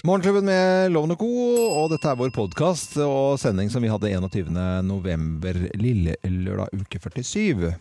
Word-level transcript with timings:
Morgenklubben 0.00 0.46
med 0.48 0.92
Loven 0.94 1.12
og 1.12 1.20
Co. 1.20 1.26
Og 1.82 1.90
dette 1.92 2.08
er 2.08 2.16
vår 2.16 2.30
podkast 2.32 2.94
og 3.04 3.36
sending 3.40 3.68
som 3.68 3.84
vi 3.84 3.90
hadde 3.92 4.08
21. 4.08 4.48
november, 4.86 5.58
lille 5.76 6.14
lørdag 6.24 6.72
uke 6.72 6.96
47. 7.02 7.74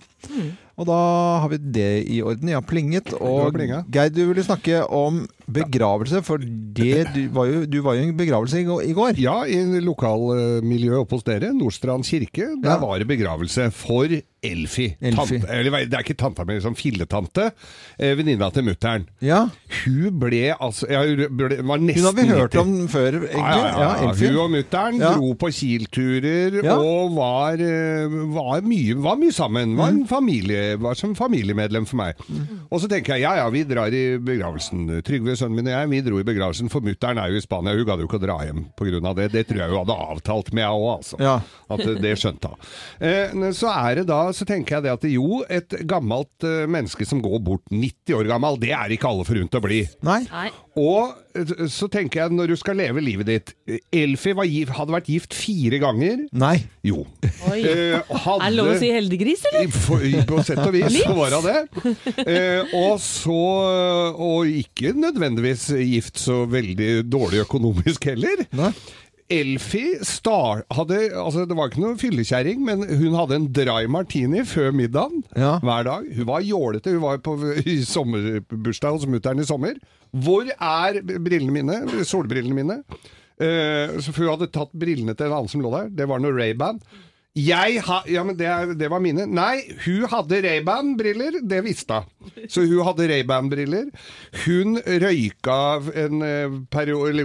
Og 0.75 0.87
da 0.89 0.97
har 1.39 1.47
vi 1.53 1.61
det 1.79 1.91
i 2.11 2.19
orden. 2.19 2.51
Ja, 2.51 2.59
plinget. 2.59 3.13
Og. 3.15 3.55
Geir, 3.87 4.11
du 4.11 4.25
ville 4.33 4.43
snakke 4.43 4.81
om 4.83 5.23
begravelse, 5.53 6.21
for 6.23 6.37
det, 6.39 7.07
du, 7.15 7.21
var 7.35 7.45
jo, 7.49 7.65
du 7.65 7.79
var 7.85 7.95
jo 7.97 8.01
i 8.05 8.09
en 8.09 8.17
begravelse 8.17 8.61
i 8.61 8.65
går-. 8.93 9.19
Ja, 9.19 9.43
i 9.49 9.79
lokalmiljøet 9.83 11.03
oppe 11.03 11.17
hos 11.19 11.23
dere, 11.27 11.51
Nordstrand 11.55 12.05
kirke, 12.07 12.49
der 12.61 12.75
Ja. 12.75 12.79
var 12.79 12.99
det 12.99 13.07
begravelse 13.07 13.71
for 13.73 14.05
Elfi. 14.41 14.85
Elfi. 15.03 15.35
Tante, 15.35 15.49
eller, 15.51 15.71
det 15.83 15.93
er 15.97 15.99
ikke 16.05 16.15
tanta 16.15 16.45
mi, 16.47 16.53
liksom 16.55 16.75
filletante. 16.79 17.49
Eh, 17.99 18.13
Venninna 18.15 18.47
til 18.55 18.63
mutter'n. 18.63 19.03
Ja, 19.21 19.41
Hun 19.83 20.15
ble 20.19 20.53
altså 20.55 20.87
jeg 20.89 21.27
ble, 21.35 21.57
var 21.67 21.77
Hun 21.77 21.89
har 21.89 22.13
vi 22.15 22.23
hørt 22.29 22.53
90. 22.55 22.61
om 22.61 22.87
før, 22.87 23.17
egentlig. 23.19 23.35
Ja, 23.35 23.67
ja, 23.67 23.89
ja. 24.05 24.13
Hun 24.15 24.37
og 24.39 24.49
mutter'n 24.53 24.99
Ja. 25.01 25.11
dro 25.17 25.33
på 25.33 25.49
Kiel-turer 25.51 26.63
Ja. 26.63 26.77
og 26.77 27.15
var, 27.17 27.53
eh, 27.59 28.07
var, 28.31 28.61
mye, 28.61 28.95
var 28.95 29.17
mye 29.17 29.31
sammen. 29.31 29.75
Var, 29.75 29.91
Mm. 29.91 29.99
en 30.01 30.07
familie, 30.07 30.77
var 30.79 30.93
som 30.95 31.13
familiemedlem 31.15 31.85
for 31.85 31.97
meg. 31.97 32.15
Og 32.71 32.79
så 32.79 32.87
tenker 32.87 33.15
jeg 33.15 33.21
ja 33.23 33.35
ja, 33.43 33.49
vi 33.49 33.63
drar 33.63 33.87
i 33.91 34.17
begravelsen. 34.17 35.01
Trygve, 35.03 35.35
sønnen 35.39 35.59
min 35.59 35.69
og 35.69 35.75
jeg, 35.75 35.89
vi 35.91 36.01
dro 36.05 36.19
i 36.21 36.27
begravelsen. 36.27 36.71
For 36.71 36.85
mutter'n 36.85 37.21
er 37.21 37.33
jo 37.33 37.39
i 37.39 37.43
Spania, 37.43 37.75
hun 37.77 37.87
gadd 37.87 38.03
jo 38.03 38.09
ikke 38.09 38.19
å 38.19 38.23
dra 38.23 38.37
hjem 38.45 38.65
pga. 38.79 39.13
det. 39.17 39.29
Det 39.33 39.45
tror 39.49 39.61
jeg 39.63 39.73
hun 39.73 39.81
hadde 39.81 39.97
avtalt 40.09 40.53
med 40.53 40.65
henne 40.65 40.77
òg, 40.77 40.89
altså. 40.97 41.19
Ja. 41.23 41.35
At 41.69 41.85
eh, 41.85 41.99
det 42.03 42.15
skjønte 42.21 42.51
hun. 42.51 42.69
Eh, 43.09 43.49
så 43.57 43.71
er 43.73 44.01
det 44.01 44.07
da, 44.11 44.21
så 44.35 44.47
tenker 44.49 44.77
jeg 44.77 44.87
det 44.87 44.95
at 44.97 45.07
jo, 45.09 45.41
et 45.49 45.79
gammelt 45.89 46.47
eh, 46.47 46.65
menneske 46.69 47.07
som 47.07 47.23
går 47.23 47.39
bort 47.45 47.65
90 47.71 48.17
år 48.19 48.29
gammel, 48.31 48.59
det 48.61 48.73
er 48.75 48.95
ikke 48.95 49.11
alle 49.11 49.27
forunt 49.27 49.59
å 49.59 49.63
bli. 49.63 49.83
Nei? 50.05 50.21
Nei. 50.29 50.49
Og 50.79 51.67
så 51.71 51.87
tenker 51.91 52.23
jeg, 52.23 52.33
når 52.35 52.51
du 52.51 52.55
skal 52.59 52.77
leve 52.79 53.01
livet 53.03 53.27
ditt 53.29 53.51
Elfi 53.95 54.33
gift, 54.49 54.73
hadde 54.77 54.95
vært 54.95 55.09
gift 55.11 55.35
fire 55.37 55.79
ganger. 55.81 56.23
Nei. 56.31 56.55
Jo. 56.85 57.03
Oi. 57.49 57.59
Eh, 57.59 57.99
hadde, 57.99 58.45
Er 58.45 58.49
det 58.49 58.57
lov 58.57 58.71
å 58.73 58.77
si 58.79 58.91
heldiggris, 58.93 59.43
eller? 59.51 59.69
For, 59.73 60.05
på 60.29 60.45
sett 60.47 60.61
og 60.63 60.73
vis 60.75 60.99
så 61.01 61.15
var 61.17 61.37
hun 61.37 61.49
det. 61.49 61.57
Eh, 62.25 62.73
og 62.77 62.99
så 63.03 63.37
Og 64.19 64.49
ikke 64.61 64.93
nødvendigvis 64.97 65.69
gift 65.83 66.19
så 66.21 66.43
veldig 66.49 67.03
dårlig 67.09 67.43
økonomisk 67.45 68.09
heller. 68.11 68.45
Nei. 68.55 68.73
Elfi 69.29 69.83
star, 70.01 70.63
hadde, 70.73 70.97
altså 71.13 71.43
det 71.45 71.53
var 71.57 71.69
ikke 71.69 71.83
noe 71.83 71.97
fyllekjerring, 72.01 72.63
men 72.65 72.81
hun 72.87 73.13
hadde 73.13 73.37
en 73.37 73.45
dry 73.53 73.83
martini 73.91 74.41
før 74.49 74.71
middagen 74.73 75.21
Ja. 75.37 75.59
hver 75.61 75.85
dag. 75.85 76.07
Hun 76.17 76.25
var 76.25 76.41
jålete. 76.41 76.95
Hun 76.95 77.03
var 77.03 77.21
på 77.21 77.35
i 77.61 77.75
sommerbursdag 77.85 78.97
hos 78.97 79.05
mutter'n 79.05 79.43
i 79.43 79.45
sommer. 79.45 79.77
Hvor 80.09 80.49
er 80.49 81.01
brillene 81.05 81.53
mine? 81.53 82.03
Solbrillene 82.09 82.57
mine? 82.57 82.79
Uh, 83.39 83.99
så 84.01 84.11
for 84.11 84.25
hun 84.25 84.33
hadde 84.33 84.49
tatt 84.51 84.73
brillene 84.75 85.13
til 85.15 85.29
en 85.29 85.37
annen 85.37 85.51
som 85.53 85.61
lå 85.63 85.69
der. 85.77 85.93
Det 86.01 86.09
var 86.09 86.19
noe 86.19 86.33
Ray-Ban. 86.35 86.81
Jeg 87.37 87.77
ha, 87.85 87.99
ja, 88.09 88.23
men 88.25 88.35
det, 88.35 88.47
er- 88.49 88.71
det 88.75 88.87
var 88.91 88.99
mine. 88.99 89.23
Nei, 89.29 89.61
hun 89.85 90.07
hadde 90.11 90.39
Ray-Ban-briller, 90.43 91.37
det 91.47 91.59
visste 91.63 91.99
hun. 92.01 92.31
Så 92.51 92.63
hun 92.67 92.81
hadde 92.83 93.05
Ray-Ban-briller. 93.11 93.85
Hun 94.43 94.79
røyka 94.81 95.57
en 96.03 96.23
eh, 96.25 96.55
periode, 96.73 97.23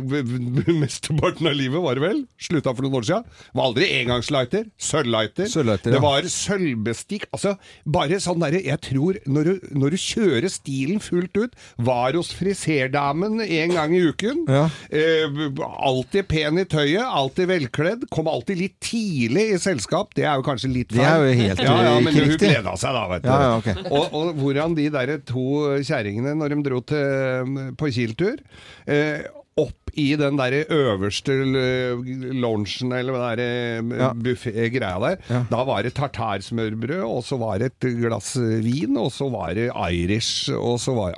mesteparten 0.77 1.48
av 1.50 1.56
livet, 1.56 1.80
var 1.83 1.96
det 1.98 2.05
vel? 2.05 2.20
Slutta 2.41 2.74
for 2.77 2.84
noen 2.86 2.98
år 3.00 3.06
siden. 3.08 3.24
Var 3.56 3.64
aldri 3.70 3.88
engangslighter. 4.02 4.69
Sølvlighter. 4.78 5.48
Sølvlighter, 5.50 5.91
ja. 5.91 5.96
Det 5.96 6.02
var 6.05 6.28
sølvbestikk. 6.36 7.27
Altså, 7.34 7.55
bare 7.96 8.20
sånn 8.22 8.44
derre 8.44 8.61
Jeg 8.64 8.80
tror, 8.86 9.18
når 9.27 9.48
du, 9.50 9.66
når 9.83 9.96
du 9.96 10.00
kjører 10.05 10.48
stilen 10.52 11.02
fullt 11.02 11.41
ut, 11.41 11.58
var 11.91 12.14
hos 12.20 12.30
friserdamen 12.36 13.41
en 13.44 13.74
gang 13.74 13.96
i 13.96 14.05
uken. 14.12 14.44
Ja. 14.52 14.66
Eh, 14.94 15.42
alltid 15.64 16.28
pen 16.30 16.61
i 16.62 16.68
tøyet, 16.70 17.02
alltid 17.02 17.50
velkledd. 17.50 18.06
Kom 18.14 18.30
alltid 18.30 18.61
litt 18.62 18.78
tidlig 18.84 19.48
i 19.56 19.61
selskap. 19.94 20.14
Det 20.14 20.24
er 20.24 20.34
jo 20.38 20.44
kanskje 20.46 20.70
litt 20.72 20.92
feil. 20.92 21.00
Det 21.00 21.08
er 21.10 21.22
jo 21.22 21.38
helt, 21.42 21.62
ja, 21.68 21.76
ja, 21.86 21.94
men 22.02 22.18
hun 22.18 22.36
gleda 22.38 22.74
seg 22.80 22.96
da, 22.96 23.05
vet 23.12 23.24
du. 23.24 23.30
Ja, 23.30 23.38
ja, 23.44 23.55
ok. 23.60 23.68
og, 23.98 24.18
og 24.18 24.42
hvordan 24.42 24.77
de 24.78 24.90
der 24.94 25.16
to 25.27 25.46
kjerringene, 25.84 26.34
når 26.38 26.55
de 26.55 26.60
dro 26.68 26.82
til, 26.90 27.56
på 27.78 27.90
Kiel-tur 27.94 28.38
eh, 28.90 29.24
opp 29.60 29.83
i 30.00 30.16
den 30.20 30.36
der 30.40 30.56
øverste 30.74 31.32
eh, 31.32 32.02
loungen, 32.34 32.92
eller 32.96 33.12
hva 33.16 33.30
det 33.36 33.46
er, 33.46 33.82
Ja. 34.00 34.10
buffé-greia 34.14 34.98
der. 35.00 35.18
Ja. 35.30 35.44
Da 35.50 35.62
var 35.64 35.82
det 35.86 35.94
tartarsmørbrød, 35.94 37.05
og 37.05 37.22
så 37.24 37.38
var 37.38 37.58
det 37.62 37.72
et 37.74 37.88
glass 38.00 38.34
vin, 38.36 38.96
og 39.00 39.10
så 39.14 39.30
var 39.33 39.54
det 39.54 39.70
Irish, 39.90 40.50
og 40.54 40.78
så 40.83 40.94
var 40.96 41.14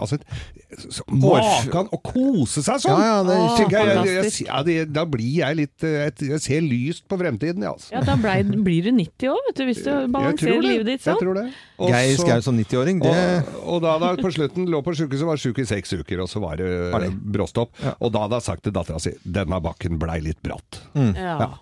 Altså, 0.66 1.04
Makan 1.15 1.86
å 1.94 1.98
kose 2.03 2.60
seg 2.65 2.81
sånn! 2.82 2.98
Ja, 2.98 3.06
ja, 3.06 3.19
det 3.25 3.36
Tenker 3.60 3.76
jeg, 3.86 4.09
jeg, 4.10 4.31
jeg, 4.48 4.65
det, 4.66 4.75
da 4.97 5.04
blir 5.09 5.36
jeg 5.38 5.56
litt 5.60 5.84
eh, 5.86 6.09
Jeg, 6.09 6.15
jeg 6.32 6.41
ser 6.42 6.65
lyst 6.66 7.04
på 7.09 7.19
fremtiden, 7.20 7.62
jeg, 7.62 7.70
altså. 7.70 7.92
Ja, 7.94 8.03
da 8.04 8.16
ble, 8.19 8.34
blir 8.66 8.88
du 8.88 8.91
90 8.97 9.31
år, 9.31 9.38
vet 9.47 9.60
du, 9.60 9.65
hvis 9.69 9.82
du 9.86 9.91
balanserer 10.12 10.65
livet 10.66 10.88
ditt 10.91 11.04
sånn. 11.04 11.15
Jeg 11.16 11.22
tror 11.22 11.38
det. 11.38 11.44
Og 11.78 11.92
Geir 11.94 12.16
så- 12.19 12.26
Skau 12.26 12.42
som 12.48 12.59
90-åring, 12.59 13.00
det 13.04 13.12
og, 13.15 13.60
og 13.76 13.81
da 13.86 13.94
da 14.03 14.10
på 14.19 14.32
slutten 14.34 14.66
lå 14.72 14.82
på 14.84 14.94
sjukehuset, 14.98 15.26
var 15.31 15.41
sjuk 15.41 15.62
i 15.62 15.66
seks 15.70 15.94
uker, 16.00 16.25
og 16.26 16.28
så 16.32 16.42
var 16.42 16.59
det 16.60 16.66
det? 16.66 17.12
bråstopp. 17.36 17.70
Ja. 17.84 17.94
Og 18.03 18.12
da 18.16 18.25
hadde 18.26 18.41
jeg 18.42 18.47
sagt 18.50 18.66
til 18.66 18.75
dattera 18.77 18.99
si 19.03 19.15
denne 19.22 19.60
bakken 19.65 19.97
blei 20.03 20.19
litt 20.25 20.43
bratt. 20.44 20.82
Ja. 20.94 21.53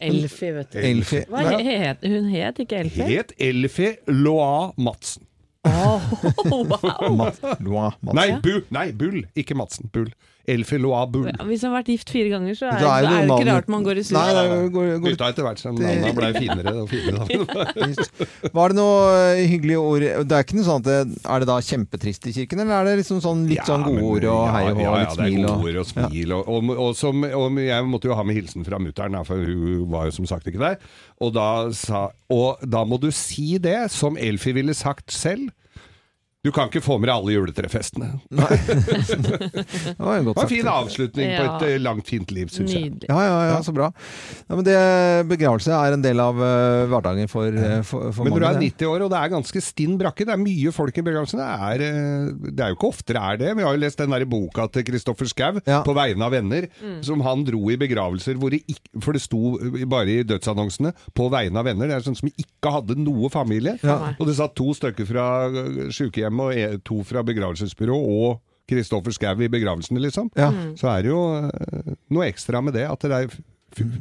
Elfie, 0.00 0.52
vet 0.56 0.70
du. 0.72 0.78
Elfie 0.80 1.24
Hva 1.28 1.42
he- 1.60 1.78
het, 1.82 2.04
hun 2.08 2.28
het 2.32 2.60
ikke 2.62 2.78
Elfie? 2.84 3.04
Het 3.10 3.34
Elfie 3.36 3.96
Loa 4.08 4.70
Madsen. 4.80 5.26
Oh, 5.68 6.00
wow! 6.48 7.10
Mat, 7.18 7.36
Loa, 7.60 7.90
Madsen. 8.00 8.16
Nei, 8.16 8.38
Bu, 8.40 8.62
nei, 8.72 8.86
Bull, 8.96 9.26
ikke 9.36 9.56
Madsen. 9.60 9.90
Bull. 9.92 10.08
Elfie 10.50 10.80
Loa 10.82 11.04
Bull. 11.10 11.28
Ja, 11.30 11.44
Hvis 11.48 11.62
han 11.64 11.72
har 11.72 11.80
vært 11.80 11.90
gift 11.94 12.10
fire 12.12 12.30
ganger, 12.32 12.56
så 12.58 12.68
er, 12.70 12.80
Da 12.82 12.92
er 12.98 13.06
det 13.06 13.10
er 13.10 13.26
det 13.28 13.36
ikke 13.36 13.48
rart 13.50 13.70
man 13.72 13.86
går 13.86 14.00
i 14.00 14.04
surr. 14.06 14.16
Nei, 14.18 14.34
det 14.36 14.72
går, 14.74 14.88
går 15.04 15.14
Bytta 15.14 15.28
etter 15.34 15.46
hvert 15.46 15.62
som 15.62 15.78
navnene 15.78 16.12
blei 16.16 16.30
finere 16.36 16.74
og 16.82 16.90
finere. 16.90 17.24
Var 18.58 18.72
det 18.74 18.78
noe 18.78 19.00
eh, 19.34 19.42
hyggelige 19.50 19.80
ord 19.80 20.04
Det 20.28 20.36
er 20.36 20.44
ikke 20.44 20.56
noe 20.58 20.66
sånn 20.66 20.82
at 20.82 20.88
det, 20.88 21.20
Er 21.24 21.42
det 21.42 21.48
da 21.50 21.58
kjempetrist 21.64 22.28
i 22.30 22.34
kirken, 22.36 22.62
eller 22.64 22.80
er 22.80 22.90
det 22.90 22.96
liksom 23.02 23.20
sånn 23.24 23.44
litt 23.50 23.64
sånn 23.68 23.84
gode 23.86 24.04
ord 24.06 24.28
og 24.32 24.42
hei 24.54 24.64
og 24.70 24.80
hå 24.80 24.94
litt 24.96 25.14
smil? 25.16 25.30
ja, 25.30 25.40
det 25.40 25.44
er 25.44 25.46
gode 25.46 25.70
ord 25.70 25.80
og 25.84 25.88
smil. 25.92 26.34
Og, 26.36 26.50
og, 26.56 26.74
og, 26.76 26.90
som, 26.98 27.24
og 27.26 27.60
jeg 27.64 27.88
måtte 27.90 28.10
jo 28.10 28.18
ha 28.18 28.26
med 28.26 28.38
hilsen 28.40 28.66
fra 28.66 28.80
mutter'n, 28.82 29.18
for 29.28 29.44
hun 29.46 29.86
var 29.92 30.08
jo 30.08 30.16
som 30.20 30.28
sagt 30.30 30.48
ikke 30.50 30.62
der. 30.62 30.78
Og 31.20 31.34
da, 31.36 31.48
sa, 31.76 32.06
og 32.32 32.62
da 32.64 32.84
må 32.88 32.98
du 33.02 33.10
si 33.14 33.54
det, 33.62 33.78
som 33.94 34.18
Elfie 34.20 34.56
ville 34.56 34.74
sagt 34.76 35.12
selv. 35.14 35.50
Du 36.40 36.48
kan 36.56 36.70
ikke 36.70 36.80
få 36.80 36.94
med 36.96 37.10
deg 37.10 37.18
alle 37.18 37.34
juletrefestene. 37.34 38.06
det 38.32 39.96
var 40.00 40.14
jo 40.16 40.30
Det 40.30 40.36
var 40.38 40.46
en 40.46 40.48
fin 40.48 40.68
avslutning 40.72 41.34
på 41.34 41.42
et 41.44 41.64
eh, 41.66 41.74
langt, 41.84 42.06
fint 42.08 42.30
liv, 42.32 42.48
syns 42.48 42.72
jeg. 42.72 42.94
Ja, 43.10 43.18
ja, 43.20 43.34
ja, 43.50 43.58
så 43.60 43.74
bra. 43.76 43.90
Ja, 44.46 44.56
men 44.56 44.64
det, 44.64 44.76
begravelse 45.28 45.74
er 45.76 45.96
en 45.98 46.04
del 46.04 46.22
av 46.24 46.40
uh, 46.40 46.86
hverdagen 46.88 47.28
for, 47.28 47.52
uh, 47.52 47.82
for, 47.84 48.08
for 48.16 48.24
Men 48.24 48.32
når 48.32 48.40
du 48.40 48.48
er 48.48 48.60
90 48.62 48.88
år, 48.88 49.04
og 49.04 49.12
det 49.12 49.18
er 49.20 49.34
ganske 49.34 49.62
stinn 49.66 49.98
brakke, 50.00 50.24
det 50.24 50.32
er 50.32 50.40
mye 50.40 50.72
folk 50.72 50.96
i 50.96 51.04
begravelsen, 51.10 51.42
det 51.42 51.50
er, 51.68 51.84
det 52.48 52.64
er 52.64 52.72
jo 52.72 52.78
ikke 52.78 52.88
ofte 52.88 53.12
det 53.12 53.20
er 53.20 53.42
det. 53.44 53.52
Vi 53.60 53.66
har 53.66 53.76
jo 53.76 53.82
lest 53.84 54.00
den 54.00 54.16
der 54.16 54.24
boka 54.32 54.66
til 54.72 54.88
Kristoffer 54.88 55.28
Schau, 55.28 55.60
Ja. 55.68 55.82
'På 55.84 55.92
vegne 55.96 56.24
av 56.24 56.32
venner', 56.32 56.70
som 57.04 57.20
han 57.24 57.44
dro 57.44 57.68
i 57.72 57.76
begravelser 57.80 58.38
hvor 58.40 58.52
det 58.52 58.62
ikke 58.68 59.00
For 59.02 59.16
det 59.16 59.22
sto 59.22 59.58
bare 59.90 60.20
i 60.20 60.24
dødsannonsene 60.26 60.92
'På 61.16 61.28
vegne 61.32 61.60
av 61.60 61.68
venner'. 61.68 61.88
Det 61.90 61.96
er 61.98 62.06
sånn 62.06 62.16
som 62.16 62.30
ikke 62.32 62.72
hadde 62.72 62.96
noe 63.00 63.28
familie. 63.32 63.76
Ja. 63.84 64.14
Og 64.18 64.26
det 64.28 64.36
satt 64.38 64.56
to 64.58 64.72
stykker 64.76 65.08
fra 65.08 65.26
eh, 65.48 65.90
sykehjemmet 66.30 66.46
og 66.46 66.54
e- 66.54 66.80
to 66.86 67.02
fra 67.04 67.22
begravelsesbyrå 67.26 67.96
og 67.98 68.40
Kristoffer 68.70 69.10
Schau 69.10 69.40
i 69.42 69.48
begravelsene, 69.50 69.98
liksom. 70.00 70.30
Ja. 70.38 70.50
Så 70.78 70.86
er 70.92 71.02
det 71.02 71.10
jo 71.10 71.22
eh, 71.42 71.94
noe 72.10 72.28
ekstra 72.30 72.60
med 72.62 72.74
det 72.74 72.86
at 72.86 73.00
det 73.02 73.10
er 73.16 73.26
f 73.30 73.40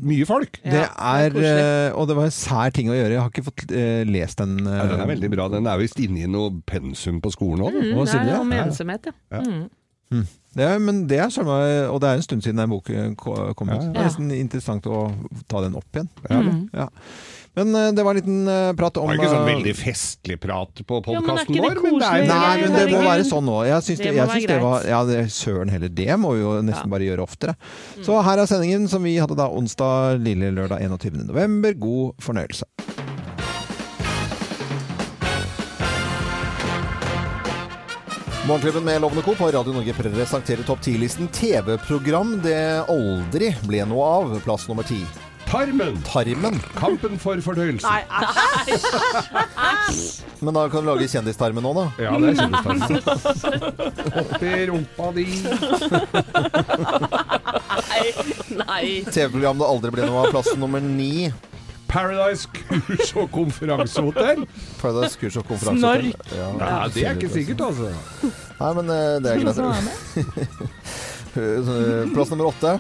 mye 0.01 0.25
folk. 0.25 0.59
Det 0.63 0.73
Ja, 0.73 0.87
det 1.29 1.43
er 1.43 1.49
er, 1.49 1.89
eh, 1.89 1.95
og 1.97 2.07
det 2.07 2.15
var 2.17 2.25
en 2.25 2.31
sær 2.33 2.71
ting 2.73 2.89
å 2.89 2.93
gjøre. 2.97 3.11
Jeg 3.13 3.21
har 3.21 3.29
ikke 3.29 3.43
fått 3.45 3.65
uh, 3.71 4.03
lest 4.09 4.37
den. 4.41 4.55
Uh, 4.65 4.77
Ja, 4.79 4.85
den 4.89 4.99
er 5.03 5.09
veldig 5.11 5.29
bra. 5.29 5.47
Den 5.49 5.67
er 5.69 5.77
visst 5.77 5.99
inne 6.01 6.23
i 6.23 6.29
noe 6.29 6.49
pensum 6.65 7.19
på 7.21 7.29
skolen 7.33 7.61
òg. 7.65 7.73
Mm, 7.77 8.05
det 8.05 8.15
er 8.17 8.39
om 8.39 8.51
Ja, 8.51 8.57
ja. 8.57 8.65
ensomhet, 8.65 9.09
ja. 9.11 9.41
Mm. 10.09 10.25
Det 10.57 10.65
er, 10.65 10.79
men 10.81 11.03
det 11.07 11.19
er 11.21 11.29
søren 11.29 11.91
Og 11.93 11.99
det 12.01 12.09
er 12.09 12.15
en 12.17 12.23
stund 12.25 12.41
siden 12.41 12.57
den 12.57 12.71
boken 12.71 13.15
kom 13.15 13.69
ut. 13.69 13.75
Ja, 13.75 13.75
ja. 13.77 13.91
Det 13.93 13.99
er 14.01 14.07
nesten 14.07 14.31
interessant 14.33 14.87
å 14.89 15.03
ta 15.47 15.61
den 15.61 15.77
opp 15.77 15.85
igjen. 15.93 16.09
Ja, 16.25 16.41
det. 16.41 16.55
Ja. 16.73 16.87
Men 17.59 17.75
eh, 17.75 17.91
det 17.91 18.03
var 18.03 18.15
en 18.15 18.21
liten 18.21 18.75
prat 18.77 18.97
om 18.97 19.09
Det 19.09 19.17
var 19.17 19.19
ikke 19.19 19.31
sånn 19.33 19.43
eh, 19.43 19.51
veldig 19.53 19.75
festlig 19.75 20.39
prat 20.39 20.81
på 20.87 21.01
podkasten 21.03 21.57
ja, 21.57 21.65
vår, 21.65 21.81
men 21.83 21.99
det 21.99 22.07
er? 22.09 22.25
Nei, 22.29 22.53
men 22.63 22.77
det 22.77 22.85
må 22.93 23.03
være 23.03 23.27
sånn 23.27 23.47
nå. 23.49 23.57
Jeg 23.67 23.85
syns 23.87 24.03
det, 24.03 24.13
jeg 24.15 24.31
syns 24.33 24.49
det 24.53 24.59
var. 24.63 24.87
Ja, 24.87 25.01
det, 25.07 25.19
søren 25.35 25.73
heller. 25.73 25.91
Det 25.91 26.09
må 26.21 26.35
vi 26.37 26.43
jo 26.45 26.55
nesten 26.63 26.87
Ja. 26.87 26.93
bare 26.95 27.07
gjøre 27.09 27.25
oftere. 27.25 27.57
Så 28.05 28.15
her 28.23 28.39
er 28.39 28.47
sendingen 28.49 28.87
som 28.91 29.03
vi 29.03 29.17
hadde 29.19 29.35
da 29.35 29.49
onsdag 29.51 30.23
lille 30.23 30.53
lørdag 30.55 30.79
21. 30.87 31.25
november. 31.27 31.75
God 31.75 32.15
fornøyelse. 32.23 32.67
Morgenklubben 38.49 38.85
med 38.87 39.01
Lovende 39.03 39.21
Co. 39.21 39.35
på 39.35 39.51
Radio 39.51 39.73
Norge 39.75 39.93
presenterer 39.93 40.63
topp 40.65 40.79
10-listen 40.81 41.27
TV-program 41.27 42.39
det 42.41 42.81
aldri 42.89 43.51
ble 43.67 43.83
noe 43.85 44.07
av. 44.15 44.37
Plass 44.47 44.65
nummer 44.71 44.87
ti. 44.87 45.03
Tarmen! 45.49 45.95
Tarmen. 46.05 46.59
Kampen 46.77 47.17
for 47.17 47.39
fordøyelsen. 47.41 47.89
Nei, 47.89 48.03
æsj! 48.69 50.21
Men 50.45 50.53
da 50.55 50.67
kan 50.69 50.85
du 50.85 50.87
lage 50.91 51.07
kjendistarmen 51.09 51.65
nå, 51.65 51.71
da. 51.73 51.85
Ja, 52.05 52.11
det 52.21 52.27
er 52.29 52.35
kjendistarmen. 52.37 53.01
Oppi 54.21 54.51
rumpa 54.69 55.07
di. 55.17 55.25
Nei. 58.61 58.83
TV-program 59.09 59.57
det 59.63 59.67
aldri 59.73 59.89
ble 59.97 60.05
noe 60.05 60.21
av. 60.21 60.29
Plass 60.35 60.53
nummer 60.61 60.83
ni. 60.85 61.31
Paradise 61.89 62.45
kurs- 62.53 63.15
og 63.17 63.31
konferansehotell? 63.33 64.45
Paradise 64.77 65.17
kurs 65.17 65.39
og 65.41 65.49
konferanse. 65.49 65.81
Snork. 65.81 66.29
Ja. 66.37 66.51
Nei, 66.61 66.69
det 66.93 67.07
er 67.09 67.17
ikke 67.17 67.33
sikkert, 67.33 67.65
altså. 67.71 67.89
Nei, 68.61 68.71
men 68.77 68.85
eh, 68.93 69.17
det 69.25 69.33
er 69.33 69.37
greit. 69.41 69.57
Plass 72.13 72.29
nummer 72.37 72.53
åtte. 72.53 72.77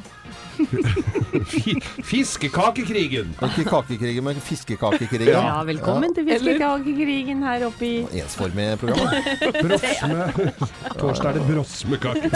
Fi- 1.49 1.79
Fiskekakekrigen. 2.03 3.31
Ikke 3.47 3.63
kakekrigen, 3.69 4.23
men 4.23 4.35
fiskekakekrigen. 4.43 5.27
Ja, 5.33 5.61
velkommen 5.67 6.15
til 6.15 6.27
fiskekakekrigen 6.29 7.43
her 7.45 7.65
oppe 7.69 7.85
i 7.87 8.21
Ensformig 8.21 8.67
program. 8.81 9.07
Brosme. 9.63 10.51
Torsdag 10.99 11.29
er 11.29 11.39
det 11.39 11.47
brosmekake. 11.49 12.31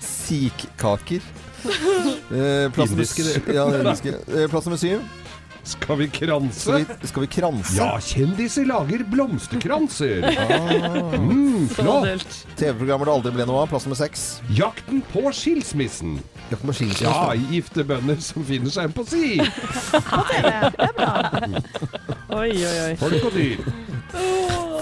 Sikkaker. 0.00 1.20
Eh, 1.64 2.68
plass 2.72 2.90
nummer, 2.90 3.54
ja. 3.54 3.64
Eh, 3.72 4.48
plass 4.50 4.66
nummer 4.66 4.76
syv. 4.76 5.00
Skal 5.64 5.96
vi 5.96 6.06
kranse? 6.12 6.60
Skal 6.60 6.84
vi, 7.00 7.08
skal 7.08 7.22
vi 7.24 7.28
kranse? 7.32 7.76
Ja, 7.78 7.94
kjendiser 8.04 8.66
lager 8.68 9.00
blomsterkranser. 9.08 10.26
Mm, 11.16 11.68
Så 11.72 11.78
flott. 11.80 12.34
TV-programmer 12.58 13.08
det 13.08 13.14
aldri 13.14 13.32
ble 13.38 13.46
noe 13.48 13.62
av. 13.64 13.70
Plass 13.72 13.86
nummer 13.88 13.96
seks. 13.96 14.24
Jakten 14.52 15.00
på 15.12 15.22
skilsmissen. 15.32 16.18
Jakten 16.50 16.68
på 16.68 16.76
skilsmissen. 16.76 17.08
Ja, 17.08 17.32
gifte 17.54 17.86
bønder 17.88 18.20
som 18.20 18.44
finner 18.44 18.74
seg 18.74 18.90
en 18.90 18.96
på 18.96 19.06
si. 19.08 19.38
Oi, 22.34 22.50
oi, 22.52 22.76
oi. 22.84 22.94
Folk 23.00 23.28
og 23.30 23.32
dyr. 23.38 23.64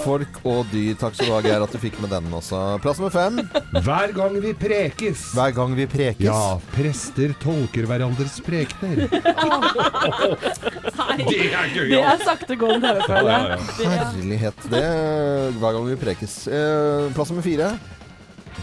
Folk 0.03 0.39
og 0.43 0.65
dyr. 0.73 0.95
Takk 0.99 1.15
skal 1.15 1.29
du 1.29 1.31
ha, 1.31 1.39
Geir, 1.45 1.63
at 1.63 1.71
du 1.71 1.79
fikk 1.79 1.95
med 2.03 2.11
den 2.11 2.25
også. 2.35 2.59
Plass 2.83 2.99
nummer 2.99 3.13
fem. 3.13 3.37
Hver 3.85 4.11
gang 4.15 4.35
vi 4.43 4.51
prekes. 4.59 5.29
Hver 5.37 5.53
gang 5.55 5.75
vi 5.77 5.85
prekes. 5.87 6.25
Ja, 6.27 6.57
prester 6.75 7.31
tolker 7.43 7.87
hverandres 7.87 8.39
prekener. 8.43 9.05
Det 11.13 11.45
er 11.53 11.67
gøy, 11.75 11.87
Det 11.91 11.97
ja. 11.99 12.13
er 12.15 12.21
saktegående 12.25 12.89
TV-følge. 12.89 13.31
ja, 13.31 13.57
ja. 13.83 13.89
Herlighet. 13.93 14.63
Det 14.71 14.83
hver 15.61 15.75
gang 15.77 15.85
vi 15.91 15.97
prekes. 16.01 16.35
Eh, 16.49 17.09
plass 17.15 17.31
nummer 17.31 17.45
fire. 17.45 17.69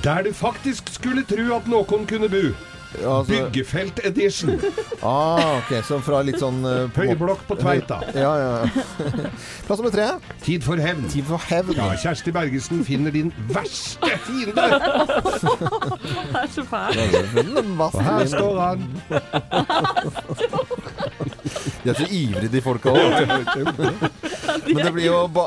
Der 0.05 0.27
du 0.27 0.33
faktisk 0.35 0.91
skulle 0.95 1.25
tro 1.29 1.47
at 1.57 1.69
noen 1.71 2.07
kunne 2.11 2.29
bo. 2.33 2.43
Ja, 2.99 3.11
altså- 3.21 3.31
Byggefelt 3.51 4.01
edition. 4.05 4.57
Ah, 5.03 5.59
ok, 5.61 5.71
så 5.87 6.01
fra 6.03 6.23
litt 6.27 6.41
sånn 6.43 6.59
eh, 6.67 6.89
på 6.91 7.05
Høyblokk 7.07 7.45
på 7.49 7.55
Tveita. 7.61 8.01
Ja, 8.19 8.33
ja. 8.41 8.53
Plass 9.67 9.79
nummer 9.79 9.93
tre. 9.95 10.09
Tid 10.43 10.65
for 10.67 10.77
hevn. 10.83 11.07
Tid 11.13 11.25
for 11.29 11.39
hevn. 11.51 11.73
Ja, 11.79 11.91
Kjersti 12.03 12.33
Bergesen 12.35 12.83
finner 12.85 13.15
din 13.15 13.31
verste 13.55 14.11
fiende. 14.27 14.67
Det 16.31 16.43
er 16.43 16.51
så 16.55 16.65
fælt. 16.67 16.97
Og 17.81 18.03
her 18.03 18.27
står 18.31 18.61
han. 18.61 18.85
De 21.81 21.91
er 21.91 21.97
så 21.97 22.07
ivrige, 22.13 22.49
de 22.53 22.61
folka 22.65 22.93
òg. 22.93 22.99
Men 24.67 24.81
det 24.85 24.93
blir 24.95 25.07
jo 25.07 25.21
ba 25.33 25.47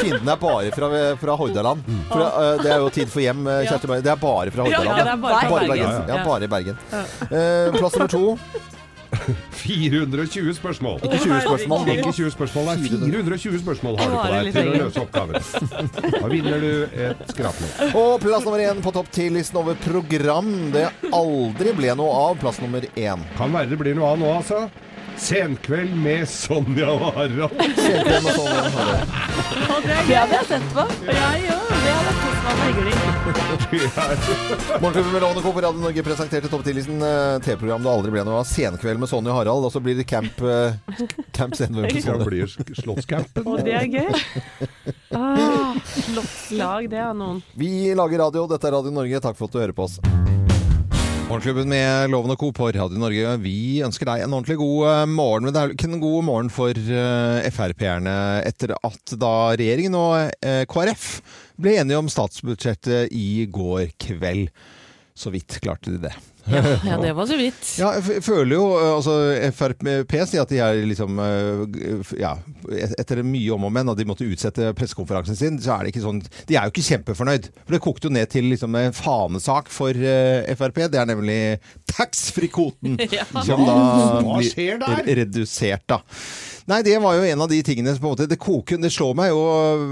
Fienden 0.00 0.28
er 0.30 0.38
bare 0.40 0.70
fra, 0.74 0.88
fra 1.20 1.34
Hordaland. 1.38 1.82
For, 2.10 2.22
eh, 2.24 2.62
det 2.62 2.70
er 2.72 2.78
jo 2.82 2.88
Tid 2.94 3.10
for 3.12 3.20
hjem, 3.24 3.42
eh, 3.50 3.60
Kjersti 3.68 3.86
Bergesen 3.90 4.06
Det 4.06 4.12
er 4.14 4.20
bare 4.22 4.50
fra 4.54 4.66
Ja, 4.66 4.78
Hordaland. 4.80 5.00
det 5.00 5.12
er 5.12 5.20
bare 5.24 5.40
fra 5.40 5.50
Bergen. 5.50 5.68
Bergen. 5.68 6.08
Ja, 6.08 6.16
Ja. 6.16 6.24
bare 6.24 6.44
i 6.44 6.50
Bergen. 6.60 6.76
Eh, 6.92 7.78
plass 7.78 7.96
nummer 7.96 8.08
to. 8.08 8.36
420 9.52 10.54
spørsmål. 10.54 11.00
Ikke 11.02 11.18
20 11.18 11.40
spørsmål. 11.44 11.86
men 11.86 11.98
Ikke 11.98 12.12
20 12.12 12.30
spørsmål, 12.30 12.64
nei. 12.68 12.76
420 12.88 13.58
spørsmål 13.64 13.98
har 13.98 14.10
du 14.10 14.16
på 14.16 14.28
deg 14.34 14.52
til 14.54 14.68
å 14.70 14.76
løse 14.84 15.02
oppgaven. 15.02 16.12
Da 16.14 16.30
vinner 16.30 16.62
du 16.62 16.70
et 17.08 17.24
skrapning. 17.32 17.72
Og 17.98 18.20
plass 18.22 18.46
nummer 18.46 18.62
én 18.62 18.82
på 18.84 18.92
topp 18.94 19.10
ti-listen 19.14 19.58
over 19.62 19.78
program 19.82 20.52
det 20.74 20.86
aldri 21.10 21.74
ble 21.76 21.96
noe 21.98 22.14
av. 22.28 22.38
Plass 22.42 22.62
nummer 22.62 22.86
én. 22.94 23.26
Kan 23.40 23.56
være 23.56 23.72
det 23.74 23.80
blir 23.82 23.98
noe 23.98 24.14
av 24.14 24.22
nå, 24.22 24.30
altså. 24.38 24.68
Senkveld 25.20 25.92
med 26.00 26.24
Sonja 26.30 26.88
og 26.94 27.10
Harald. 27.18 27.58
Senkveld 27.76 28.24
med 28.24 28.38
sånn, 28.38 28.72
Harald. 28.78 29.29
Det 29.80 30.16
hadde 30.16 30.34
jeg 30.34 30.46
sett 30.48 30.64
på. 30.74 30.82
Jeg 31.08 31.44
òg. 31.54 31.68
Det 31.70 31.92
hadde 31.96 32.12
kost 32.20 32.40
meg 32.44 32.54
megling. 32.60 32.98
Morgenklubben 34.82 35.12
med 35.14 35.22
Lovende 35.22 35.42
Co. 35.44 35.52
på 35.56 35.62
Radio 35.64 35.80
Norge 35.80 36.04
presenterte 36.04 36.50
topp 36.52 36.66
10-listen 36.66 37.00
eh, 37.06 37.38
TV-program 37.44 37.86
det 37.86 37.92
aldri 37.94 38.12
ble 38.12 38.24
noe 38.28 38.42
av. 38.42 38.48
Senkveld 38.50 39.00
med 39.00 39.10
Sonja 39.10 39.32
og 39.32 39.40
Harald. 39.40 39.68
Og 39.68 39.72
så 39.72 39.80
blir 39.84 39.96
det 39.96 40.04
Camp 40.10 40.42
uh, 40.44 40.76
Camp 41.36 41.56
Senvøm. 41.56 41.88
Det 41.88 42.28
blir 42.28 42.50
Slottscampen. 42.82 43.46
Og 43.48 43.64
det 43.64 43.76
er 43.80 43.88
gøy. 43.88 44.10
Ah, 45.10 45.74
Slottslag, 45.90 46.86
det 46.92 47.00
er 47.02 47.16
noen. 47.18 47.40
Vi 47.58 47.90
lager 47.98 48.22
radio. 48.22 48.46
Dette 48.50 48.70
er 48.70 48.78
Radio 48.78 48.94
Norge. 48.94 49.18
Takk 49.24 49.40
for 49.40 49.50
at 49.50 49.56
du 49.56 49.64
hører 49.64 49.74
på 49.74 49.88
oss. 49.88 49.98
Morgenklubben 51.30 51.68
med 51.70 52.10
Loven 52.10 52.32
og 52.34 52.40
Co. 52.40 52.48
på 52.50 52.72
Radio 52.74 52.98
Norge. 52.98 53.36
Vi 53.38 53.84
ønsker 53.86 54.08
deg 54.08 54.24
en 54.24 54.32
ordentlig 54.34 54.56
god 54.58 54.80
eh, 54.90 55.02
morgen. 55.06 55.44
Men 55.46 55.54
det 55.54 55.60
er 55.60 55.74
ikke 55.76 55.86
en 55.86 56.00
god 56.02 56.24
morgen 56.26 56.48
for 56.50 56.74
eh, 56.74 57.46
Frp-erne 57.54 58.14
etter 58.48 58.72
at 58.74 59.12
da 59.14 59.30
regjeringen 59.54 59.94
og 59.94 60.32
eh, 60.42 60.64
KrF 60.66 61.04
ble 61.54 61.76
enige 61.78 62.00
om 62.02 62.10
statsbudsjettet 62.10 63.14
i 63.14 63.46
går 63.46 63.92
kveld. 64.02 64.50
Så 65.14 65.30
vidt 65.30 65.60
klarte 65.62 65.94
de 65.94 66.02
det. 66.08 66.12
Ja, 66.48 66.62
ja, 66.90 66.96
det 67.02 67.12
var 67.16 67.28
så 67.28 67.36
vidt. 67.38 67.60
Ja, 67.80 67.92
jeg 67.98 68.22
føler 68.24 68.54
jo 68.56 68.64
eh, 68.78 68.88
altså 68.96 69.14
Frp 69.56 69.84
sier 70.30 70.44
at 70.44 70.52
de 70.52 70.60
er 70.62 70.80
liksom 70.88 71.18
eh, 71.22 72.12
Ja, 72.20 72.34
etter 73.00 73.22
mye 73.26 73.54
om 73.56 73.66
og 73.68 73.74
men, 73.74 73.90
og 73.92 73.98
de 73.98 74.06
måtte 74.08 74.26
utsette 74.28 74.72
pressekonferansen 74.78 75.38
sin, 75.38 75.58
så 75.62 75.76
er 75.76 75.84
det 75.86 75.94
ikke 75.94 76.04
sånn 76.04 76.22
De 76.48 76.56
er 76.58 76.66
jo 76.68 76.74
ikke 76.74 76.86
kjempefornøyd. 76.88 77.50
For 77.64 77.76
det 77.76 77.82
kokte 77.84 78.08
jo 78.10 78.14
ned 78.14 78.30
til 78.32 78.48
liksom 78.52 78.76
en 78.80 78.96
fanesak 78.96 79.70
for 79.72 79.96
eh, 79.96 80.48
Frp. 80.58 80.84
Det 80.90 81.00
er 81.00 81.10
nemlig 81.10 81.40
taxfree-kvoten 81.90 82.98
Ja. 83.10 83.24
som 83.44 83.64
da 83.66 83.76
blir 84.38 85.16
redusert, 85.20 85.84
da. 85.90 86.00
Nei, 86.68 86.82
det 86.82 86.98
var 87.00 87.14
jo 87.16 87.22
en 87.24 87.40
av 87.40 87.48
de 87.48 87.62
tingene 87.62 87.94
som 87.94 88.02
på 88.02 88.08
en 88.10 88.14
måte 88.16 88.26
Det 88.28 88.38
koker 88.38 88.76
Det 88.82 88.90
slår 88.92 89.14
meg 89.16 89.30
jo 89.30 89.38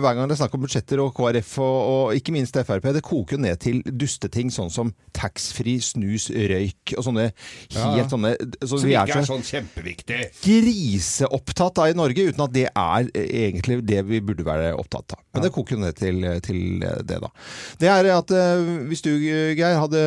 hver 0.03 0.15
gang 0.19 0.29
det 0.29 0.37
er 0.37 0.41
snakk 0.43 0.55
om 0.55 0.63
budsjetter 0.67 1.01
og 1.01 1.15
KrF 1.17 1.55
og, 1.65 1.79
og 1.89 2.15
ikke 2.19 2.33
minst 2.35 2.55
Frp. 2.59 2.89
Det 2.93 3.03
koker 3.07 3.37
jo 3.37 3.43
ned 3.43 3.59
til 3.63 3.81
dusteting 3.87 4.51
sånn 4.53 4.71
som 4.71 4.93
taxfree, 5.17 5.81
snus, 5.83 6.29
røyk 6.31 6.95
og 6.99 7.05
sånne 7.07 7.29
helt 7.31 7.99
Ja. 7.99 8.05
sånne 8.11 8.35
så 8.63 8.79
Som 8.79 8.89
ikke 8.91 9.05
er 9.15 9.23
er 9.23 9.27
sånn 9.29 9.43
kjempeviktig. 9.47 10.21
griseopptatt 10.45 11.79
av 11.83 11.89
i 11.91 11.97
Norge, 11.97 12.29
uten 12.31 12.45
at 12.45 12.53
det 12.55 12.67
er 12.69 13.09
egentlig 13.15 13.81
det 13.87 14.03
vi 14.09 14.21
burde 14.25 14.45
være 14.47 14.73
opptatt 14.79 15.15
av. 15.17 15.23
Men 15.35 15.45
det 15.45 15.53
koker 15.55 15.77
jo 15.77 15.81
ned 15.83 15.97
til, 15.99 16.21
til 16.45 16.61
det, 16.81 17.19
da. 17.23 17.31
Det 17.81 17.91
er 17.93 18.11
at 18.15 18.33
eh, 18.35 18.63
hvis 18.91 19.03
du, 19.05 19.11
Geir, 19.21 19.79
hadde 19.81 20.03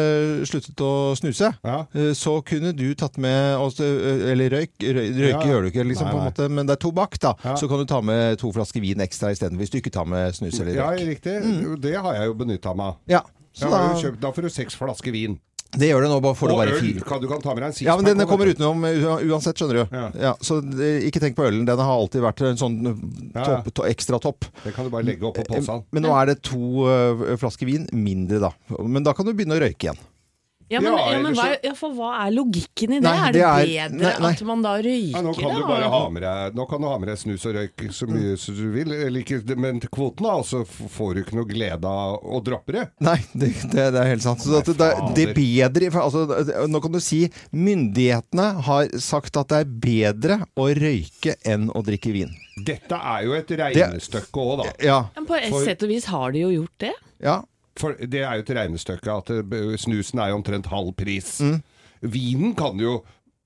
sluttet 0.49 0.81
å 0.85 0.91
snuse, 1.19 1.51
Ja. 1.63 1.85
eh, 1.95 2.11
så 2.17 2.37
kunne 2.45 2.73
du 2.75 2.93
tatt 2.95 3.17
med 3.21 3.57
oss, 3.61 3.79
eh, 3.79 4.31
Eller 4.31 4.49
røyk, 4.53 4.73
røyk, 4.81 5.15
røyk 5.17 5.31
Ja. 5.31 5.41
gjør 5.47 5.61
du 5.65 5.69
ikke, 5.71 5.85
liksom, 5.87 6.09
på 6.11 6.17
en 6.19 6.27
måte, 6.31 6.49
men 6.53 6.67
det 6.69 6.77
er 6.77 6.81
tobakk, 6.87 7.17
da. 7.23 7.33
Ja. 7.43 7.55
Så 7.59 7.67
kan 7.71 7.79
du 7.81 7.85
ta 7.89 8.01
med 8.01 8.37
to 8.41 8.51
flasker 8.55 8.81
vin 8.83 8.99
ekstra 9.03 9.31
isteden, 9.33 9.57
hvis 9.61 9.71
du 9.73 9.79
ikke 9.81 9.91
tar 9.95 10.05
med 10.09 10.35
snus 10.37 10.59
eller 10.59 10.75
Ja, 10.75 10.89
riktig. 10.91 11.37
riktig. 11.41 11.81
Det 11.81 11.95
har 11.95 12.13
jeg 12.19 12.27
jo 12.27 12.33
benytta 12.45 12.75
meg 12.75 12.91
av. 12.93 12.99
Ja, 13.07 13.21
da, 13.61 13.87
kjøpt- 13.99 14.19
Da 14.21 14.31
får 14.31 14.41
du 14.47 14.49
seks 14.49 14.75
flasker 14.79 15.11
vin. 15.11 15.39
det 15.71 15.87
gjør 15.87 16.01
det 16.03 16.09
nå, 16.11 16.19
bare 16.21 16.35
får 16.35 16.51
Og 16.51 16.57
være 16.59 16.71
øl. 16.75 16.79
fire. 16.83 17.01
Kan, 17.07 17.21
du 17.21 17.27
kan 17.31 17.39
ta 17.41 17.53
med 17.55 17.63
deg 17.63 17.69
en 17.71 17.85
Ja, 17.87 17.95
men 17.95 18.17
den 18.17 18.27
kommer 18.27 18.45
utenom 18.51 18.83
uansett, 19.31 19.55
skjønner 19.55 19.77
du. 19.87 19.95
Ja. 19.95 20.11
Ja, 20.19 20.33
så 20.43 20.57
eh, 20.59 21.07
ikke 21.07 21.21
tenk 21.23 21.35
på 21.37 21.45
ølen. 21.47 21.63
Den 21.65 21.79
har 21.79 21.95
alltid 21.95 22.21
vært 22.21 22.41
en 22.43 22.57
sånn 22.59 23.31
topp, 23.33 23.73
to, 23.73 23.83
ekstra 23.87 24.19
topp. 24.19 24.45
Det 24.65 24.73
kan 24.75 24.83
du 24.83 24.91
bare 24.91 25.03
legge 25.07 25.23
oppå 25.23 25.45
posen. 25.47 25.85
Men 25.93 26.03
nå 26.03 26.11
er 26.21 26.25
det 26.33 26.41
to 26.43 26.87
eh, 26.91 27.37
flasker 27.39 27.65
vin 27.65 27.87
mindre, 27.93 28.39
da. 28.43 28.51
Men 28.83 29.03
da 29.03 29.13
kan 29.13 29.25
du 29.25 29.31
begynne 29.33 29.55
å 29.55 29.63
røyke 29.63 29.87
igjen. 29.87 29.97
Ja, 30.71 30.79
men, 30.79 30.93
Ja, 30.95 31.17
men 31.19 31.35
hva, 31.35 31.45
ja, 31.63 31.73
for 31.75 31.91
hva 31.97 32.09
er 32.25 32.31
logikken 32.31 32.93
i 32.95 32.99
det? 33.01 33.03
Nei, 33.03 33.15
er 33.27 33.33
det, 33.35 33.41
det 33.41 33.47
er- 33.47 33.89
bedre 33.91 34.01
nei, 34.01 34.11
nei. 34.23 34.31
at 34.37 34.43
man 34.47 34.61
da 34.63 34.75
røyker? 34.79 35.11
Ja, 35.17 35.21
nå 35.25 35.33
kan 35.35 35.55
du 35.57 35.65
bare 35.67 35.89
ha 35.91 36.01
med 36.15 36.23
deg 36.23 36.55
Nå 36.55 36.65
kan 36.69 36.81
du 36.81 36.87
ha 36.87 36.97
med 37.01 37.11
deg 37.11 37.17
snus 37.19 37.45
og 37.49 37.55
røyk 37.57 37.85
så 37.91 38.07
mye 38.09 38.37
som 38.39 38.55
du 38.55 38.63
vil. 38.71 38.93
Eller 38.95 39.19
ikke, 39.25 39.41
men 39.59 39.81
til 39.83 39.91
kvoten, 39.91 40.23
da, 40.29 40.37
så 40.47 40.63
får 40.65 41.13
du 41.17 41.21
ikke 41.25 41.35
noe 41.39 41.49
glede 41.49 41.91
av 41.91 42.23
å 42.23 42.39
droppe 42.45 42.77
det. 42.77 42.85
Nei, 43.03 43.17
det, 43.33 43.51
det, 43.73 43.87
det 43.97 43.99
er 44.05 44.09
helt 44.13 44.23
sant. 44.25 44.39
Så 44.45 44.61
at 44.61 44.71
det, 44.71 44.89
det 45.17 45.27
er 45.29 45.35
bedre 45.35 45.91
for, 45.91 46.07
altså, 46.07 46.65
Nå 46.71 46.81
kan 46.81 46.95
du 46.95 47.01
si 47.03 47.25
myndighetene 47.51 48.47
har 48.67 48.87
sagt 49.01 49.37
at 49.39 49.51
det 49.51 49.59
er 49.65 49.71
bedre 49.87 50.39
å 50.59 50.69
røyke 50.77 51.35
enn 51.47 51.69
å 51.75 51.83
drikke 51.85 52.13
vin. 52.15 52.31
Dette 52.65 52.95
er 52.97 53.23
jo 53.27 53.35
et 53.37 53.51
regnestykke 53.59 54.43
òg, 54.43 54.63
da. 54.63 54.71
Ja. 54.85 54.99
Men 55.15 55.27
på 55.29 55.37
et 55.39 55.53
sett 55.65 55.83
og 55.85 55.91
vis 55.91 56.07
har 56.11 56.31
de 56.35 56.43
jo 56.45 56.51
gjort 56.61 56.77
det. 56.87 56.93
ja. 57.23 57.41
For 57.79 57.95
det 57.95 58.21
er 58.25 58.35
jo 58.41 58.43
til 58.47 58.57
regnestykket 58.59 59.11
at 59.15 59.79
snusen 59.79 60.19
er 60.19 60.31
jo 60.33 60.41
omtrent 60.41 60.67
halv 60.71 60.91
pris. 60.99 61.37
Mm. 61.39 61.61
Vinen 62.11 62.55
kan 62.57 62.79
jo 62.81 63.01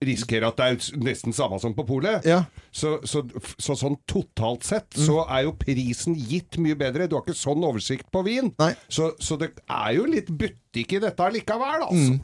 risikere 0.05 0.49
at 0.51 0.57
det 0.59 0.65
er 0.65 0.97
nesten 1.01 1.33
samme 1.33 1.57
som 1.61 1.73
på 1.73 1.85
polet. 1.87 2.25
Ja. 2.27 2.41
Så, 2.75 2.97
så, 3.07 3.23
så 3.61 3.77
sånn 3.79 3.95
totalt 4.09 4.65
sett 4.67 4.89
Mm. 4.95 5.05
så 5.07 5.15
er 5.29 5.45
jo 5.47 5.53
prisen 5.59 6.15
gitt 6.19 6.57
mye 6.61 6.75
bedre. 6.77 7.07
Du 7.09 7.15
har 7.17 7.23
ikke 7.23 7.37
sånn 7.37 7.63
oversikt 7.65 8.09
på 8.13 8.21
vin. 8.27 8.51
Så, 8.91 9.13
så 9.19 9.37
det 9.39 9.53
er 9.65 9.95
jo 9.97 10.05
litt 10.09 10.29
butikk 10.29 10.97
i 10.97 11.01
dette 11.03 11.25
allikevel, 11.25 11.87
altså. 11.87 12.17
Mm. 12.17 12.19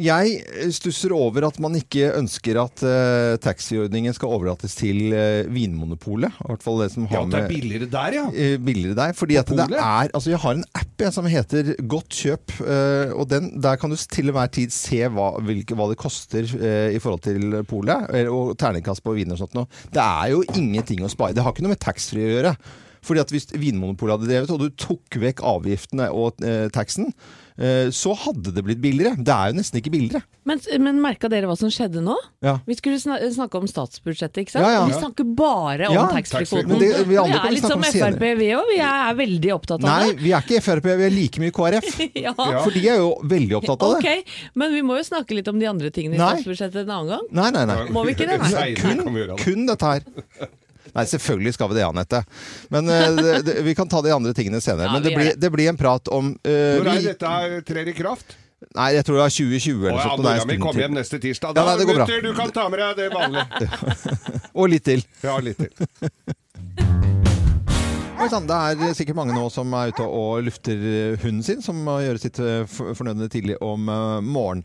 Jeg 0.00 0.72
stusser 0.76 1.14
over 1.16 1.48
at 1.48 1.60
man 1.62 1.76
ikke 1.78 2.10
ønsker 2.16 2.60
at 2.62 2.84
uh, 2.86 3.36
taxiordningen 3.42 4.14
skal 4.16 4.32
overlates 4.36 4.76
til 4.78 5.12
uh, 5.12 5.48
Vinmonopolet. 5.52 6.34
I 6.42 6.50
hvert 6.50 6.64
fall 6.64 6.82
det 6.84 6.90
som 6.94 7.08
har 7.10 7.20
ja, 7.20 7.24
det 7.32 7.42
er 7.42 7.50
billigere 7.50 7.90
der, 7.92 8.18
ja. 8.20 8.26
Uh, 8.30 8.56
billigere 8.62 8.98
der. 8.98 9.16
Fordi 9.16 9.40
at 9.40 9.52
det 9.52 9.68
er 9.76 10.12
Altså, 10.16 10.30
jeg 10.32 10.40
har 10.42 10.56
en 10.56 10.64
app 10.76 11.02
jeg, 11.02 11.12
som 11.12 11.26
heter 11.28 11.74
Godt 11.86 12.20
kjøp, 12.22 12.56
Uh, 12.66 13.12
og 13.20 13.28
den, 13.30 13.50
der 13.62 13.76
kan 13.80 13.92
du 13.92 13.96
til 13.96 14.30
enhver 14.30 14.50
tid 14.52 14.72
se 14.74 15.02
hva, 15.12 15.28
hvilke, 15.44 15.76
hva 15.76 15.88
det 15.90 15.98
koster 16.00 16.46
eh, 16.56 16.94
i 16.96 17.00
forhold 17.02 17.22
til 17.26 17.60
polet, 17.68 18.08
eh, 18.16 18.30
og 18.30 18.56
terningkast 18.60 19.04
på 19.04 19.14
vin 19.16 19.32
og 19.34 19.40
sånt 19.40 19.56
noe. 19.56 19.70
Det 19.92 20.02
er 20.02 20.32
jo 20.34 20.42
ingenting 20.56 21.04
å 21.04 21.12
spare. 21.12 21.36
Det 21.36 21.44
har 21.44 21.54
ikke 21.54 21.66
noe 21.66 21.74
med 21.74 21.82
taxfree 21.82 22.28
å 22.28 22.34
gjøre. 22.36 22.54
Fordi 23.06 23.22
at 23.22 23.32
hvis 23.34 23.48
Vinmonopolet 23.54 24.16
hadde 24.16 24.30
drevet, 24.30 24.52
og 24.54 24.62
du 24.62 24.70
tok 24.82 25.18
vekk 25.22 25.42
avgiftene 25.46 26.08
og 26.14 26.42
eh, 26.46 26.66
taxen, 26.74 27.12
eh, 27.12 27.44
så 27.56 28.12
hadde 28.20 28.52
det 28.52 28.62
blitt 28.66 28.80
billigere. 28.82 29.16
Det 29.16 29.32
er 29.32 29.52
jo 29.52 29.56
nesten 29.56 29.78
ikke 29.80 29.92
billigere. 29.94 30.20
Men, 30.46 30.60
men 30.84 30.98
merka 31.00 31.30
dere 31.32 31.48
hva 31.48 31.54
som 31.56 31.70
skjedde 31.72 32.02
nå? 32.04 32.14
Ja. 32.44 32.58
Vi 32.68 32.76
skulle 32.76 32.98
sna 33.00 33.16
snakke 33.32 33.56
om 33.58 33.64
statsbudsjettet, 33.70 34.42
ikke 34.44 34.52
sant? 34.54 34.66
Ja, 34.66 34.72
ja. 34.76 34.82
Vi 34.90 34.98
snakker 34.98 35.24
bare 35.38 35.88
om 35.88 35.96
Ja, 35.96 36.04
taxfree-kvoten. 36.12 36.76
vi 36.76 36.90
Vi 37.08 37.16
er 37.16 37.50
litt 37.54 37.64
som 37.64 37.80
om. 37.80 37.86
Frp, 37.86 38.26
vi 38.42 38.50
òg. 38.58 38.68
Vi 38.74 38.78
er 38.84 39.16
veldig 39.22 39.54
opptatt 39.56 39.80
av 39.80 39.88
Nei, 39.88 40.10
det. 40.12 40.18
vi 40.26 40.34
er 40.36 40.44
ikke 40.44 40.60
Frp, 40.66 40.90
vi 41.00 41.08
er 41.08 41.16
like 41.16 41.42
mye 41.42 41.54
KrF. 41.56 41.88
Ja. 42.26 42.34
For 42.36 42.74
de 42.74 42.82
er 42.90 43.00
jo 43.00 43.08
veldig 43.24 43.56
opptatt 43.60 43.82
av 43.86 43.96
det. 43.96 44.02
Okay, 44.04 44.22
men 44.58 44.72
vi 44.76 44.84
må 44.86 44.96
jo 45.00 45.06
snakke 45.08 45.36
litt 45.36 45.48
om 45.48 45.58
de 45.60 45.68
andre 45.70 45.90
tingene 45.94 46.16
i 46.16 46.20
Nei. 46.20 46.30
statsbudsjettet 46.36 46.84
en 46.84 46.92
annen 46.98 47.12
gang. 47.16 47.26
Nei, 47.40 47.50
nei, 47.56 47.64
nei. 47.72 47.80
Må 47.94 48.04
vi 48.06 48.14
ikke 48.16 48.28
det, 48.28 48.38
nei? 48.42 48.68
Det. 48.76 49.40
Kun 49.42 49.66
dette 49.68 49.96
her. 49.96 50.50
Nei, 50.96 51.04
selvfølgelig 51.10 51.52
skal 51.56 51.70
vi 51.72 51.78
det, 51.78 51.84
Anette. 51.84 52.22
Men 52.72 52.88
eh, 52.88 53.06
det, 53.18 53.36
det, 53.46 53.58
vi 53.66 53.76
kan 53.76 53.88
ta 53.90 54.00
de 54.04 54.14
andre 54.14 54.32
tingene 54.36 54.62
senere. 54.64 54.88
Ja, 54.88 54.96
Men 54.96 55.04
det 55.04 55.12
blir, 55.14 55.32
det. 55.36 55.52
blir 55.52 55.68
en 55.68 55.78
prat 55.78 56.08
om 56.08 56.32
uh, 56.32 56.50
Når 56.50 56.90
er 56.90 56.98
vi, 56.98 57.06
dette 57.10 57.62
trer 57.68 57.92
i 57.92 57.96
kraft? 57.96 58.38
Nei, 58.72 58.88
jeg 58.96 59.04
tror 59.04 59.18
det 59.20 59.26
er 59.26 59.34
2020 59.36 59.82
eller 59.84 59.98
ja, 60.00 60.06
sånt. 60.08 60.22
mora 60.24 60.46
mi 60.48 60.56
kommer 60.60 60.86
hjem 60.86 60.96
neste 60.96 61.20
tirsdag. 61.20 61.58
Ja, 61.58 61.66
nei, 61.68 61.76
det 61.76 61.86
går 61.90 61.98
bra. 62.00 62.06
gutter, 62.08 62.24
du 62.24 62.38
kan 62.38 62.52
ta 62.56 62.64
med 62.72 62.80
deg 62.80 63.02
det 63.02 63.10
vanlige. 63.12 63.68
Og 64.58 64.72
litt 64.72 64.86
til. 64.88 65.04
Ja, 65.20 65.36
litt 65.44 65.60
til. 65.60 65.76
Det 68.16 68.56
er 68.56 68.94
sikkert 68.96 69.18
mange 69.18 69.34
nå 69.36 69.44
som 69.52 69.70
er 69.76 69.90
ute 69.92 70.04
og 70.08 70.46
lufter 70.46 70.80
hunden 71.20 71.44
sin, 71.44 71.60
som 71.62 71.76
må 71.84 71.98
gjøre 72.00 72.22
sitt 72.22 72.40
eh, 72.40 72.64
fornødne 72.66 73.28
tidlig 73.30 73.58
om 73.62 73.90
eh, 73.92 74.24
morgenen. 74.24 74.64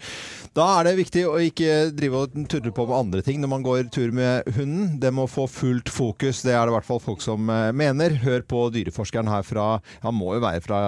Da 0.55 0.69
er 0.77 0.87
det 0.87 0.93
viktig 1.01 1.25
å 1.27 1.35
ikke 1.43 1.91
drive 1.91 2.23
og 2.23 2.39
turre 2.49 2.71
på 2.71 2.87
med 2.87 2.97
andre 2.97 3.23
ting 3.27 3.43
når 3.43 3.51
man 3.51 3.65
går 3.67 3.91
tur 3.93 4.15
med 4.15 4.47
hunden. 4.55 4.95
Det 5.03 5.11
må 5.13 5.27
få 5.29 5.49
fullt 5.51 5.91
fokus. 5.91 6.41
Det 6.47 6.55
er 6.55 6.63
det 6.63 6.71
i 6.71 6.77
hvert 6.79 6.87
fall 6.87 7.03
folk 7.03 7.23
som 7.23 7.51
eh, 7.51 7.69
mener. 7.75 8.15
Hør 8.23 8.47
på 8.47 8.69
dyreforskeren 8.71 9.29
her 9.29 9.43
fra 9.45 9.69
Han 10.05 10.15
må 10.15 10.37
jo 10.37 10.45
være 10.47 10.63
fra, 10.63 10.81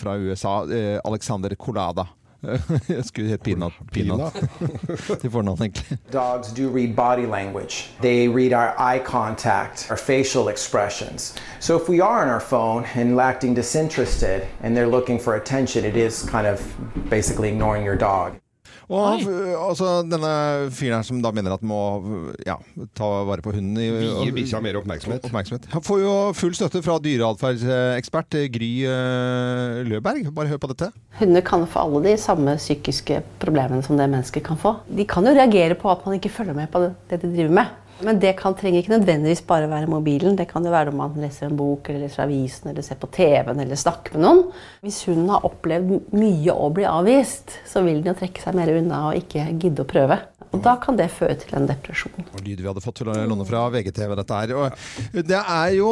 fra 0.00 0.16
USA. 0.16 0.62
Alexander 1.04 1.52
Colada. 1.60 2.08
Jeg 2.88 3.04
skulle 3.04 3.28
hett 3.28 3.42
Peanut, 3.42 3.72
Peanut 3.92 4.32
til 5.20 5.30
fornavn, 5.30 5.62
egentlig. 5.62 5.98
Dogs 6.12 6.52
do 6.52 6.68
read 6.68 6.94
body 6.96 7.26
language. 7.26 7.90
They 8.02 8.28
read 8.28 8.52
our 8.52 8.74
eye 8.78 9.02
contact, 9.04 9.86
our 9.90 9.98
facial 9.98 10.48
expressions. 10.48 11.34
So 11.60 11.76
if 11.76 11.88
we 11.88 12.00
are 12.00 12.22
on 12.22 12.28
our 12.28 12.40
phone 12.40 12.84
and 12.94 13.20
acting 13.20 13.54
disinterested 13.54 14.42
and 14.62 14.76
they're 14.76 14.90
looking 14.90 15.20
for 15.20 15.34
attention, 15.34 15.84
it 15.84 15.96
is 15.96 16.22
kind 16.30 16.46
of 16.46 16.60
basically 17.10 17.48
ignoring 17.48 17.84
your 17.84 17.96
dog. 17.96 18.32
Og 18.86 19.02
han, 19.02 19.22
altså, 19.58 19.88
denne 20.06 20.32
fyren 20.74 21.00
her 21.00 21.06
som 21.06 21.18
da 21.22 21.32
mener 21.34 21.56
at 21.56 21.64
må 21.66 21.78
ja, 22.46 22.54
ta 22.94 23.08
vare 23.26 23.42
på 23.42 23.54
hunden 23.56 23.80
i 23.82 23.88
Vier 23.90 24.34
bikkja 24.36 24.60
mer 24.62 24.78
oppmerksomhet. 24.78 25.26
oppmerksomhet. 25.26 25.66
Han 25.72 25.82
får 25.82 26.02
jo 26.04 26.12
full 26.38 26.54
støtte 26.54 26.82
fra 26.86 26.98
dyreatferdsekspert 27.02 28.38
Gry 28.54 28.70
eh, 28.86 29.80
Løberg. 29.90 30.30
Bare 30.36 30.52
hør 30.52 30.62
på 30.62 30.70
dette. 30.70 30.92
Hunder 31.18 31.42
kan 31.46 31.66
få 31.70 31.82
alle 31.86 32.04
de 32.06 32.14
samme 32.20 32.54
psykiske 32.60 33.22
problemene 33.42 33.82
som 33.86 33.98
det 33.98 34.06
mennesket 34.06 34.46
kan 34.46 34.60
få. 34.60 34.76
De 34.86 35.08
kan 35.08 35.26
jo 35.26 35.34
reagere 35.34 35.78
på 35.78 35.90
at 35.90 36.06
man 36.06 36.20
ikke 36.20 36.32
følger 36.36 36.56
med 36.56 36.70
på 36.70 36.86
det 36.86 37.20
de 37.22 37.32
driver 37.32 37.58
med. 37.58 37.74
Men 38.04 38.18
det 38.20 38.34
kan, 38.36 38.54
trenger 38.56 38.82
ikke 38.82 38.92
nødvendigvis 38.92 39.40
bare 39.48 39.70
være 39.70 39.88
mobilen. 39.88 40.36
Det 40.36 40.48
kan 40.50 40.64
jo 40.64 40.72
være 40.74 40.92
om 40.92 40.98
man 41.00 41.16
leser 41.20 41.48
en 41.48 41.56
bok, 41.56 41.88
eller 41.88 42.04
leser 42.04 42.26
avisen, 42.26 42.70
eller 42.70 42.84
ser 42.84 43.00
på 43.00 43.08
TV-en, 43.14 43.60
eller 43.62 43.80
snakker 43.80 44.16
med 44.16 44.24
noen. 44.26 44.42
Hvis 44.84 45.02
hunden 45.08 45.32
har 45.32 45.46
opplevd 45.48 46.12
mye 46.16 46.56
å 46.56 46.68
bli 46.76 46.84
avvist, 46.88 47.56
så 47.68 47.84
vil 47.86 48.02
den 48.02 48.12
jo 48.12 48.18
trekke 48.20 48.44
seg 48.44 48.58
mer 48.58 48.74
unna 48.76 49.06
og 49.08 49.20
ikke 49.22 49.48
gidde 49.56 49.86
å 49.86 49.88
prøve. 49.88 50.20
Og 50.56 50.62
da 50.64 50.76
kan 50.80 50.96
det 50.96 51.10
føre 51.12 51.36
til 51.40 51.56
en 51.58 51.68
depresjon. 51.68 52.26
Og 52.32 52.40
lyd 52.44 52.62
vi 52.62 52.68
hadde 52.68 52.82
fått 52.84 53.00
til 53.02 53.10
å 53.12 53.16
låne 53.28 53.44
fra 53.48 53.66
VGTV, 53.72 54.14
dette 54.16 54.40
her. 54.40 54.54
Og 54.56 55.20
det 55.28 55.40
er 55.40 55.74
jo 55.76 55.90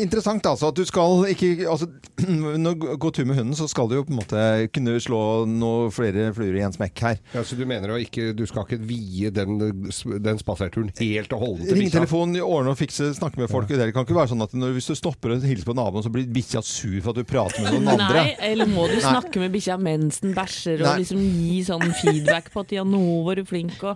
interessant, 0.00 0.46
altså, 0.48 0.70
at 0.70 0.78
du 0.78 0.86
skal 0.88 1.26
ikke 1.34 1.52
altså, 1.68 1.90
Når 2.30 2.76
du 2.76 2.86
går 3.00 3.14
tur 3.16 3.26
med 3.28 3.38
hunden, 3.38 3.56
så 3.56 3.66
skal 3.70 3.88
du 3.90 3.96
jo 3.98 4.04
på 4.06 4.12
en 4.14 4.20
måte 4.20 4.42
kunne 4.74 4.96
slå 5.02 5.20
noe 5.48 5.90
flere 5.94 6.30
fluer 6.36 6.58
i 6.60 6.64
en 6.64 6.74
smekk 6.74 7.02
her. 7.04 7.20
Ja, 7.34 7.44
så 7.46 7.56
du 7.58 7.64
mener 7.68 7.94
å 7.94 7.98
ikke, 8.00 8.30
du 8.36 8.44
skal 8.48 8.66
ikke 8.66 8.80
vie 8.88 9.30
den, 9.34 9.58
den 9.60 10.40
spaserturen 10.40 10.92
helt 11.00 11.34
og 11.36 11.44
holdent 11.44 11.68
til 11.68 11.76
Ringe 11.76 11.88
bikkja? 11.88 12.02
telefon, 12.02 12.36
ordne 12.44 12.74
og 12.74 12.80
fikse, 12.80 13.10
snakke 13.16 13.40
med 13.42 13.50
folk. 13.52 13.70
Det 13.70 13.90
kan 13.94 14.06
ikke 14.06 14.16
være 14.16 14.32
sånn 14.32 14.44
at 14.44 14.54
når, 14.56 14.74
hvis 14.76 14.90
du 14.92 14.96
stopper 14.98 15.34
og 15.34 15.46
hilser 15.46 15.68
på 15.68 15.76
naboen, 15.76 16.04
så 16.06 16.12
blir 16.12 16.28
bikkja 16.30 16.62
sur 16.66 16.96
for 17.00 17.12
at 17.12 17.20
du 17.20 17.28
prater 17.28 17.64
med 17.64 17.76
noen 17.78 17.92
andre. 17.96 18.24
Nei, 18.24 18.36
eller 18.50 18.70
må 18.70 18.86
du 18.90 18.98
snakke 19.02 19.42
med 19.42 19.54
bikkja 19.56 19.78
mens 19.80 20.20
den 20.24 20.36
bæsjer, 20.36 20.80
Nei. 20.80 20.92
og 20.92 21.02
liksom 21.02 21.24
gi 21.24 21.60
sånn 21.66 21.86
feedback 22.02 22.50
på 22.54 22.64
at 22.64 22.74
ja, 22.76 22.84
nå 22.86 23.02
var 23.26 23.40
du 23.40 23.44
flink, 23.48 23.76
og 23.84 23.89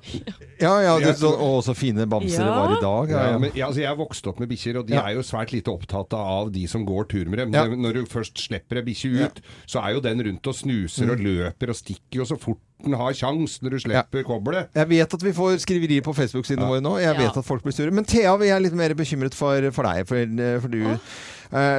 Ja, 0.60 0.74
ja, 0.82 0.98
det, 1.02 1.16
så, 1.18 1.30
og 1.38 1.62
så 1.66 1.74
fine 1.76 2.06
bamser 2.10 2.44
det 2.44 2.52
var 2.54 2.72
i 2.76 2.80
dag. 2.82 3.10
Ja, 3.10 3.18
Ja, 3.24 3.30
ja. 3.32 3.38
men, 3.38 3.50
ja, 3.54 3.66
altså 3.68 3.80
jeg 3.84 3.96
vokste 3.98 4.28
opp 4.32 4.40
med 4.40 4.48
bikkjer, 4.48 4.78
og 4.80 4.86
de 4.88 4.94
Ja. 4.94 5.02
er 5.08 5.14
jo 5.18 5.20
svært 5.26 5.52
lite 5.52 5.70
opptatt 5.72 6.12
av 6.14 6.52
de 6.52 6.66
som 6.70 6.84
går 6.86 7.08
tur 7.08 7.24
med 7.28 7.38
dem. 7.38 7.52
Ja. 7.54 7.64
Når 7.66 7.92
du 7.94 8.04
først 8.06 8.38
slipper 8.38 8.76
ei 8.80 8.82
bikkje 8.82 9.24
ut, 9.24 9.40
så 9.66 9.82
er 9.84 9.94
jo 9.94 10.00
den 10.00 10.22
rundt 10.24 10.46
og 10.46 10.54
snuser 10.54 11.10
og 11.10 11.18
Mm. 11.18 11.24
løper 11.24 11.68
og 11.70 11.76
stikker 11.76 12.20
jo 12.22 12.24
så 12.24 12.38
fort 12.38 12.58
den 12.84 12.92
har 12.92 13.12
kjangs 13.16 13.62
når 13.62 13.70
du 13.70 13.78
slipper 13.80 14.22
kobbelet. 14.26 14.68
Jeg 14.74 14.88
vet 14.88 15.14
at 15.14 15.22
vi 15.22 15.32
får 15.32 15.56
skriverier 15.64 16.02
på 16.04 16.12
Facebook-sidene 16.12 16.66
våre 16.68 16.82
nå. 16.82 16.98
Jeg 17.00 17.14
Ja. 17.16 17.20
vet 17.28 17.36
at 17.38 17.44
folk 17.46 17.62
blir 17.62 17.72
sure. 17.72 17.90
Men 17.90 18.04
Thea, 18.04 18.36
vi 18.36 18.48
er 18.50 18.60
litt 18.60 18.74
mer 18.74 18.92
bekymret 18.94 19.32
for, 19.32 19.70
for 19.70 19.82
deg. 19.84 20.06
For, 20.06 20.16
eh, 20.16 20.58
for 20.60 20.68
du 20.68 20.82
eh, 20.84 20.98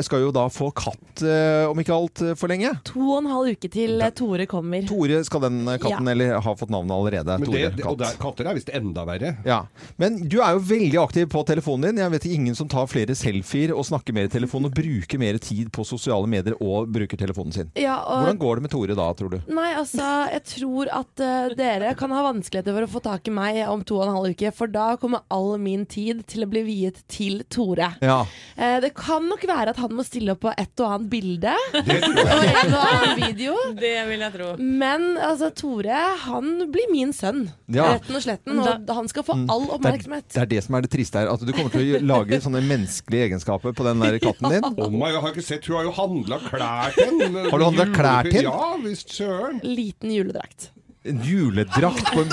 skal 0.05 0.21
jo 0.25 0.31
da 0.35 0.45
få 0.51 0.69
katt 0.75 1.23
eh, 1.25 1.65
om 1.69 1.79
ikke 1.81 1.95
altfor 1.95 2.51
lenge. 2.51 2.71
To 2.91 3.01
og 3.15 3.21
en 3.23 3.29
halv 3.31 3.55
uke 3.55 3.69
til 3.71 4.01
eh, 4.03 4.11
Tore 4.15 4.45
kommer. 4.49 4.85
Tore 4.87 5.21
skal 5.27 5.45
den 5.47 5.61
eh, 5.67 5.79
katten, 5.81 6.05
Ja. 6.05 6.11
eller 6.11 6.39
har 6.45 6.57
fått 6.59 6.71
navnet 6.73 6.95
allerede. 6.95 7.37
Men 7.41 7.49
Tore 7.49 7.61
det, 7.63 7.71
det, 7.79 7.85
og 7.89 7.97
der, 8.01 8.17
katter 8.21 8.49
er 8.49 8.57
visst 8.57 8.71
enda 8.75 9.05
verre. 9.07 9.35
Ja. 9.47 9.61
Men 10.01 10.19
du 10.29 10.37
er 10.43 10.55
jo 10.57 10.63
veldig 10.69 10.99
aktiv 11.01 11.29
på 11.31 11.43
telefonen 11.47 11.89
din. 11.89 12.03
Jeg 12.03 12.13
vet 12.15 12.27
ingen 12.29 12.57
som 12.57 12.69
tar 12.71 12.87
flere 12.91 13.15
selfier 13.17 13.73
og 13.75 13.85
snakker 13.87 14.15
mer 14.15 14.29
i 14.29 14.33
telefonen 14.33 14.69
og 14.69 14.75
bruker 14.77 15.21
mer 15.21 15.39
tid 15.43 15.71
på 15.75 15.85
sosiale 15.87 16.29
medier 16.31 16.57
og 16.61 16.91
bruker 16.93 17.19
telefonen 17.19 17.55
sin. 17.55 17.71
Ja, 17.79 17.97
og 18.03 18.25
Hvordan 18.25 18.41
går 18.41 18.59
det 18.59 18.65
med 18.67 18.73
Tore 18.75 18.97
da, 18.97 19.07
tror 19.17 19.33
du? 19.35 19.39
Nei, 19.55 19.71
altså, 19.77 20.09
jeg 20.33 20.45
tror 20.55 20.91
at 21.01 21.23
uh, 21.23 21.55
dere 21.57 21.93
kan 21.99 22.13
ha 22.15 22.25
vanskeligheter 22.27 22.75
for 22.75 22.87
å 22.87 22.91
få 22.95 23.03
tak 23.05 23.29
i 23.29 23.35
meg 23.35 23.61
om 23.69 23.83
to 23.85 23.99
og 23.99 24.07
en 24.07 24.15
halv 24.17 24.35
uke, 24.35 24.51
for 24.55 24.71
da 24.71 24.87
kommer 25.01 25.25
all 25.33 25.55
min 25.61 25.85
tid 25.89 26.23
til 26.29 26.45
å 26.45 26.49
bli 26.51 26.63
viet 26.67 27.01
til 27.11 27.41
Tore. 27.51 27.93
Ja. 28.03 28.21
Uh, 28.57 28.77
det 28.83 28.93
kan 28.97 29.25
nok 29.29 29.43
være 29.47 29.54
at 29.71 29.77
han 29.79 29.93
må 29.95 30.03
stille 30.05 30.33
opp 30.35 30.41
på 30.43 30.51
et 30.51 30.81
og 30.83 30.91
annet 30.95 31.09
bilde 31.11 31.53
og 31.75 31.89
en 31.89 32.73
og 32.75 32.81
annen 32.81 33.13
video. 33.21 33.53
Det 33.79 33.93
vil 34.09 34.23
jeg 34.25 34.33
tro. 34.35 34.49
Men 34.59 35.05
altså, 35.17 35.49
Tore, 35.55 36.01
han 36.25 36.49
blir 36.73 36.91
min 36.91 37.13
sønn. 37.15 37.45
Ja. 37.71 37.93
Retten 37.95 38.19
og 38.19 38.23
sletten. 38.25 38.59
Og 38.59 38.91
han 38.99 39.07
skal 39.11 39.25
få 39.27 39.37
all 39.39 39.65
Det 39.65 39.71
er, 39.71 39.75
oppmerksomhet. 39.79 40.27
det 40.35 40.41
er 40.43 40.51
det 40.51 40.61
som 40.67 40.75
er 40.79 40.85
det 40.85 40.91
triste 40.93 41.21
her. 41.23 41.31
At 41.31 41.45
du 41.47 41.53
kommer 41.55 41.71
til 41.73 41.95
å 41.97 42.03
lage 42.11 42.41
sånne 42.43 42.61
menneskelige 42.67 43.29
egenskaper 43.31 43.73
på 43.77 43.87
den 43.87 44.03
der 44.03 44.19
katten 44.27 44.51
din. 44.57 44.69
Oh 44.75 44.91
my, 44.91 45.09
jeg 45.15 45.23
har 45.23 45.33
ikke 45.33 45.47
sett, 45.47 45.65
Hun 45.71 45.79
har 45.79 45.87
jo 45.89 45.95
handla 45.97 46.41
klær 46.49 46.95
til 46.99 47.19
den. 47.23 47.39
Har 47.51 47.57
du 47.61 47.67
handlet 47.71 47.95
klær 47.95 48.29
til 48.29 48.41
den? 48.41 48.51
Ja 48.51 48.71
visst 48.83 49.15
søren. 49.15 49.59
Liten 49.63 50.11
juledrakt. 50.13 50.69
En 51.05 51.19
juledrakt 51.25 52.07
på 52.13 52.23
en 52.25 52.31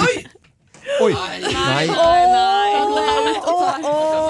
Oi! 1.03 1.13
Nei. 1.13 1.87
Nei. 1.89 2.73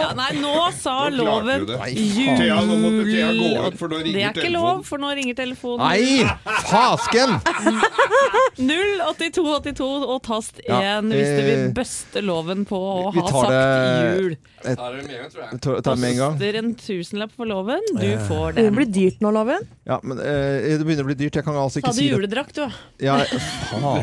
Ja, 0.03 0.13
nei, 0.17 0.33
nå 0.41 0.55
sa 0.77 1.09
loven 1.13 1.65
du 1.67 1.73
Thea, 1.77 2.59
nå 2.67 2.77
måtte 2.81 3.05
Thea 3.09 3.31
gå 3.33 3.49
jul. 3.49 3.67
ut, 3.67 3.79
for 3.81 3.93
nå 3.93 4.01
Det 4.05 4.15
er 4.23 4.37
ikke 4.37 4.53
lov, 4.53 4.83
for 4.89 5.03
nå 5.03 5.13
ringer 5.17 5.37
telefonen. 5.39 5.85
Nei! 5.87 6.27
Fasken! 6.69 7.39
08282 8.63 9.87
og 10.07 10.19
tast 10.27 10.61
1 10.67 11.09
hvis 11.13 11.31
du 11.33 11.43
vil 11.47 11.63
bøste 11.77 12.23
loven 12.25 12.67
på 12.69 12.79
å 12.79 13.13
vi 13.17 13.25
ha 14.69 14.75
tar 14.77 14.93
det- 14.93 15.11
jul. 15.11 15.59
Ta 15.61 15.81
ta 15.81 15.95
det 15.95 16.01
med 16.01 16.11
en 16.13 16.17
gang. 16.19 16.33
Koster 16.39 16.59
en 16.61 16.75
tusenlapp 16.75 17.33
for 17.37 17.47
loven. 17.51 17.81
Du 17.99 18.09
får 18.29 18.55
Det 18.55 18.65
den. 18.69 18.75
blir 18.77 18.87
dyrt 18.93 19.21
nå, 19.21 19.31
Loven. 19.33 19.67
Ja, 19.87 19.99
men 20.03 20.19
eh, 20.19 20.79
Det 20.79 20.85
begynner 20.87 21.03
å 21.03 21.11
bli 21.11 21.15
dyrt. 21.19 21.35
Jeg 21.41 21.45
kan 21.45 21.55
altså 21.59 21.81
ikke 21.83 21.93
du 21.93 21.99
si 21.99 22.09
det. 22.09 22.15
juledrakt, 22.17 22.55
du. 22.55 22.67
Ja, 23.05 23.17
faen. 23.73 24.03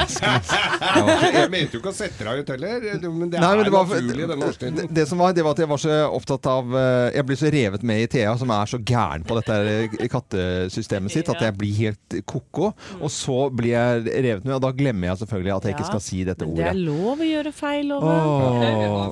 Jeg 1.34 1.50
mente 1.54 1.78
jo 1.78 1.80
ikke 1.82 1.92
å 1.92 1.96
sette 1.96 2.24
deg 2.26 2.42
ut 2.44 2.50
heller, 2.54 2.80
men 3.10 3.30
det 3.30 3.40
Nei, 3.40 3.50
men 3.56 3.60
er 3.60 3.64
det, 3.64 3.74
var, 3.74 3.86
naturlig 3.88 4.28
den 4.28 4.40
det, 4.40 4.50
årstiden. 4.50 4.90
det 5.00 5.06
som 5.08 5.18
var, 5.22 5.34
det 5.38 5.44
var 5.46 5.52
at 5.56 5.62
jeg 5.64 5.70
var 5.72 5.82
så 5.84 5.98
opptatt 6.16 6.50
av 6.52 6.76
eh, 6.76 7.12
Jeg 7.16 7.26
blir 7.30 7.40
så 7.40 7.52
revet 7.54 7.84
med 7.88 8.02
i 8.04 8.08
Thea, 8.12 8.34
som 8.42 8.50
er 8.56 8.66
så 8.72 8.80
gæren 8.84 9.24
på 9.28 9.38
dette 9.40 10.10
kattesystemet 10.12 11.12
sitt, 11.14 11.30
at 11.32 11.42
jeg 11.46 11.56
blir 11.58 11.76
helt 11.78 12.20
ko-ko. 12.30 12.72
Og 13.00 13.12
så 13.14 13.38
blir 13.54 13.74
jeg 13.76 14.04
revet 14.26 14.46
med, 14.46 14.56
og 14.58 14.62
da 14.66 14.72
glemmer 14.76 15.12
jeg 15.12 15.22
selvfølgelig 15.24 15.56
at 15.56 15.64
jeg 15.70 15.78
ikke 15.78 15.90
skal 15.92 16.04
si 16.04 16.24
dette 16.28 16.46
Men 16.48 16.56
det 16.60 16.68
er 16.72 16.80
lov 16.80 17.20
å 17.24 17.28
gjøre 17.30 17.54
feil, 17.56 17.88
loven. 17.94 18.10
Åh. 18.10 19.12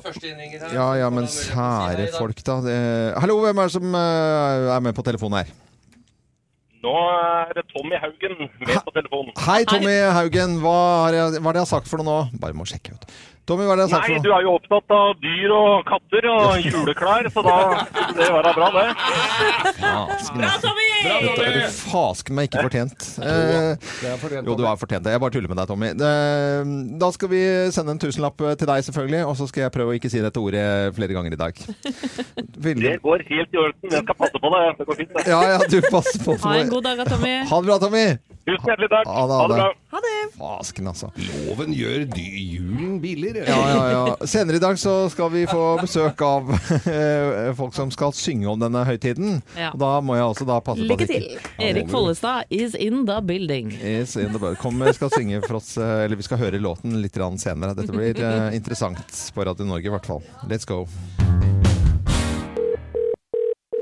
Ja, 0.74 0.88
ja, 1.00 1.08
men 1.10 1.26
sære 1.38 2.10
folk, 2.18 2.42
da. 2.46 2.58
Hallo, 3.22 3.38
hvem 3.44 3.62
er 3.62 3.70
det 3.70 3.74
som 3.78 3.96
eh, 4.02 4.68
er 4.76 4.84
med 4.84 4.96
på 4.96 5.04
telefonen 5.06 5.40
her? 5.40 5.56
Nå 6.84 6.94
er 6.94 7.56
det 7.58 7.64
Tommy 7.72 7.98
Haugen 7.98 8.36
med 8.44 8.76
på 8.86 8.92
telefonen. 8.94 9.32
Hei, 9.48 9.62
Tommy 9.66 9.96
Haugen. 10.14 10.58
Hva 10.62 10.76
har 11.06 11.16
jeg, 11.16 11.40
hva 11.42 11.50
er 11.50 11.56
det 11.56 11.62
jeg 11.62 11.66
har 11.66 11.72
sagt 11.72 11.90
for 11.90 12.00
noe 12.00 12.06
nå? 12.06 12.38
Bare 12.42 12.54
må 12.54 12.66
sjekke 12.68 12.94
ut. 12.94 13.08
Tommy, 13.48 13.64
hva 13.64 13.72
er 13.74 13.80
det 13.80 13.84
jeg 13.86 13.92
sa 13.94 14.00
for 14.04 14.12
Nei, 14.12 14.18
du 14.20 14.28
noe? 14.28 14.38
er 14.38 14.44
jo 14.44 14.52
opptatt 14.58 14.92
av 14.92 15.12
dyr 15.22 15.52
og 15.56 15.86
katter 15.88 16.26
og 16.28 16.66
juleklær, 16.68 17.28
så 17.32 17.44
da 17.46 17.54
det 17.88 18.16
det 18.18 18.28
være 18.34 18.52
bra, 18.58 18.68
det. 18.74 18.86
Fasken, 19.78 20.42
Bra, 20.42 20.50
altså. 20.50 20.66
Tommy! 20.68 20.88
Dette 20.98 21.46
er 21.46 21.54
du 21.56 21.76
fasken 21.78 22.36
meg 22.38 22.48
ikke 22.50 22.64
fortjent. 22.66 23.06
Eh, 23.24 23.70
jo, 24.44 24.56
du 24.58 24.64
har 24.66 24.76
fortjent 24.80 25.04
det. 25.06 25.14
Jeg 25.14 25.22
bare 25.22 25.34
tuller 25.36 25.48
med 25.52 25.60
deg, 25.62 25.70
Tommy. 25.70 25.90
Eh, 25.94 26.72
Da 27.00 27.10
skal 27.14 27.30
vi 27.32 27.40
sende 27.74 27.94
en 27.94 28.02
tusenlapp 28.02 28.36
til 28.58 28.68
deg, 28.68 28.84
selvfølgelig. 28.88 29.22
Og 29.30 29.36
så 29.38 29.48
skal 29.48 29.64
jeg 29.66 29.74
prøve 29.78 29.94
å 29.94 29.98
ikke 29.98 30.10
si 30.12 30.20
dette 30.24 30.42
ordet 30.42 30.64
flere 30.98 31.16
ganger 31.16 31.32
i 31.36 31.40
dag. 31.40 31.62
Vil- 32.58 32.82
Det 32.82 32.96
går 33.02 33.24
helt 33.30 33.54
i 33.54 33.62
orden. 33.64 33.90
Jeg 33.96 34.02
skal 34.04 34.18
passe 34.18 34.42
på 34.42 34.52
det. 34.54 34.64
Det 34.78 34.86
går 34.90 35.00
fint, 35.02 35.14
det. 35.16 35.26
Ja, 35.32 35.40
ja, 35.54 35.58
du 35.70 35.78
passer 35.88 36.20
på. 36.24 36.36
Ha 36.44 36.56
en 36.60 36.68
god 36.74 36.84
dag, 36.90 36.98
da, 36.98 37.04
Tommy. 37.14 37.36
Ha 37.48 37.60
det 37.62 37.70
bra, 37.72 37.78
Tommy. 37.86 38.06
Tusen 38.48 38.70
hjertelig 38.70 38.88
takk. 38.92 39.08
Ha 39.12 39.24
det, 39.28 39.38
ha 39.38 39.48
det. 39.52 39.66
Ha 39.92 40.00
det. 40.04 40.14
Fasken, 40.38 40.88
altså. 40.88 41.10
Loven 41.16 41.74
gjør 41.76 42.06
julen 42.16 42.98
billigere. 43.02 43.44
Ja, 43.48 43.58
ja, 43.68 43.82
ja. 43.92 44.28
Senere 44.28 44.56
i 44.56 44.62
dag 44.62 44.78
så 44.80 44.94
skal 45.12 45.32
vi 45.34 45.44
få 45.48 45.64
besøk 45.82 46.22
av 46.24 46.52
eh, 46.94 47.50
folk 47.58 47.76
som 47.76 47.92
skal 47.94 48.14
synge 48.16 48.48
om 48.48 48.60
denne 48.62 48.84
høytiden. 48.88 49.42
Ja. 49.58 49.72
Og 49.74 49.82
da 49.82 49.92
må 50.04 50.16
jeg 50.16 50.30
også 50.30 50.48
da 50.48 50.60
passe 50.64 50.84
på 50.84 50.88
Lykke 50.94 51.08
til. 51.10 51.28
Erik 51.60 51.92
Follestad 51.92 52.48
is 52.54 52.76
in 52.78 53.04
the 53.08 53.20
building. 53.24 53.74
Is 53.82 54.16
in 54.16 54.32
the 54.32 54.40
building. 54.40 54.60
Kom, 54.62 54.80
vi 54.80 54.96
skal 54.96 55.12
synge 55.12 55.42
for 55.44 55.60
oss, 55.60 55.74
eh, 55.76 56.06
eller 56.06 56.20
vi 56.20 56.28
skal 56.28 56.40
høre 56.40 56.62
låten 56.62 56.96
litt 57.02 57.20
senere. 57.42 57.74
Dette 57.76 57.92
blir 57.92 58.16
eh, 58.16 58.56
interessant 58.56 59.22
på 59.34 59.44
Radio 59.44 59.68
Norge 59.68 59.90
i 59.90 59.92
hvert 59.92 60.08
fall. 60.08 60.24
Let's 60.48 60.68
go. 60.68 60.86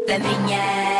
Hvem 0.06 0.22
ringer? 0.22 0.95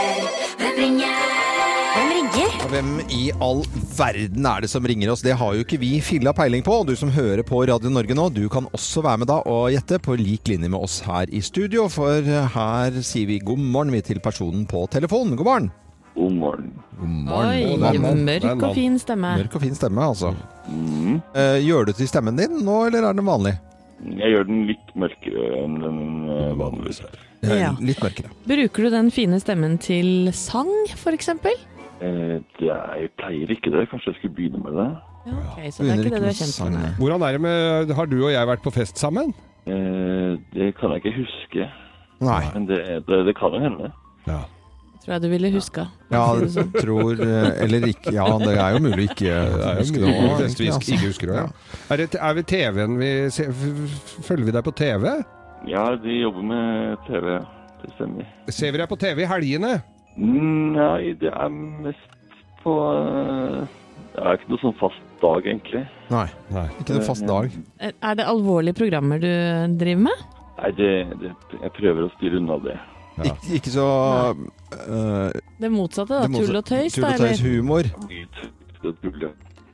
Hvem 2.66 2.96
i 3.14 3.28
all 3.44 3.60
verden 3.96 4.46
er 4.48 4.64
det 4.64 4.68
som 4.72 4.84
ringer 4.88 5.10
oss? 5.12 5.22
Det 5.22 5.36
har 5.38 5.54
jo 5.54 5.62
ikke 5.62 5.78
vi 5.78 5.92
filla 6.04 6.32
peiling 6.34 6.64
på. 6.66 6.80
Du 6.88 6.94
som 6.98 7.12
hører 7.14 7.44
på 7.46 7.60
Radio 7.68 7.90
Norge 7.92 8.16
nå, 8.16 8.24
du 8.34 8.48
kan 8.52 8.66
også 8.74 9.04
være 9.06 9.20
med 9.22 9.28
da 9.30 9.36
og 9.46 9.68
gjette 9.74 10.00
på 10.02 10.16
lik 10.18 10.50
linje 10.50 10.70
med 10.72 10.82
oss 10.82 10.98
her 11.06 11.30
i 11.30 11.40
studio. 11.46 11.86
For 11.92 12.26
her 12.26 12.98
sier 13.06 13.28
vi 13.30 13.38
god 13.44 13.62
morgen 13.62 13.94
vi 13.94 14.00
til 14.08 14.18
personen 14.24 14.64
på 14.68 14.82
telefonen. 14.92 15.36
God 15.38 15.46
morgen. 15.46 15.68
God 16.16 16.34
morgen. 16.40 16.72
God 16.98 17.14
morgen. 17.28 17.70
Oi, 17.76 18.00
God 18.02 18.24
mørk 18.26 18.66
og 18.70 18.74
fin 18.80 18.98
stemme. 19.02 19.34
Mørk 19.44 19.56
og 19.60 19.64
fin 19.68 19.78
stemme, 19.78 20.08
altså. 20.10 20.32
Mm. 20.66 21.20
Eh, 21.36 21.60
gjør 21.68 21.86
du 21.90 21.94
til 22.00 22.10
stemmen 22.10 22.40
din 22.40 22.58
nå, 22.66 22.80
eller 22.88 23.06
er 23.12 23.16
den 23.20 23.28
vanlig? 23.30 23.54
Jeg 24.10 24.32
gjør 24.34 24.48
den 24.50 24.64
litt 24.68 24.90
mørkere 24.98 25.52
enn 25.62 25.78
den 25.84 26.02
eh, 26.34 26.50
vanligvis 26.58 27.00
er. 27.06 27.14
Eh, 27.46 27.54
Ja. 27.62 27.70
Litt 27.78 28.00
mørkere. 28.02 28.32
Bruker 28.48 28.88
du 28.88 28.90
den 28.96 29.12
fine 29.14 29.38
stemmen 29.40 29.78
til 29.78 30.32
sang, 30.34 30.72
f.eks.? 30.96 31.30
Det 31.44 31.52
er- 31.54 31.75
jeg 32.00 33.10
pleier 33.18 33.52
ikke 33.56 33.72
det. 33.74 33.86
Kanskje 33.90 34.12
jeg 34.12 34.18
skulle 34.20 34.34
begynne 34.36 34.62
med 34.64 34.76
det. 34.80 34.88
Ja, 35.26 35.36
Ok, 35.42 35.58
så 35.74 35.82
det 35.82 35.90
er 35.90 36.02
ikke 36.04 36.10
det 36.14 36.22
du 36.22 36.28
er 36.30 36.36
kjent 36.38 36.58
for? 36.60 36.70
nei. 36.70 36.90
Hvordan 37.00 37.22
er 37.26 37.32
det 37.32 37.40
med 37.42 37.94
Har 37.98 38.06
du 38.06 38.18
og 38.24 38.30
jeg 38.30 38.46
vært 38.46 38.62
på 38.62 38.70
fest 38.70 38.98
sammen? 39.02 39.32
Eh, 39.66 40.36
det 40.54 40.68
kan 40.78 40.92
jeg 40.94 41.02
ikke 41.02 41.16
huske, 41.16 41.64
Nei. 42.22 42.44
men 42.54 42.68
det, 42.68 42.78
det, 43.08 43.24
det 43.26 43.34
kan 43.36 43.50
jo 43.56 43.58
hende. 43.64 43.90
Ja. 44.28 44.44
Tror 45.02 45.12
jeg 45.16 45.22
du 45.22 45.28
ville 45.28 45.50
huska. 45.54 45.86
Ja, 46.10 46.22
tror 46.80 47.18
eh, 47.22 47.62
Eller 47.64 47.86
ikke. 47.90 48.12
Ja, 48.14 48.26
det 48.38 48.54
er 48.58 48.76
jo 48.76 48.78
mulig 48.82 49.08
å 49.08 49.10
ikke 49.12 49.32
Det 49.34 49.66
er 49.66 49.80
huske 49.80 50.00
det 50.02 50.14
egentlig, 50.14 50.68
ikke 50.70 50.78
altså. 50.78 51.00
husker 51.06 51.26
det. 51.32 51.36
Ja. 51.36 51.46
Er, 51.90 51.96
det, 51.96 52.08
er 52.28 52.34
vi 52.38 52.42
TV-en 52.42 52.96
vi 52.98 53.10
ser, 53.30 53.50
Følger 54.26 54.44
vi 54.48 54.54
deg 54.56 54.64
på 54.66 54.74
TV? 54.78 55.04
Ja, 55.66 55.84
de 55.98 56.16
jobber 56.20 56.42
med 56.46 56.96
TV. 57.06 57.36
Det 57.82 57.92
stemmer. 57.96 58.26
Ser 58.54 58.70
vi 58.74 58.78
deg 58.82 58.88
på 58.90 58.98
TV 59.02 59.22
i 59.26 59.30
helgene? 59.30 59.74
Nei, 60.16 61.12
det 61.20 61.28
er 61.32 61.50
mest 61.52 62.12
på 62.62 62.72
eh, 62.88 63.66
Det 64.14 64.22
er 64.24 64.38
ikke 64.38 64.50
noe 64.54 64.62
sånn 64.62 64.76
fast 64.80 65.02
dag, 65.20 65.44
egentlig. 65.46 65.82
Nei, 66.12 66.26
Nei. 66.54 66.66
ikke 66.80 66.96
noe 66.96 67.04
fast 67.06 67.26
dag. 67.28 67.52
Er 67.84 68.16
det 68.18 68.24
alvorlige 68.28 68.76
programmer 68.78 69.20
du 69.20 69.28
driver 69.80 70.02
med? 70.08 70.22
Nei, 70.56 70.70
det, 70.78 70.90
det, 71.20 71.32
jeg 71.60 71.72
prøver 71.76 72.06
å 72.06 72.12
styre 72.16 72.40
unna 72.40 72.56
det. 72.64 72.76
Ikke, 73.16 73.34
ikke 73.56 73.72
så 73.72 73.84
uh, 74.36 75.32
Det 75.60 75.70
motsatte, 75.72 76.12
da. 76.12 76.22
det 76.26 76.32
motsatte- 76.34 76.46
Tull 76.46 76.58
og 76.60 76.66
tøys, 76.68 76.96
Tull 76.96 77.06
og 77.08 77.20
tøys 77.22 77.40
humor. 77.44 77.88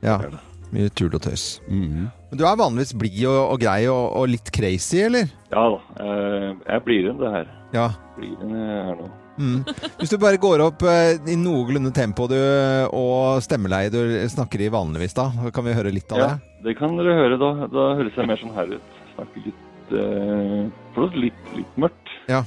Ja. 0.02 0.16
Ja, 0.22 0.42
mye 0.72 0.90
tull 0.98 1.14
og 1.14 1.22
tøys. 1.22 1.46
Mhm. 1.68 2.06
Men 2.30 2.38
du 2.40 2.44
er 2.48 2.58
vanligvis 2.58 2.94
blid 2.98 3.24
og, 3.28 3.40
og 3.54 3.58
grei 3.62 3.80
og, 3.90 4.04
og 4.18 4.30
litt 4.30 4.50
crazy, 4.54 5.02
eller? 5.06 5.30
Ja 5.52 5.64
da. 5.74 5.80
eh, 6.02 6.46
Jeg 6.70 6.84
blir 6.86 7.10
en 7.10 7.18
det 7.22 7.32
her. 7.34 7.50
Ja. 7.74 7.88
Blir 8.16 8.38
en 8.46 8.54
her 8.58 8.94
nå. 9.02 9.10
Mm. 9.38 9.62
Hvis 9.98 10.12
du 10.12 10.18
bare 10.20 10.40
går 10.40 10.64
opp 10.64 10.84
eh, 10.88 11.16
i 11.32 11.36
noenlunde 11.40 11.92
tempo 11.96 12.28
du, 12.30 12.38
og 12.92 13.42
stemmeleie 13.44 13.92
du 13.92 14.00
snakker 14.32 14.60
i 14.60 14.70
vanligvis, 14.72 15.16
da 15.16 15.30
kan 15.54 15.66
vi 15.66 15.76
høre 15.76 15.94
litt 15.94 16.12
av 16.12 16.20
det? 16.20 16.28
Ja, 16.28 16.38
det? 16.38 16.64
det 16.68 16.76
kan 16.80 16.98
dere 16.98 17.18
høre 17.20 17.40
da. 17.40 17.52
Da 17.72 17.86
høres 18.00 18.18
jeg 18.18 18.28
mer 18.28 18.42
sånn 18.42 18.56
her 18.56 18.76
ut. 18.76 19.00
Snakker 19.14 19.46
litt 19.48 19.96
eh, 19.96 21.16
litt, 21.22 21.42
litt 21.56 21.80
mørkt. 21.80 22.14
Ja. 22.30 22.44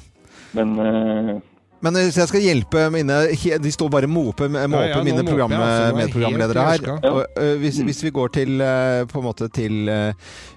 Men 0.55 0.77
eh, 0.79 1.35
Men 1.83 1.97
hvis 1.99 2.15
jeg 2.17 2.29
skal 2.31 2.41
hjelpe 2.41 2.85
mine 2.93 3.17
De 3.61 3.71
står 3.73 3.89
bare 3.93 4.07
og 4.07 4.13
moper, 4.15 4.47
måper 4.49 4.85
Ja, 4.87 4.95
ja, 4.95 5.01
mine 5.05 5.23
program, 5.27 5.51
altså. 5.53 5.81
Er 5.91 5.97
medprogramledere 5.99 6.65
her. 6.69 6.85
Og, 7.11 7.21
uh, 7.35 7.53
hvis, 7.61 7.79
hvis 7.85 7.99
vi 8.05 8.11
går 8.15 8.31
til 8.37 8.61
uh, 8.63 9.03
på 9.11 9.19
en 9.21 9.25
måte 9.27 9.49
til 9.53 9.91
uh, 9.91 10.13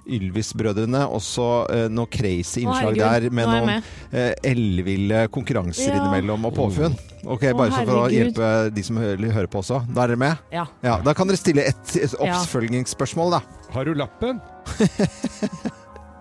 Ylvis-brødrene, 0.09 1.03
også 1.19 1.49
uh, 1.69 1.85
noe 1.93 2.09
crazy 2.13 2.63
innslag 2.65 2.95
Å, 2.95 3.01
der 3.03 3.27
med 3.35 3.51
noen 3.51 3.75
eh, 3.77 4.33
elleville 4.47 5.27
konkurranser 5.35 5.91
Ja. 5.93 5.99
innimellom 5.99 6.47
og 6.49 6.55
påfunn. 6.57 6.97
Ok, 7.27 7.45
Å, 7.51 7.57
Bare 7.59 7.75
så 7.75 7.83
for 7.83 8.07
å 8.07 8.09
hjelpe 8.13 8.49
de 8.73 8.85
som 8.87 9.01
hører, 9.01 9.29
hører 9.35 9.51
på 9.53 9.61
også. 9.61 9.83
Da 9.93 10.07
er 10.07 10.15
dere 10.15 10.23
med? 10.23 10.47
Ja. 10.55 10.65
Ja, 10.87 10.97
Da 11.05 11.13
kan 11.19 11.29
dere 11.29 11.41
stille 11.41 11.67
et, 11.69 11.97
et 11.99 12.17
oppfølgingsspørsmål, 12.25 13.37
da. 13.37 13.43
Har 13.75 13.89
du 13.89 13.93
lappen? 13.99 14.41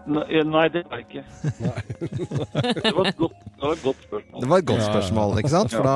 nei, 0.08 0.42
nei, 0.48 0.64
det 0.74 0.82
var 0.90 1.02
jeg 1.02 1.06
ikke. 1.08 1.24
det, 2.84 2.92
var 2.96 3.08
et 3.10 3.18
godt, 3.20 3.36
det 3.44 3.64
var 3.64 3.74
et 3.76 3.84
godt 3.84 4.02
spørsmål. 4.06 4.42
Det 4.44 4.50
var 4.52 4.62
et 4.64 4.68
godt 4.72 4.84
spørsmål, 4.86 5.34
ikke 5.42 5.52
sant? 5.54 5.74
For 5.76 5.88
da 5.88 5.96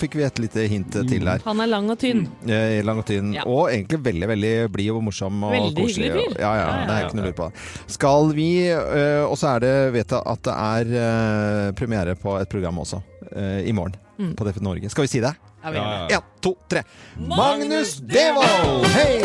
fikk 0.00 0.16
vi 0.20 0.24
et 0.26 0.40
lite 0.42 0.66
hint 0.72 0.96
til 1.10 1.26
her. 1.30 1.42
Han 1.46 1.62
er 1.64 1.70
lang 1.72 1.90
og 1.92 1.98
tynn. 2.02 2.24
Eh, 2.46 2.78
lang 2.86 3.00
og 3.02 3.06
tynn. 3.08 3.32
Ja. 3.36 3.44
Og 3.48 3.70
egentlig 3.72 4.00
veldig 4.06 4.30
veldig 4.32 4.52
blid 4.76 4.92
og 4.94 5.02
morsom 5.08 5.42
og 5.48 5.54
Veldig 5.56 5.76
koselig. 5.86 6.10
hyggelig 6.12 6.36
fyr. 6.36 6.40
Ja, 6.44 6.52
ja, 6.60 6.68
det 6.88 6.96
er 6.98 7.08
ikke 7.08 7.20
noe 7.20 7.28
lurt 7.30 7.40
på. 7.40 7.50
Skal 7.96 8.32
vi 8.36 8.48
eh, 8.70 9.24
Og 9.26 9.36
så 9.40 9.54
er 9.56 9.64
det 9.66 9.74
vet 9.96 10.16
jeg 10.16 10.22
at 10.36 10.44
det 10.46 10.56
er 10.68 10.94
eh, 11.06 11.72
premiere 11.78 12.16
på 12.20 12.36
et 12.40 12.48
program 12.52 12.82
også. 12.84 13.02
eh, 13.32 13.62
I 13.68 13.72
morgen. 13.76 13.96
Mm. 14.18 14.32
På 14.38 14.46
DF 14.48 14.62
Norge. 14.64 14.88
Skal 14.92 15.04
vi 15.04 15.12
si 15.12 15.20
det? 15.20 15.34
Ja, 15.66 15.70
vi 15.74 15.80
gjør 15.80 15.90
det. 16.08 16.16
Én, 16.16 16.22
to, 16.40 16.52
tre. 16.70 16.82
Magnus 17.18 17.96
Devold! 18.00 18.86
Hei! 18.94 19.18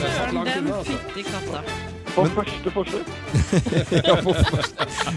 Søren, 0.00 0.44
den 0.44 0.68
fytti 0.84 1.24
katta. 1.30 1.62
På 2.14 2.24
første 2.34 2.70
forsøk. 2.74 3.10
Ja, 4.10 4.14
for- 4.22 4.36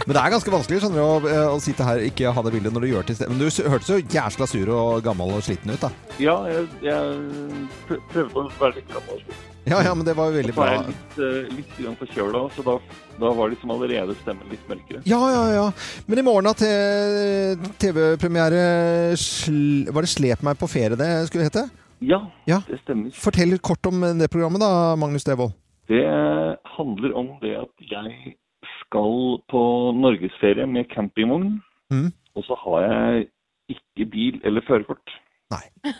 Men 0.07 0.13
det 0.15 0.21
er 0.21 0.33
ganske 0.33 0.51
vanskelig 0.53 0.81
skjønner 0.83 0.99
du, 0.99 1.05
å, 1.05 1.15
eh, 1.29 1.47
å 1.53 1.59
sitte 1.63 1.85
her 1.87 2.01
og 2.01 2.07
ikke 2.09 2.33
ha 2.35 2.43
det 2.45 2.51
bildet 2.55 2.73
når 2.75 2.85
du 2.85 2.89
gjør 2.91 3.07
til 3.07 3.15
sted. 3.17 3.29
Men 3.31 3.39
du 3.41 3.47
hørtes 3.71 3.89
jo 3.93 4.01
jæsla 4.13 4.47
sur 4.49 4.69
og 4.73 5.03
gammel 5.05 5.33
og 5.37 5.43
sliten 5.45 5.73
ut, 5.73 5.81
da. 5.81 5.89
Ja, 6.21 6.35
jeg, 6.49 6.67
jeg 6.85 7.01
prøvde 8.11 8.43
å 8.43 8.45
være 8.59 8.79
litt 8.79 8.93
gammel. 8.93 9.23
Ja, 9.63 9.77
ja, 9.79 9.93
men 9.95 10.03
det 10.03 10.11
var 10.17 10.27
jo 10.27 10.35
veldig 10.35 10.53
bra. 10.57 10.65
Så 10.65 10.67
var 10.67 10.73
jeg 10.75 10.91
litt, 10.91 11.13
eh, 11.23 11.85
litt 11.87 11.99
forkjøla, 12.01 12.41
så 12.51 12.65
da, 12.67 12.73
da 13.21 13.29
var 13.37 13.53
liksom 13.53 13.71
allerede 13.71 14.15
stemmen 14.19 14.49
litt 14.51 14.65
mørkere. 14.67 14.99
Ja, 15.07 15.21
ja, 15.31 15.43
ja. 15.55 15.65
Men 16.09 16.19
i 16.19 16.25
morgen 16.27 16.49
til 16.59 17.63
TV-premiere 17.79 18.65
Var 19.15 20.01
det 20.03 20.09
'Slep 20.11 20.43
meg 20.43 20.59
på 20.59 20.67
ferie' 20.67 20.97
det 20.99 21.27
skulle 21.29 21.47
hete? 21.47 21.69
Ja, 22.03 22.19
Ja. 22.45 22.59
det 22.67 22.81
stemmer. 22.83 23.11
Fortell 23.15 23.57
kort 23.59 23.85
om 23.87 24.01
det 24.19 24.27
programmet, 24.29 24.59
da, 24.59 24.95
Magnus 24.99 25.23
Devold. 25.23 25.53
Det 25.91 26.03
handler 26.77 27.13
om 27.19 27.33
det 27.41 27.55
at 27.59 27.85
jeg 27.91 28.35
skal 28.79 29.39
på 29.51 29.61
norgesferie 29.99 30.65
med 30.69 30.89
campingvogn, 30.93 31.59
Mm. 31.91 32.07
og 32.35 32.43
så 32.47 32.55
har 32.63 32.81
jeg 32.87 33.27
ikke 33.69 34.05
bil 34.09 34.39
eller 34.47 34.61
førerkort. 34.67 35.11
Nei. 35.51 35.91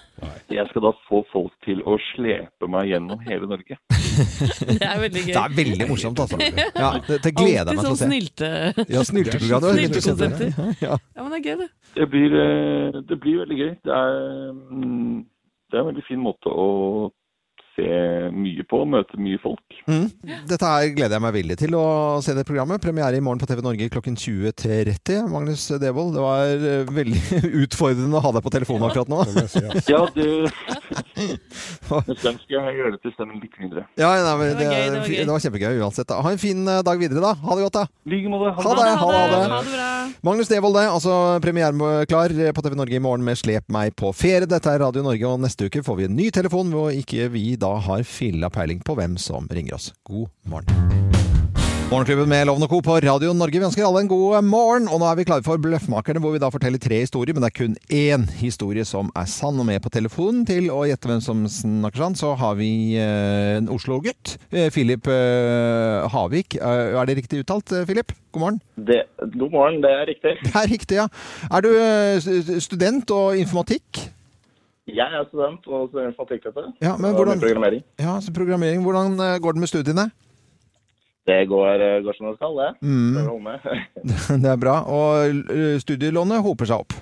Jeg 0.50 0.66
skal 0.72 0.82
da 0.82 0.92
få 1.06 1.20
folk 1.32 1.52
til 1.66 1.84
å 1.86 1.98
slepe 2.14 2.66
meg 2.72 2.88
gjennom 2.90 3.20
hele 3.28 3.46
Norge. 3.52 3.78
Det 4.80 4.80
er 4.88 4.98
veldig 5.04 5.22
gøy. 5.28 5.34
Det 5.36 5.42
er 5.44 5.54
veldig 5.58 5.88
morsomt, 5.92 6.20
altså. 6.24 6.40
Ja, 6.84 6.90
det, 7.08 7.20
det 7.28 7.34
gleder 7.38 7.70
jeg 7.70 7.78
meg 7.78 7.84
til 7.84 7.86
å 7.86 7.92
Alltid 7.92 8.00
se. 8.00 8.06
sånn 8.06 8.10
snylte... 8.10 8.50
Ja, 8.96 9.04
snylteprogram. 9.10 9.68
Snyltekonsepter. 9.78 10.50
Ja. 10.82 10.98
Ja, 10.98 11.20
men 11.28 11.30
det 11.36 11.40
er 11.42 11.46
gøy, 11.52 11.58
det. 11.62 11.70
Det 12.00 12.08
blir, 12.16 12.38
eh, 12.42 13.02
det 13.12 13.20
blir 13.22 13.42
veldig 13.44 13.60
gøy. 13.62 13.72
Det 13.86 13.94
er, 14.00 14.18
mm, 14.72 15.20
det 15.70 15.78
er 15.78 15.84
en 15.84 15.90
veldig 15.92 16.06
fin 16.08 16.24
måte 16.24 16.50
å 16.50 16.68
se 17.76 17.88
mye 18.34 18.64
på, 18.70 18.84
møte 18.90 19.18
mye 19.22 19.40
folk. 19.42 19.78
Mm. 19.90 20.06
Dette 20.50 20.70
her 20.70 20.92
gleder 20.96 21.18
jeg 21.18 21.26
meg 21.26 21.36
veldig 21.38 21.58
til 21.60 21.78
å 21.78 21.86
se 22.24 22.36
det 22.38 22.46
programmet. 22.48 22.82
Premiere 22.84 23.18
i 23.18 23.24
morgen 23.24 23.42
på 23.42 23.50
TV 23.50 23.64
Norge 23.66 23.90
klokken 23.94 24.18
20.30. 24.20 25.28
Magnus 25.32 25.66
Devold, 25.82 26.14
det 26.18 26.24
var 26.24 26.54
eh, 26.54 26.94
veldig 26.94 27.42
utfordrende 27.64 28.20
å 28.20 28.24
ha 28.28 28.34
deg 28.38 28.46
på 28.46 28.54
telefonen 28.54 28.90
akkurat 28.90 29.12
nå. 29.12 29.24
Ja. 29.90 30.04
Ja, 30.04 30.04
det, 32.08 32.18
skal 32.18 32.58
jeg 32.58 32.76
gjøre 32.78 32.92
det 32.96 33.00
til 33.04 33.14
stemmen 33.16 33.40
litt 33.44 33.56
mindre. 33.62 33.86
Ja, 34.00 34.12
nei, 34.14 34.34
men 34.40 34.52
Det 34.54 34.58
det, 34.60 34.68
var 34.68 34.74
gøy, 34.74 34.86
det 34.86 35.00
var 35.00 35.10
det 35.24 35.34
var 35.34 35.44
kjempegøy 35.46 35.82
uansett. 35.84 36.08
da. 36.10 36.20
Ha 36.26 36.34
en 36.34 36.42
fin 36.42 36.68
eh, 36.68 36.82
dag 36.86 37.02
videre, 37.02 37.24
da. 37.24 37.34
Ha 37.44 37.58
det 37.58 37.68
godt, 37.68 37.80
da. 37.80 37.86
I 38.06 38.14
like 38.16 38.34
måte. 38.34 38.54
Ha 38.58 38.64
det. 38.64 38.74
Ha 38.74 38.84
det. 38.84 38.98
Ha 39.04 39.28
det. 39.34 39.42
Ha 39.54 39.62
det 39.62 39.74
bra. 39.76 39.90
Magnus 40.30 40.52
Devold, 40.52 40.78
det. 40.80 40.86
Altså 40.90 41.18
premiereklar 41.44 42.36
på 42.56 42.66
TV 42.66 42.78
Norge 42.80 43.00
i 43.00 43.04
morgen 43.04 43.26
med 43.26 43.38
'Slep 43.40 43.70
meg 43.74 43.96
på 44.00 44.14
ferie'. 44.16 44.50
Dette 44.50 44.70
er 44.70 44.84
Radio 44.84 45.04
Norge, 45.06 45.28
og 45.28 45.42
neste 45.44 45.70
uke 45.70 45.84
får 45.84 46.00
vi 46.02 46.10
en 46.10 46.16
ny 46.16 46.30
telefon 46.32 46.72
hvor 46.74 46.92
ikke 46.94 47.30
vi 47.34 47.56
da 47.56 47.76
har 47.88 48.04
filla 48.08 48.50
peiling 48.50 48.84
på 48.84 48.96
hvem 49.00 49.18
som 49.18 49.48
ringer 49.52 49.76
oss. 49.80 49.94
God 50.04 50.30
morgen. 50.46 51.13
Morgenklubben 51.94 52.30
med 52.30 52.48
Lovende 52.48 52.68
Co. 52.68 52.82
på 52.82 52.96
Radio 53.06 53.34
Norge. 53.38 53.60
Vi 53.60 53.66
ønsker 53.68 53.84
alle 53.86 54.02
en 54.02 54.08
god 54.10 54.40
morgen. 54.48 54.88
Og 54.90 54.98
nå 54.98 55.06
er 55.06 55.18
vi 55.20 55.26
klare 55.30 55.44
for 55.46 55.60
Bløffmakerne, 55.62 56.18
hvor 56.24 56.32
vi 56.34 56.40
da 56.42 56.48
forteller 56.50 56.82
tre 56.82 57.04
historier. 57.04 57.36
Men 57.38 57.44
det 57.46 57.52
er 57.52 57.58
kun 57.60 57.76
én 57.94 58.24
historie 58.40 58.82
som 58.90 59.12
er 59.14 59.28
sann. 59.30 59.60
Og 59.62 59.68
med 59.68 59.78
på 59.84 59.92
telefonen 59.94 60.42
til 60.50 60.72
å 60.74 60.88
gjette 60.90 61.06
hvem 61.12 61.22
som 61.22 61.44
snakker 61.46 62.02
sann, 62.02 62.18
så 62.18 62.32
har 62.40 62.58
vi 62.58 62.72
eh, 62.98 63.60
en 63.60 63.70
Oslo-gutt. 63.70 64.40
Filip 64.50 64.74
Philip 64.74 65.12
eh, 65.14 66.08
Havik. 66.16 66.58
Eh, 66.58 66.98
er 66.98 67.12
det 67.12 67.18
riktig 67.22 67.44
uttalt, 67.44 67.76
Filip? 67.86 68.16
God 68.34 68.42
morgen. 68.48 68.60
Det, 68.90 69.00
god 69.38 69.54
morgen, 69.54 69.80
det 69.86 69.94
er 69.94 70.10
riktig. 70.10 70.34
Det 70.50 70.56
er 70.64 70.74
riktig, 70.74 70.98
ja. 71.04 71.06
Er 71.54 71.62
du 71.68 71.70
eh, 71.78 72.58
student 72.58 73.14
og 73.14 73.38
informatikk? 73.38 74.02
Jeg 74.90 75.14
er 75.14 75.30
student 75.30 75.70
og 75.70 75.94
studerer 75.94 76.10
informatikk. 76.10 76.50
Ja, 76.82 76.98
men 76.98 77.14
hvordan- 77.14 77.38
Programmering. 77.46 77.86
Ja, 78.02 78.18
så 78.18 78.34
programmering. 78.34 78.82
Hvordan 78.82 79.20
eh, 79.22 79.38
går 79.46 79.54
det 79.54 79.68
med 79.68 79.76
studiene? 79.76 80.10
Det 81.28 81.40
går, 81.48 81.80
eh, 81.80 82.02
går 82.04 82.18
som 82.18 82.30
det 82.30 82.36
skal, 82.36 82.60
det. 82.60 82.70
Mm. 82.84 83.16
Det 84.44 84.54
er 84.54 84.60
bra. 84.60 84.78
Og 84.92 85.82
studielånet 85.84 86.44
hoper 86.44 86.72
seg 86.72 86.86
opp. 86.86 87.02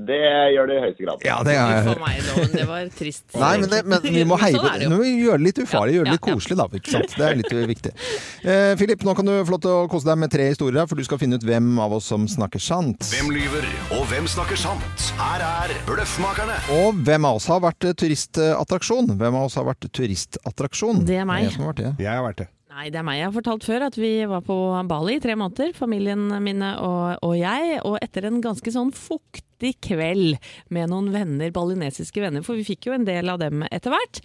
Det 0.00 0.16
gjør 0.54 0.68
det 0.70 0.76
i 0.76 0.80
høyeste 0.80 1.04
grad. 1.04 1.24
Ja, 1.26 1.36
det 1.44 1.54
er 1.60 1.82
For 1.84 2.00
meg, 2.00 2.20
Loven, 2.24 2.52
det 2.54 2.66
var 2.68 2.86
trist. 2.96 3.24
Nei, 3.42 3.52
men, 3.60 3.68
det, 3.68 3.80
men 3.84 4.06
vi 4.06 4.22
må 4.28 4.38
heie 4.40 4.56
Sånn 4.56 4.64
på 4.64 4.70
er 4.70 4.84
det 4.84 5.10
gjøre 5.10 5.40
det 5.40 5.46
litt 5.46 5.60
ufarlig, 5.60 5.96
gjøre 5.98 6.08
det 6.08 6.14
litt 6.16 6.24
koselig, 6.24 6.56
da. 6.56 6.66
Ikke 6.78 6.94
sant? 6.94 7.16
Det 7.18 7.26
er 7.26 7.36
litt 7.36 7.52
viktig. 7.70 7.92
Eh, 8.40 8.72
Philip, 8.80 9.04
nå 9.04 9.14
kan 9.18 9.28
du 9.28 9.34
få 9.36 9.54
lov 9.56 9.60
til 9.66 9.74
å 9.74 9.82
kose 9.92 10.08
deg 10.08 10.20
med 10.22 10.32
tre 10.32 10.46
historier, 10.48 10.80
her, 10.82 10.88
for 10.90 11.00
du 11.00 11.04
skal 11.04 11.20
finne 11.20 11.36
ut 11.36 11.44
hvem 11.44 11.68
av 11.84 11.98
oss 11.98 12.08
som 12.12 12.24
snakker 12.30 12.62
sant. 12.64 13.10
Hvem 13.12 13.28
lyver, 13.34 13.66
og 13.98 14.06
hvem 14.12 14.28
snakker 14.30 14.60
sant? 14.60 15.10
Her 15.20 15.44
er 15.44 15.74
Bløffmakerne. 15.88 16.56
Og 16.80 17.02
hvem 17.04 17.28
av 17.28 17.42
oss 17.42 17.50
har 17.52 17.60
vært 17.66 17.90
turistattraksjon? 18.00 19.12
Hvem 19.20 19.36
av 19.42 19.50
oss 19.50 19.58
har 19.60 19.68
vært 19.68 19.90
turistattraksjon? 20.00 21.04
Det 21.08 21.20
er 21.20 21.28
meg. 21.28 21.50
Er 21.50 21.52
jeg 21.52 21.60
har 21.60 21.70
vært 21.74 21.84
det. 21.84 21.92
Jeg 22.00 22.14
har 22.14 22.26
vært 22.30 22.42
det. 22.46 22.48
Nei, 22.70 22.86
det 22.94 23.00
er 23.00 23.02
meg. 23.02 23.18
Jeg 23.18 23.26
har 23.26 23.34
fortalt 23.34 23.64
før 23.66 23.84
at 23.88 23.96
vi 23.98 24.12
var 24.30 24.44
på 24.46 24.56
Bali 24.86 25.16
i 25.18 25.22
tre 25.22 25.34
måneder, 25.34 25.72
familien 25.74 26.28
mine 26.44 26.68
og, 26.78 27.16
og 27.26 27.32
jeg. 27.34 27.80
Og 27.82 27.96
etter 27.98 28.28
en 28.28 28.38
ganske 28.44 28.70
sånn 28.70 28.92
fuktig 28.94 29.72
kveld 29.82 30.36
med 30.70 30.92
noen 30.92 31.08
venner, 31.10 31.50
balinesiske 31.54 32.22
venner, 32.22 32.44
for 32.46 32.54
vi 32.54 32.68
fikk 32.68 32.86
jo 32.86 32.94
en 32.94 33.08
del 33.08 33.32
av 33.32 33.40
dem 33.42 33.64
etter 33.66 33.90
hvert, 33.90 34.22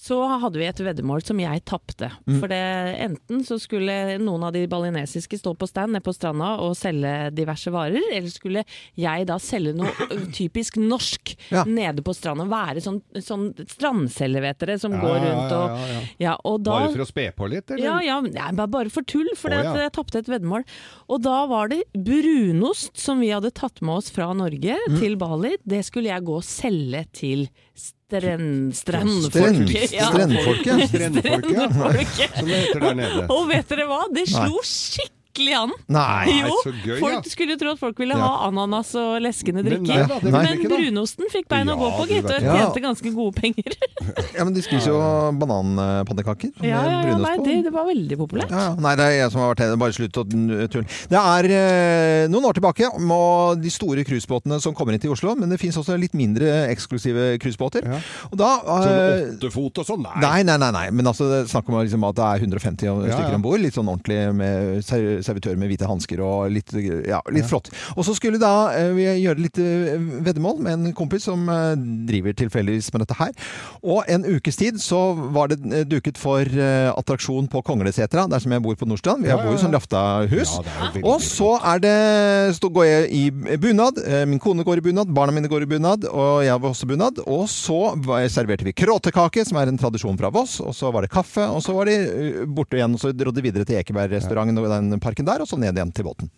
så 0.00 0.16
hadde 0.40 0.56
vi 0.56 0.64
et 0.64 0.78
veddemål 0.80 1.20
som 1.28 1.36
jeg 1.42 1.60
tapte. 1.68 2.08
Mm. 2.24 2.38
For 2.40 2.48
det, 2.48 2.60
enten 3.04 3.42
så 3.44 3.58
skulle 3.60 4.16
noen 4.22 4.46
av 4.48 4.54
de 4.56 4.62
balinesiske 4.70 5.36
stå 5.36 5.52
på 5.60 5.68
stand 5.68 5.92
nede 5.92 6.00
på 6.06 6.14
stranda 6.16 6.54
og 6.64 6.72
selge 6.78 7.12
diverse 7.36 7.68
varer, 7.74 8.00
eller 8.16 8.32
skulle 8.32 8.62
jeg 8.96 9.26
da 9.28 9.36
selge 9.44 9.74
noe 9.76 9.92
typisk 10.38 10.78
norsk 10.80 11.34
Ja. 11.52 11.66
nede 11.68 12.00
på 12.06 12.14
stranda. 12.16 12.46
Være 12.48 12.80
sånn, 12.80 13.02
sånn 13.20 13.50
strandselger, 13.68 14.40
vet 14.48 14.58
dere, 14.64 14.78
som 14.80 14.96
Ja, 14.96 15.02
går 15.04 15.20
rundt 15.26 15.54
og 15.58 15.84
ja, 15.84 16.00
ja. 16.24 16.34
da, 16.40 16.78
Bare 16.80 16.90
for 16.96 17.04
å 17.04 17.10
spe 17.12 17.28
på 17.36 17.50
litt, 17.52 17.70
eller? 17.76 17.84
ja, 17.84 18.00
ja, 18.00 18.18
er 18.48 18.56
bare- 18.66 18.88
for 18.90 19.02
tull, 19.04 19.28
for 19.36 19.52
oh, 19.52 19.76
jeg 19.76 19.92
tapte 19.92 20.18
et 20.24 20.32
veddemål. 20.32 20.64
Og 21.12 21.20
da 21.28 21.44
var 21.50 21.68
det 21.68 21.82
brunost 21.94 22.96
som 22.98 23.20
vi 23.20 23.28
hadde 23.34 23.52
tatt 23.52 23.80
med 23.84 24.00
oss 24.00 24.10
fra 24.10 24.32
Norge 24.32 24.78
Mm. 24.88 24.98
til 24.98 25.16
Bali. 25.20 25.56
Det 25.66 25.84
skulle 25.84 26.08
jeg 26.08 26.24
gå 26.24 26.36
og 26.40 26.44
selge 26.46 27.04
til 27.12 27.48
strand, 27.74 27.96
Strand- 28.10 28.74
strendfolket. 28.74 29.92
Ja. 29.92 30.08
Strendfolket. 30.10 30.88
Strendfolket, 30.88 31.54
ja. 31.54 31.68
Strendfolket. 31.70 32.36
Som 32.38 32.46
det 32.50 32.60
heter 32.64 32.80
der 32.80 32.94
nede. 32.94 33.24
Og 33.30 33.48
vet 33.48 33.68
dere 33.70 33.86
hva? 33.90 34.00
Det 34.14 34.26
slo 34.32 34.60
skikkelig 34.66 35.19
an. 35.38 35.72
Nei. 35.86 36.26
Jo, 36.40 36.54
så 36.64 36.72
gøy, 36.72 36.98
folk 37.00 37.12
ja. 37.12 37.20
skulle 37.30 37.56
tro 37.60 37.72
at 37.74 37.80
folk 37.80 37.98
ville 38.00 38.16
Ja. 38.16 38.24
ha 38.24 38.48
ananas 38.48 38.94
og 38.98 39.20
leskende 39.22 39.62
Men 39.62 39.70
drikker. 39.70 40.06
nei 40.08 40.30
Nei. 40.30 40.42
Men 40.44 40.58
ikke 40.58 40.70
brunosten 40.72 41.30
fikk 41.32 41.48
bein 41.48 41.68
å 41.68 41.76
gå 41.78 41.90
på, 41.98 42.06
gitt, 42.10 42.24
og 42.30 42.40
tjente 42.40 42.80
ganske 42.84 43.12
gode 43.14 43.34
penger. 43.40 43.76
Ja, 44.36 44.44
men 44.46 44.54
de 44.54 44.62
spiser 44.64 44.94
jo 44.94 44.98
bananpannekaker 45.36 46.50
med 46.56 46.68
Ja, 46.70 46.80
ja, 46.80 46.92
ja, 46.94 47.00
brunost 47.04 47.26
nei, 47.26 47.34
på. 47.36 47.44
det, 47.44 47.56
det 47.66 47.72
var 47.74 47.84
veldig 47.88 48.16
populært. 48.16 48.50
Ja, 48.54 48.62
ja. 48.70 48.74
nei, 48.80 48.94
det 48.96 49.04
er 49.04 49.12
jeg 49.18 49.32
som 49.34 49.42
har 49.42 49.50
vært 49.52 49.60
det. 49.60 49.78
Bare 49.82 49.96
slutt 49.96 50.20
å 50.20 50.24
tulle. 50.24 50.86
Det 51.10 51.20
er 51.20 51.48
eh, 51.58 52.24
noen 52.32 52.48
år 52.48 52.56
tilbake 52.56 52.88
med 53.10 53.60
de 53.64 53.72
store 53.74 54.04
cruisebåtene 54.08 54.60
som 54.64 54.74
kommer 54.76 54.96
inn 54.96 55.02
til 55.02 55.12
Oslo, 55.12 55.34
men 55.38 55.52
det 55.52 55.60
finnes 55.60 55.76
også 55.80 55.98
litt 56.00 56.16
mindre 56.16 56.48
eksklusive 56.72 57.34
cruisebåter. 57.42 57.84
Ja. 57.86 58.00
Og 58.32 58.40
Sånn 58.40 59.36
åttefot 59.40 59.80
og 59.82 59.86
sånn? 59.88 60.04
Nei. 60.06 60.20
Nei, 60.22 60.40
nei, 60.48 60.56
nei, 60.60 60.70
nei. 60.74 60.86
Men 60.94 61.10
altså, 61.10 61.28
det 61.30 61.42
snakk 61.52 61.68
om 61.70 61.78
liksom 61.80 62.04
at 62.08 62.18
det 62.18 62.26
er 62.26 62.44
150 62.46 62.80
stykker 62.80 63.34
ja. 63.34 63.38
om 63.38 63.44
bord. 63.44 63.60
Litt 63.62 63.76
sånn 63.76 63.90
ordentlig 63.90 64.20
med 64.36 64.80
servitør 65.26 65.56
med 65.60 65.70
hvite 65.70 65.88
hansker 65.88 66.20
og 66.24 66.50
litt, 66.54 66.72
ja, 67.08 67.20
litt 67.32 67.48
flott. 67.50 67.70
Og 67.96 68.04
så 68.06 68.14
skulle 68.16 68.40
da 68.40 68.52
eh, 68.76 68.90
vi 68.96 69.06
gjøre 69.22 69.42
litt 69.44 69.60
eh, 69.60 69.96
veddemål 70.26 70.60
med 70.64 70.72
en 70.78 70.94
kompis 70.96 71.26
som 71.28 71.46
eh, 71.50 71.74
driver 72.08 72.36
tilfeldigvis 72.38 72.90
med 72.94 73.04
dette 73.04 73.18
her. 73.18 73.34
Og 73.82 74.04
en 74.10 74.26
ukes 74.28 74.58
tid 74.60 74.80
så 74.82 75.00
var 75.34 75.52
det 75.52 75.86
duket 75.90 76.18
for 76.20 76.44
attraksjon 76.44 77.48
på 77.50 77.62
Konglesetra, 77.66 78.26
der 78.30 78.42
som 78.42 78.52
jeg 78.54 78.62
bor 78.64 78.76
på 78.78 78.88
Nordstrand. 78.88 79.24
Vi 79.24 79.30
Ja, 79.30 79.38
bor 79.40 79.52
jo 79.52 79.58
ja, 79.58 79.62
sånn 79.64 79.74
ja. 79.74 79.78
Laftahus. 79.78 80.54
Ja, 80.56 80.64
jo 80.64 80.78
veldig 80.94 81.04
og 81.10 81.24
så 81.24 81.50
er 81.72 81.82
det 81.84 81.96
så 82.56 82.70
går 82.72 82.86
jeg 82.86 83.08
i 83.16 83.56
bunad. 83.60 84.00
Min 84.30 84.40
kone 84.42 84.64
går 84.66 84.80
i 84.80 84.84
bunad, 84.90 85.10
barna 85.14 85.34
mine 85.34 85.50
går 85.50 85.64
i 85.64 85.70
bunad, 85.70 86.06
og 86.10 86.42
jeg 86.44 86.60
var 86.60 86.74
også 86.74 86.88
bunad. 86.90 87.20
Og 87.26 87.46
så 87.50 87.78
serverte 88.32 88.66
vi 88.66 88.74
kråtekake, 88.76 89.44
som 89.48 89.58
er 89.60 89.70
en 89.70 89.80
tradisjon 89.80 90.18
fra 90.20 90.30
Voss. 90.34 90.58
Og 90.64 90.74
så 90.76 90.90
var 90.94 91.06
det 91.06 91.12
kaffe, 91.12 91.46
og 91.50 91.62
så 91.64 91.74
var 91.76 91.90
de 91.90 92.44
borte 92.50 92.78
igjen. 92.78 92.94
Og 92.96 93.02
så 93.02 93.12
dro 93.16 93.32
de 93.34 93.44
videre 93.44 93.66
til 93.68 93.80
Ekebergrestauranten 93.80 94.60
og 94.60 94.68
den 94.72 95.00
parken 95.10 95.26
der, 95.26 95.42
og 95.42 95.50
så 95.50 95.58
ned 95.58 95.74
igjen 95.74 95.92
til 95.94 96.06
båten. 96.06 96.30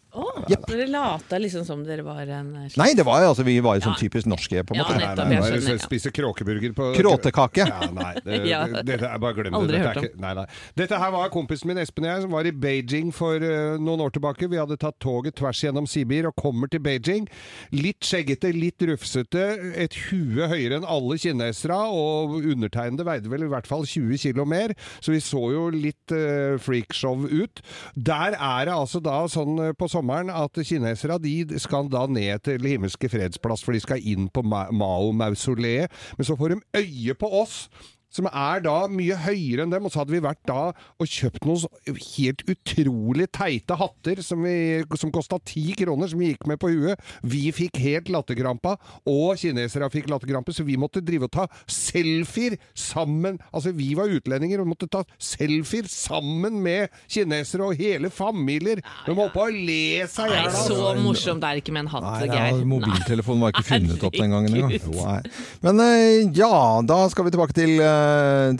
Jepp. 0.49 0.65
Dere 0.71 0.87
lata 0.89 1.39
liksom 1.39 1.65
som 1.69 1.83
dere 1.85 2.05
var 2.07 2.23
en 2.25 2.53
slags 2.65 2.77
Nei, 2.81 2.93
det 2.97 3.05
var 3.07 3.21
jo 3.25 3.33
altså 3.33 3.45
Vi 3.47 3.59
var 3.65 3.77
jo 3.79 3.85
sånn 3.85 3.99
typisk 4.01 4.29
norske, 4.31 4.63
på 4.67 4.75
en 4.75 4.81
Ja, 4.81 4.87
måte. 4.87 4.97
Nei, 4.97 5.07
nettopp, 5.07 5.29
nei, 5.29 5.37
jeg 5.37 5.45
skjønner, 5.63 5.77
ja. 5.77 5.85
spise 5.85 6.13
kråkeburger 6.17 6.75
på 6.79 6.89
Kråtekake. 6.97 7.67
Ja, 7.69 7.89
nei, 7.93 8.13
det, 8.25 8.39
Ja. 8.53 8.63
det, 8.71 8.99
det 9.03 9.11
bare 9.23 9.37
glem 9.37 9.51
det. 9.53 9.59
Aldri 9.61 9.83
hørt 9.83 10.01
om. 10.01 10.07
ikke, 10.09 10.21
nei, 10.25 10.33
nei. 10.41 10.47
Dette 10.81 11.01
her 11.03 11.13
var 11.15 11.33
kompisen 11.35 11.71
min 11.71 11.81
Espen 11.83 12.07
og 12.07 12.11
jeg, 12.13 12.25
som 12.25 12.37
var 12.37 12.49
i 12.49 12.55
Beijing 12.65 13.13
for 13.15 13.45
uh, 13.45 13.77
noen 13.83 14.05
år 14.07 14.15
tilbake. 14.17 14.49
Vi 14.53 14.61
hadde 14.61 14.79
tatt 14.81 14.99
toget 15.03 15.37
tvers 15.41 15.63
gjennom 15.67 15.89
Sibir 15.91 16.29
og 16.31 16.37
kommer 16.41 16.71
til 16.73 16.83
Beijing. 16.85 17.29
Litt 17.77 18.07
skjeggete, 18.09 18.53
litt 18.57 18.83
rufsete, 18.89 19.45
et 19.85 19.97
hue 20.09 20.49
høyere 20.51 20.81
enn 20.81 20.89
alle 20.89 21.19
kinesere, 21.23 21.77
og 21.93 22.39
undertegnede 22.41 23.07
veide 23.07 23.31
vel 23.33 23.47
i 23.47 23.51
hvert 23.53 23.69
fall 23.69 23.85
20 23.89 24.21
kilo 24.23 24.47
mer, 24.49 24.75
så 25.03 25.15
vi 25.15 25.21
så 25.23 25.45
jo 25.55 25.67
litt 25.75 26.15
uh, 26.17 26.57
freakshow 26.63 27.27
ut. 27.29 27.63
Der 27.97 28.37
er 28.39 28.67
det 28.69 28.75
altså 28.75 29.03
da 29.05 29.23
sånn 29.31 29.59
uh, 29.61 29.71
på 29.77 29.89
sommeren 29.93 30.22
at 30.31 30.61
kinesere 30.67 31.19
de 31.23 31.59
skal 31.59 31.91
da 31.91 32.07
ned 32.07 32.45
til 32.47 32.69
himmelske 32.69 33.09
fredsplass, 33.09 33.65
for 33.65 33.73
de 33.75 33.81
skal 33.83 34.05
inn 34.05 34.29
på 34.29 34.45
Mao-mausoleet. 34.47 35.91
Men 36.19 36.29
så 36.29 36.37
får 36.39 36.55
de 36.55 36.61
øye 36.83 37.15
på 37.19 37.33
oss. 37.43 37.67
Som 38.13 38.27
er 38.29 38.61
da 38.65 38.75
mye 38.93 39.17
høyere 39.25 39.65
enn 39.65 39.73
dem, 39.73 39.87
og 39.89 39.93
så 39.95 40.03
hadde 40.03 40.13
vi 40.13 40.21
vært 40.21 40.43
da 40.49 40.69
og 41.01 41.09
kjøpt 41.09 41.47
noen 41.49 41.97
helt 42.13 42.43
utrolig 42.53 43.27
teite 43.33 43.77
hatter 43.81 44.21
som, 44.23 44.43
vi- 44.45 44.85
som 45.01 45.11
kosta 45.15 45.39
ti 45.49 45.73
kroner, 45.79 46.11
som 46.13 46.21
vi 46.21 46.29
gikk 46.35 46.45
med 46.51 46.61
på 46.61 46.69
huet. 46.75 47.01
Vi 47.25 47.47
fikk 47.57 47.79
helt 47.81 48.11
latterkrampa, 48.13 48.77
og 49.09 49.39
kinesere 49.41 49.89
fikk 49.93 50.11
latterkrampe, 50.13 50.53
så 50.53 50.65
vi 50.69 50.77
måtte 50.77 51.01
drive 51.01 51.25
og 51.31 51.33
ta 51.33 51.47
selfier 51.67 52.59
sammen. 52.77 53.39
Altså, 53.53 53.73
vi 53.77 53.95
var 53.99 54.13
utlendinger 54.13 54.61
og 54.63 54.69
måtte 54.75 54.91
ta 54.93 55.03
selfier 55.23 55.89
sammen 55.89 56.61
med 56.63 56.93
kinesere 57.09 57.71
og 57.71 57.81
hele 57.81 58.11
familier. 58.13 58.83
De 59.07 59.17
holdt 59.17 59.33
på 59.35 59.47
å 59.47 59.51
le 59.53 60.05
seg 60.13 60.29
i 60.29 60.37
hjel. 60.37 60.53
så 60.69 60.93
morsomt 61.01 61.41
det 61.43 61.49
er 61.49 61.63
ikke 61.63 61.73
med 61.75 61.87
en 61.87 61.93
hatt, 61.95 62.27
Geir. 62.27 62.37
ja, 62.37 62.65
mobiltelefonen 62.75 63.47
var 63.47 63.55
ikke 63.57 63.65
funnet 63.73 64.05
opp 64.05 64.21
den 64.21 64.37
gangen 64.37 64.61
engang. 64.61 65.27
Men 65.65 65.81
eh, 65.89 66.29
ja, 66.37 66.53
da 66.87 67.01
skal 67.13 67.27
vi 67.27 67.33
tilbake 67.35 67.57
til, 67.57 67.75
eh, 67.81 68.02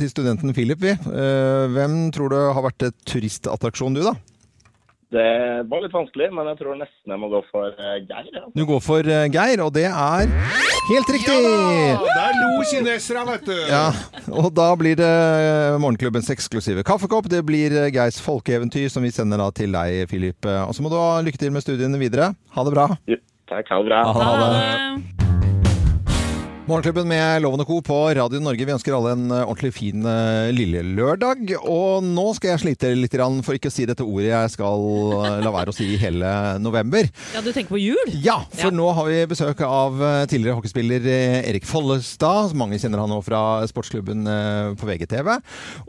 til 0.01 0.11
studenten 0.13 0.53
Philip. 0.57 0.81
Vi. 0.83 0.93
Eh, 0.97 1.65
Hvem 1.75 1.97
tror 2.15 2.33
du 2.33 2.39
har 2.41 2.63
vært 2.69 2.89
et 2.91 2.97
turistattraksjon, 3.09 3.95
du 3.99 4.03
da? 4.07 4.15
Det 5.13 5.25
var 5.69 5.83
litt 5.85 5.93
vanskelig, 5.93 6.31
men 6.33 6.47
jeg 6.49 6.57
tror 6.63 6.77
nesten 6.81 7.13
jeg 7.13 7.21
må 7.21 7.29
gå 7.29 7.43
for 7.51 7.69
eh, 7.77 7.99
Geir. 8.09 8.31
Ja. 8.33 8.47
Du 8.57 8.63
går 8.65 8.81
for 8.81 9.05
eh, 9.05 9.27
Geir, 9.29 9.61
og 9.61 9.75
det 9.77 9.85
er 9.91 10.31
helt 10.89 11.11
riktig! 11.13 11.37
Ja 11.37 11.99
da! 12.01 12.15
Der 12.17 12.39
lo 12.41 12.63
kineserne, 12.71 13.27
vet 13.35 13.45
du! 13.51 13.53
Ja, 13.69 13.83
og 14.33 14.49
da 14.57 14.71
blir 14.81 14.97
det 14.97 15.11
morgenklubbens 15.85 16.33
eksklusive 16.33 16.81
kaffekopp. 16.89 17.29
Det 17.29 17.43
blir 17.45 17.77
eh, 17.77 17.91
Geirs 17.93 18.23
folkeeventyr 18.25 18.89
som 18.95 19.05
vi 19.05 19.13
sender 19.13 19.43
da 19.45 19.51
til 19.53 19.77
deg, 19.77 20.07
Philip. 20.09 20.49
Eh, 20.49 20.63
Og 20.65 20.73
så 20.73 20.81
må 20.87 20.89
du 20.89 20.97
ha 20.97 21.21
lykke 21.29 21.45
til 21.45 21.53
med 21.53 21.67
studiene 21.67 22.01
videre. 22.01 22.33
Ha 22.57 22.65
det 22.65 22.73
bra. 22.73 22.89
Takk, 23.53 23.69
ha 23.69 23.83
det 23.85 23.91
bra. 23.93 24.05
Ha 24.17 24.33
det. 24.41 25.22
Morgenklubben 26.63 27.09
med 27.11 27.43
Loven 27.43 27.59
og 27.61 27.67
Co. 27.67 27.81
på 27.83 27.97
Radio 28.15 28.39
Norge. 28.39 28.63
Vi 28.63 28.71
ønsker 28.71 28.95
alle 28.95 29.17
en 29.17 29.25
eh, 29.35 29.41
ordentlig 29.43 29.73
fin 29.75 30.05
eh, 30.07 30.53
lille 30.55 30.79
lørdag. 30.95 31.57
Og 31.67 32.05
nå 32.07 32.23
skal 32.39 32.53
jeg 32.53 32.61
slite 32.63 32.93
litt, 32.95 33.17
for 33.43 33.59
ikke 33.59 33.67
å 33.67 33.75
si 33.75 33.83
dette 33.89 34.05
ordet 34.07 34.29
jeg 34.29 34.53
skal 34.55 34.85
eh, 35.27 35.41
la 35.43 35.51
være 35.51 35.73
å 35.73 35.75
si 35.75 35.89
i 35.91 35.99
hele 35.99 36.31
november. 36.63 37.09
Ja, 37.35 37.43
du 37.43 37.49
tenker 37.51 37.75
på 37.75 37.81
jul? 37.83 38.13
Ja, 38.23 38.37
for 38.55 38.71
nå 38.71 38.87
har 38.95 39.11
vi 39.11 39.19
besøk 39.33 39.65
av 39.67 39.99
tidligere 40.31 40.55
hockeyspiller 40.61 41.09
Erik 41.51 41.67
Follestad. 41.67 42.55
Mange 42.55 42.79
kjenner 42.79 43.03
han 43.03 43.11
nå 43.11 43.19
fra 43.27 43.43
sportsklubben 43.67 44.23
på 44.79 44.87
VGTV. 44.89 45.33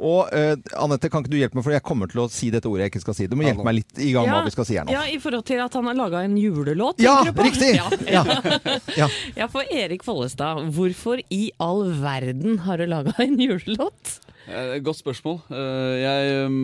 Og 0.01 0.33
uh, 0.33 0.55
Anette, 0.81 1.11
kan 1.13 1.21
ikke 1.21 1.35
du 1.35 1.37
hjelpe 1.37 1.59
meg, 1.59 1.67
for 1.67 1.75
jeg 1.75 1.85
kommer 1.85 2.09
til 2.09 2.23
å 2.25 2.27
si 2.33 2.49
dette 2.53 2.69
ordet 2.69 2.87
jeg 2.87 2.95
ikke 2.95 3.03
skal 3.05 3.17
si. 3.19 3.29
Du 3.29 3.37
må 3.37 3.45
hjelpe 3.45 3.65
meg 3.67 3.77
litt 3.83 4.01
i 4.01 4.09
gang 4.15 4.25
med 4.25 4.39
hva 4.39 4.49
vi 4.49 4.55
skal 4.55 4.67
si 4.67 4.79
her 4.79 4.89
nå. 4.89 4.95
Ja, 4.97 5.05
I 5.05 5.21
forhold 5.21 5.45
til 5.47 5.61
at 5.63 5.77
han 5.77 5.91
har 5.91 5.99
laga 6.01 6.25
en 6.25 6.35
julelåt, 6.41 7.01
Ja, 7.03 7.19
tenker 7.21 7.37
du 7.37 7.43
på? 7.43 7.47
riktig! 7.51 7.71
Ja, 7.77 8.23
Ja. 8.23 8.25
Ja. 9.03 9.07
ja, 9.37 9.47
for 9.49 9.65
Erik 9.73 10.03
Follestad, 10.05 10.63
hvorfor 10.73 11.21
i 11.33 11.47
all 11.63 11.87
verden 12.01 12.59
har 12.65 12.81
du 12.81 12.87
laga 12.89 13.13
en 13.23 13.37
julelåt? 13.39 14.19
Eh, 14.47 14.77
Godt 14.83 14.99
spørsmål. 14.99 15.37
Eh, 15.53 15.93
Jeg, 16.03 16.47
um, 16.47 16.63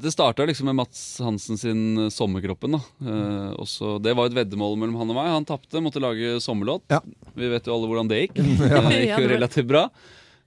det 0.00 0.12
starta 0.14 0.46
liksom 0.48 0.70
med 0.70 0.78
Mats 0.80 1.18
Hansen 1.20 1.58
sin 1.60 2.08
'Sommerkroppen'. 2.08 2.78
Da. 2.78 2.80
Eh, 3.04 3.98
det 4.00 4.16
var 4.16 4.26
et 4.26 4.38
veddemål 4.38 4.78
mellom 4.78 4.96
han 4.96 5.10
og 5.10 5.16
meg. 5.18 5.32
Han 5.36 5.44
tapte, 5.44 5.82
måtte 5.84 6.00
lage 6.00 6.38
sommerlåt. 6.40 6.88
Vi 7.36 7.48
vet 7.48 7.66
jo 7.66 7.74
alle 7.74 7.88
hvordan 7.90 8.08
det 8.08 8.22
gikk. 8.22 8.34
Det 8.88 9.04
gikk 9.04 9.20
jo 9.20 9.28
relativt 9.28 9.68
bra. 9.68 9.88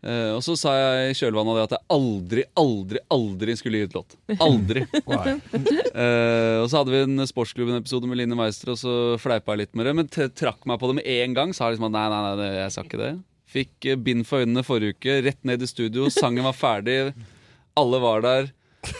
Eh, 0.01 0.31
og 0.33 0.39
så 0.41 0.55
sa 0.57 0.71
jeg 0.73 1.11
i 1.11 1.17
kjølvannet 1.19 1.51
av 1.51 1.57
det 1.57 1.65
at 1.67 1.73
jeg 1.75 1.85
aldri, 1.93 2.43
aldri, 2.57 3.01
aldri 3.13 3.55
skulle 3.59 3.81
gi 3.81 3.89
ut 3.89 3.97
låt. 3.99 4.15
Aldri. 4.41 4.81
uh, 4.97 6.57
og 6.63 6.67
så 6.71 6.79
hadde 6.79 6.93
vi 6.93 7.01
en 7.05 7.27
Sportsklubben-episode 7.29 8.09
med 8.09 8.17
Line 8.17 8.37
Meister, 8.37 8.73
og 8.73 8.79
så 8.81 8.93
fleipa 9.21 9.53
jeg 9.53 9.65
litt 9.65 9.75
med 9.77 9.87
det. 9.87 9.93
Men 9.99 10.09
t 10.09 10.25
trakk 10.41 10.65
meg 10.69 10.81
på 10.81 10.89
det 10.89 10.97
med 11.01 11.11
en 11.19 11.37
gang. 11.37 11.49
Sa 11.53 11.69
liksom 11.69 11.89
at 11.91 11.97
nei, 11.97 12.07
nei, 12.13 12.21
nei, 12.25 12.35
det, 12.41 12.49
jeg 12.57 12.73
sa 12.73 12.85
ikke 12.87 13.03
det. 13.03 13.11
Fikk 13.51 13.75
eh, 13.91 14.01
bind 14.09 14.23
for 14.29 14.41
øynene 14.41 14.65
forrige 14.65 14.97
uke, 14.97 15.13
rett 15.27 15.41
ned 15.47 15.59
i 15.61 15.69
studio. 15.69 16.09
Sangen 16.13 16.47
var 16.49 16.57
ferdig. 16.57 16.97
Alle 17.77 17.97
var 18.01 18.19
der. 18.25 18.43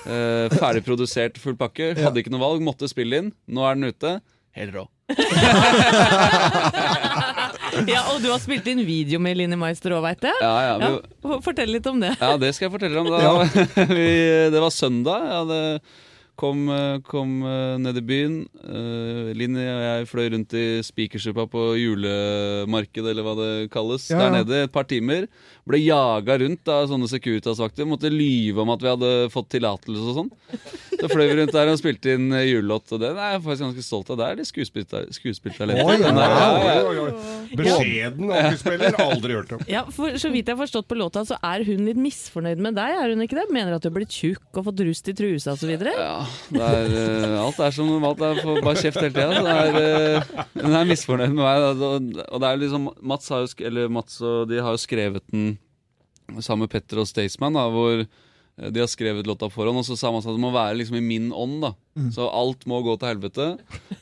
Uh, 0.06 0.46
ferdig 0.54 0.86
produsert, 0.86 1.42
full 1.42 1.58
pakke. 1.58 1.96
Hadde 1.98 2.22
ikke 2.22 2.34
noe 2.34 2.46
valg, 2.46 2.62
måtte 2.66 2.92
spille 2.92 3.24
inn. 3.24 3.34
Nå 3.50 3.66
er 3.66 3.80
den 3.80 3.90
ute. 3.90 4.20
Helt 4.54 4.76
rå. 4.76 4.86
Ja, 7.88 8.02
Og 8.14 8.22
du 8.24 8.30
har 8.32 8.40
spilt 8.44 8.68
inn 8.72 8.82
video 8.86 9.20
med 9.24 9.38
Line 9.40 9.58
Meister 9.60 9.94
òg, 9.96 10.04
veit 10.06 10.22
jeg. 10.28 10.38
Ja, 10.42 10.54
ja, 10.68 10.78
vi- 10.98 11.40
Fortell 11.46 11.72
litt 11.72 11.88
om 11.88 12.00
det. 12.02 12.14
Ja, 12.20 12.36
det 12.42 12.54
skal 12.56 12.68
jeg 12.70 12.74
fortelle 12.80 13.00
om. 13.02 13.10
Da, 13.12 13.20
Ja. 13.22 13.34
vi, 13.96 14.08
det 14.54 14.62
var 14.64 14.72
søndag. 14.76 15.28
Jeg 15.28 15.38
hadde 15.42 15.62
kom, 16.42 16.66
eh, 16.74 16.98
kom 17.06 17.38
eh, 17.46 17.78
ned 17.82 18.00
i 18.02 18.04
byen. 18.06 18.36
Uh, 18.62 19.30
Linni 19.38 19.62
og 19.62 19.82
jeg 19.86 20.08
fløy 20.10 20.28
rundt 20.34 20.56
i 20.58 20.66
Spikersuppa 20.86 21.46
på 21.52 21.66
julemarkedet, 21.78 23.14
eller 23.14 23.26
hva 23.26 23.36
det 23.38 23.52
kalles, 23.74 24.08
Ja, 24.12 24.24
der 24.24 24.36
nede 24.40 24.64
et 24.66 24.74
par 24.74 24.88
timer. 24.90 25.28
Ble 25.70 25.82
jaga 25.84 26.40
rundt 26.42 26.72
av 26.72 26.88
sånne 26.90 27.10
Securitas-vakter. 27.12 27.88
Måtte 27.90 28.10
lyve 28.12 28.64
om 28.64 28.74
at 28.74 28.82
vi 28.82 28.90
hadde 28.90 29.12
fått 29.34 29.52
tillatelse 29.54 30.08
og 30.12 30.18
sånn. 30.18 30.32
Så 31.02 31.10
fløy 31.10 31.28
vi 31.32 31.38
rundt 31.40 31.54
der 31.56 31.72
og 31.72 31.80
spilte 31.82 32.16
inn 32.18 32.30
eh, 32.34 32.48
julelåt, 32.50 32.90
og 32.94 33.02
den 33.04 33.18
er 33.18 33.36
jeg 33.36 33.44
faktisk 33.46 33.66
ganske 33.68 33.86
stolt 33.86 34.12
av. 34.14 34.22
Det 34.22 34.28
er 34.28 34.42
de. 34.42 34.46
Er- 34.92 36.30
ja, 36.32 36.92
ja. 36.98 37.08
Beskjeden 37.62 38.32
akuspiller, 38.32 38.98
aldri 39.02 39.38
hørt 39.38 39.56
om. 39.58 39.66
Ja, 39.70 39.86
for 39.92 40.18
Så 40.22 40.32
vidt 40.34 40.50
jeg 40.50 40.56
har 40.58 40.62
forstått 40.62 40.88
på 40.90 40.98
låta, 40.98 41.24
så 41.28 41.38
er 41.42 41.66
hun 41.68 41.86
litt 41.88 42.00
misfornøyd 42.00 42.62
med 42.64 42.78
deg, 42.80 42.98
er 42.98 43.14
hun 43.14 43.26
ikke 43.26 43.40
det? 43.40 43.48
Mener 43.54 43.78
at 43.78 43.84
du 43.84 43.90
har 43.90 43.98
blitt 43.98 44.14
tjukk 44.14 44.62
og 44.62 44.70
fått 44.70 44.84
rust 44.88 45.10
i 45.12 45.16
trusa 45.18 45.56
osv.? 45.56 45.72
Ja, 45.72 45.82
det 45.82 45.98
er, 46.56 46.94
eh, 47.02 47.36
alt 47.42 47.60
er 47.60 47.72
som 47.76 47.88
normalt. 47.90 48.20
Jeg 48.24 48.44
får 48.46 48.62
bare 48.66 48.82
kjeft 48.82 49.02
hele 49.02 49.14
tida. 49.16 49.38
Hun 49.38 49.48
er, 49.52 49.80
eh, 49.82 50.72
er 50.82 50.90
misfornøyd 50.90 51.34
med 51.34 51.44
meg. 51.44 51.68
Og- 51.72 52.42
det 52.42 52.50
er 52.50 52.58
liksom 52.62 52.90
Mats, 53.02 53.30
har 53.30 53.46
jo, 53.46 53.48
eller 53.68 53.88
Mats 53.90 54.22
og 54.22 54.48
de 54.50 54.62
har 54.62 54.72
jo 54.76 54.82
skrevet 54.82 55.22
den 55.32 55.58
sammen 56.40 56.66
med 56.66 56.70
Petter 56.72 57.00
og 57.02 57.08
Staysman, 57.08 57.54
hvor 57.54 58.06
de 58.70 58.84
har 58.84 58.90
skrevet 58.92 59.26
låta 59.26 59.50
foran, 59.50 59.78
og 59.82 59.88
så 59.88 59.98
sa 59.98 60.12
man 60.14 60.22
at 60.22 60.30
det 60.30 60.42
må 60.44 60.52
være 60.54 60.78
liksom 60.82 61.00
i 61.00 61.06
min 61.06 61.32
ånd. 61.34 61.62
da 61.66 61.74
Mm. 61.92 62.08
Så 62.16 62.24
alt 62.32 62.62
må 62.72 62.78
gå 62.86 62.94
til 62.96 63.10
helvete. 63.10 63.46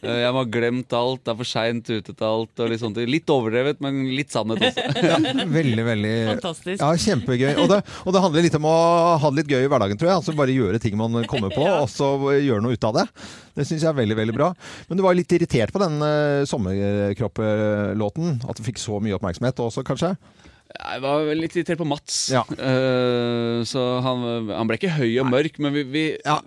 Eh, 0.04 0.19
Jeg 0.22 0.34
må 0.36 0.43
ha 0.43 0.45
glemt 0.45 0.93
alt, 0.93 1.24
det 1.26 1.32
er 1.32 1.38
for 1.39 1.50
seint 1.50 1.88
ute 1.89 2.13
til 2.13 2.26
alt. 2.28 2.52
Og 2.62 2.69
litt, 2.69 2.82
sånt. 2.84 3.00
litt 3.10 3.32
overdrevet, 3.34 3.80
men 3.82 4.04
litt 4.13 4.30
sannhet 4.30 4.62
også. 4.62 4.84
Veldig, 5.60 5.86
veldig 5.88 6.12
Fantastisk. 6.36 6.84
Ja, 6.84 6.91
Kjempegøy. 6.93 7.56
Og 7.63 7.72
det, 7.72 7.80
og 8.06 8.13
det 8.13 8.22
handler 8.22 8.45
litt 8.45 8.58
om 8.60 8.67
å 8.69 8.76
ha 9.24 9.32
det 9.32 9.41
litt 9.41 9.54
gøy 9.56 9.65
i 9.65 9.72
hverdagen, 9.72 9.98
tror 9.98 10.12
jeg. 10.12 10.19
Altså 10.22 10.38
Bare 10.38 10.54
gjøre 10.54 10.82
ting 10.84 11.00
man 11.02 11.17
kommer 11.30 11.50
på, 11.56 11.65
og 11.82 11.89
så 11.89 12.12
gjøre 12.38 12.62
noe 12.62 12.78
ut 12.78 12.88
av 12.91 13.00
det. 13.00 13.08
Det 13.58 13.65
syns 13.65 13.82
jeg 13.82 13.89
er 13.89 13.98
veldig 13.98 14.19
veldig 14.22 14.38
bra. 14.38 14.52
Men 14.88 15.02
du 15.02 15.06
var 15.08 15.17
litt 15.17 15.34
irritert 15.34 15.74
på 15.74 15.82
den 15.82 15.98
uh, 16.06 16.45
sommerkropplåten? 16.50 18.38
At 18.45 18.62
du 18.62 18.67
fikk 18.69 18.78
så 18.82 19.02
mye 19.02 19.17
oppmerksomhet 19.17 19.65
også, 19.65 19.82
kanskje? 19.88 20.13
Jeg 20.69 21.01
var 21.01 21.29
litt 21.34 21.55
irritert 21.58 21.79
på 21.82 21.86
Mats. 21.89 22.17
Eh, 22.32 23.62
så 23.65 23.86
han, 24.05 24.25
han 24.53 24.69
ble 24.69 24.77
ikke 24.77 24.91
høy 24.99 25.15
og 25.23 25.29
mørk, 25.32 25.58
men 25.65 25.73
vi, 25.73 25.84
vi 25.89 26.03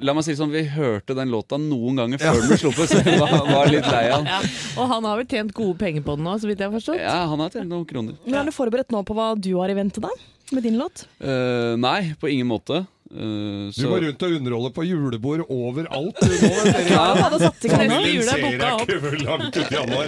La 0.06 0.14
meg 0.14 0.22
si 0.22 0.30
det 0.30 0.38
sånn, 0.38 0.52
vi 0.54 0.62
hørte 0.70 1.16
den 1.18 1.32
låta 1.32 1.58
noen 1.58 1.98
ganger 1.98 2.22
før 2.22 2.38
den 2.38 2.52
ble 2.52 2.58
sluppet, 2.62 2.92
så 2.92 3.02
vi 3.02 3.16
var, 3.18 3.35
var 3.50 3.72
litt 3.72 3.88
lei 3.90 4.04
av 4.12 4.22
den. 4.22 4.30
Ja, 4.30 4.38
og 4.78 4.92
han 4.94 5.08
har 5.11 5.18
vel 5.18 5.26
tjent 5.32 5.54
gode 5.58 5.74
penger 5.82 6.06
på 6.06 6.14
den 6.18 6.28
nå, 6.28 6.37
så 6.38 6.50
vidt 6.50 6.62
jeg 6.62 6.70
har 6.70 6.76
forstått? 6.78 7.02
Ja, 7.02 7.18
han 7.32 7.42
har 7.42 7.50
tjent 7.50 7.70
noen 7.72 7.88
kroner. 7.88 8.14
Men 8.24 8.38
Er 8.40 8.46
du 8.46 8.54
forberedt 8.54 8.94
nå 8.94 9.02
på 9.08 9.18
hva 9.18 9.32
du 9.35 9.50
har 9.58 9.74
i 9.74 9.76
vente, 9.78 10.02
da? 10.04 10.12
Med 10.52 10.66
din 10.68 10.78
låt? 10.78 11.06
Uh, 11.18 11.74
nei, 11.80 12.12
på 12.20 12.30
ingen 12.30 12.46
måte. 12.46 12.85
Eh, 13.12 13.68
Du 13.68 13.77
så- 13.77 13.88
går 13.92 14.01
rundt 14.07 14.22
og 14.25 14.33
underholder 14.38 14.72
på 14.72 14.85
julebord 14.88 15.42
overalt. 15.53 16.16
du 16.20 16.27
nå. 16.33 16.53
Ja. 16.92 17.29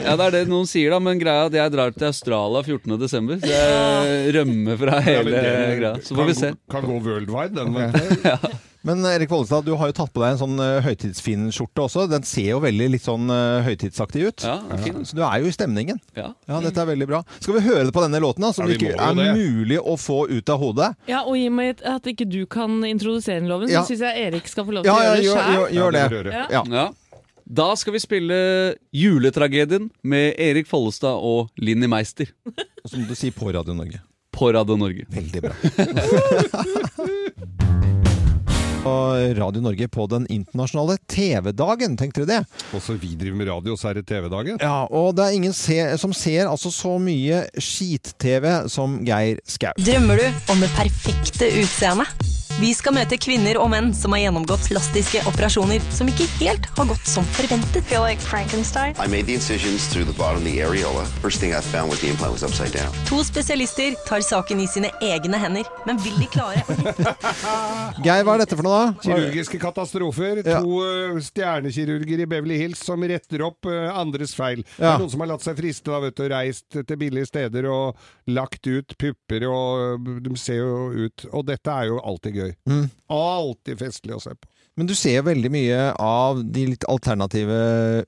Ja, 0.05 0.17
det 0.17 0.25
er 0.27 0.31
det 0.35 0.43
noen 0.49 0.67
sier, 0.69 0.91
da, 0.95 0.99
men 1.05 1.19
greia 1.21 1.45
er 1.45 1.51
at 1.51 1.57
jeg 1.59 1.73
drar 1.75 1.95
til 1.95 2.07
Australia 2.09 2.63
14. 2.65 2.99
desember. 3.01 3.41
Så 3.43 3.51
jeg 3.51 4.35
rømmer 4.37 4.79
fra 4.81 5.01
Ja, 5.05 5.23
det, 5.23 5.35
hele 5.45 5.77
greia. 5.81 5.95
Så 6.05 6.17
får 6.17 6.31
vi 6.31 6.35
se. 6.39 6.53
Kan, 6.71 6.83
gå 6.89 7.01
worldwide, 7.05 7.55
den. 7.55 7.73
du. 7.75 8.49
Men 8.85 9.01
Erik 9.09 9.31
Vollestad, 9.33 9.65
du 9.65 9.73
har 9.81 9.89
jo 9.89 9.95
tatt 9.97 10.11
på 10.13 10.21
deg 10.21 10.35
en 10.35 10.41
sånn 10.43 10.59
uh, 10.61 10.79
høytidsfin 10.85 11.47
skjorte 11.57 11.87
også. 11.87 12.03
Den 12.13 12.23
ser 12.29 12.51
jo 12.51 12.59
veldig 12.61 12.89
litt 12.93 13.05
sånn 13.07 13.31
uh, 13.33 13.63
høytidsaktig 13.65 14.27
ut. 14.29 14.45
Ja, 14.45 14.59
fin. 14.85 14.99
Så 15.09 15.17
du 15.17 15.23
er 15.25 15.41
jo 15.41 15.49
i 15.49 15.55
stemningen. 15.57 15.97
Ja. 16.19 16.29
Dette 16.61 16.83
er 16.85 16.91
veldig 16.93 17.09
bra. 17.09 17.23
Skal 17.41 17.57
vi 17.57 17.63
høre 17.65 17.87
det 17.89 17.95
på 17.97 18.03
denne 18.05 18.21
låten, 18.21 18.45
da, 18.45 18.53
som 18.53 18.69
Ja, 18.69 18.77
ikke 18.77 18.93
er 18.93 19.17
det. 19.17 19.31
mulig 19.41 19.79
å 19.81 19.97
få 20.01 20.19
ut 20.29 20.53
av 20.53 20.61
hodet? 20.61 20.91
Ja, 21.09 21.23
og 21.25 21.39
i 21.41 21.47
og 21.49 21.57
med 21.57 21.81
at 21.89 22.05
ikke 22.13 22.29
du 22.29 22.43
kan 22.47 22.77
introdusere 22.85 23.41
den 23.41 23.49
loven, 23.49 23.73
Ja. 23.73 23.81
så 23.83 23.95
syns 23.95 24.05
jeg 24.05 24.27
Erik 24.29 24.53
skal 24.53 24.69
få 24.69 24.77
lov 24.77 24.85
til 24.85 24.93
Ja, 24.93 24.99
å 25.01 25.03
gjøre 25.09 25.17
det 25.17 25.25
gjør- 25.25 25.41
sjøl. 25.41 25.55
gjør- 25.57 25.73
gjør 25.81 26.25
det. 26.29 26.33
Ja. 26.37 26.45
Ja. 26.51 26.63
Ja. 26.77 26.87
Da 27.47 27.75
skal 27.77 27.93
vi 27.93 28.01
spille 28.05 28.37
Juletragedien 28.93 29.91
med 30.03 30.35
Erik 30.41 30.67
Follestad 30.69 31.17
og 31.25 31.49
Linni 31.61 31.87
Meister. 31.89 32.27
Og 32.47 32.89
så 32.91 32.97
må 33.01 33.09
du 33.09 33.15
si 33.17 33.31
på 33.31 33.49
Radio 33.53 33.73
Norge. 33.77 34.01
På 34.33 34.53
Radio 34.53 34.77
Norge. 34.77 35.05
Veldig 35.09 35.41
bra. 35.45 35.53
Og 38.85 39.39
Radio 39.39 39.63
Norge 39.65 39.89
på 39.89 40.05
den 40.13 40.27
internasjonale 40.33 40.99
TV-dagen, 41.09 41.97
tenkte 41.97 42.25
dere 42.25 42.45
det? 42.45 42.65
Også 42.77 42.99
vi 43.01 43.15
driver 43.17 43.39
med 43.41 43.49
radio, 43.49 43.79
så 43.81 43.91
er 43.91 44.01
det 44.01 44.07
TV-dagen. 44.11 44.61
Ja, 44.61 44.85
og 44.91 45.17
det 45.17 45.25
er 45.25 45.39
ingen 45.39 45.57
se 45.57 45.79
som 46.01 46.13
ser 46.13 46.51
altså 46.51 46.73
så 46.75 46.99
mye 47.01 47.47
skit-TV 47.57 48.69
som 48.73 49.01
Geir 49.09 49.41
Skau. 49.49 49.73
Drømmer 49.81 50.21
du 50.21 50.53
om 50.53 50.61
det 50.61 50.73
perfekte 50.77 51.49
utseendet? 51.63 52.34
Vi 52.61 52.71
skal 52.77 52.95
møte 52.95 53.17
kvinner 53.19 53.57
og 53.59 53.67
menn 53.73 53.89
som 53.97 54.13
har 54.15 54.21
gjennomgått 54.29 54.69
plastiske 54.71 55.21
operasjoner 55.27 55.83
som 55.93 56.07
ikke 56.11 56.27
helt 56.39 56.69
har 56.77 56.87
gått 56.87 57.09
som 57.11 57.27
forventet. 57.35 57.83
Feel 57.91 58.05
like 58.07 58.23
Frankenstein? 58.23 58.95
I 59.03 59.09
made 59.11 59.27
the 59.27 59.35
incisions 59.35 59.89
through 59.91 60.07
the 60.07 60.15
bottom 60.17 60.39
of 60.39 60.47
the 60.47 60.61
areola. 60.63 61.03
First 61.25 61.41
thing 61.43 61.51
I 61.53 61.61
found 61.61 61.91
was 61.91 62.01
the 62.01 62.09
implant 62.13 62.33
was 62.33 62.45
upside 62.47 62.71
down. 62.73 62.95
To 63.11 63.19
spesialister 63.27 63.97
tar 64.07 64.23
saken 64.23 64.63
i 64.63 64.69
sine 64.71 64.93
egne 65.03 65.41
hender, 65.43 65.67
men 65.89 65.99
vil 66.05 66.15
de 66.23 66.29
klare 66.31 66.63
Geir, 68.07 68.23
hva 68.27 68.37
er 68.39 68.45
dette 68.45 68.57
for 68.57 68.67
noe, 68.67 68.79
da? 68.79 69.03
Kirurgiske 69.03 69.59
katastrofer. 69.63 70.41
To 70.47 70.79
eh, 70.87 71.19
stjernekirurger 71.27 72.23
i 72.25 72.29
Beverly 72.31 72.61
Hills 72.63 72.85
som 72.87 73.03
retter 73.03 73.43
opp 73.49 73.67
eh, 73.71 73.91
andres 73.99 74.37
feil. 74.39 74.63
Det 74.77 74.79
Ja. 74.85 74.95
er 74.95 75.03
noen 75.03 75.11
som 75.13 75.25
har 75.27 75.33
latt 75.35 75.45
seg 75.45 75.59
friste, 75.59 75.91
da, 75.91 75.99
vet 76.07 76.17
du, 76.23 76.25
reist 76.31 76.69
til 76.79 76.99
billige 77.03 77.27
steder 77.33 77.67
og 77.71 77.99
lagt 78.31 78.63
ut 78.71 78.95
pupper, 79.01 79.49
og 79.51 79.85
eh, 80.07 80.23
de 80.29 80.39
ser 80.41 80.63
jo 80.63 80.73
ut 81.09 81.27
Og 81.35 81.47
dette 81.51 81.71
er 81.73 81.91
jo 81.91 81.99
alltid 82.05 82.35
gøy. 82.39 82.44
Mm. 82.69 82.89
Alltid 83.15 83.81
festlig 83.81 84.17
å 84.17 84.23
se 84.23 84.35
på. 84.35 84.51
Men 84.75 84.89
du 84.91 84.95
ser 84.99 85.23
veldig 85.23 85.51
mye 85.55 85.81
av 86.03 86.41
de 86.43 86.65
litt 86.73 86.85
alternative 86.91 87.59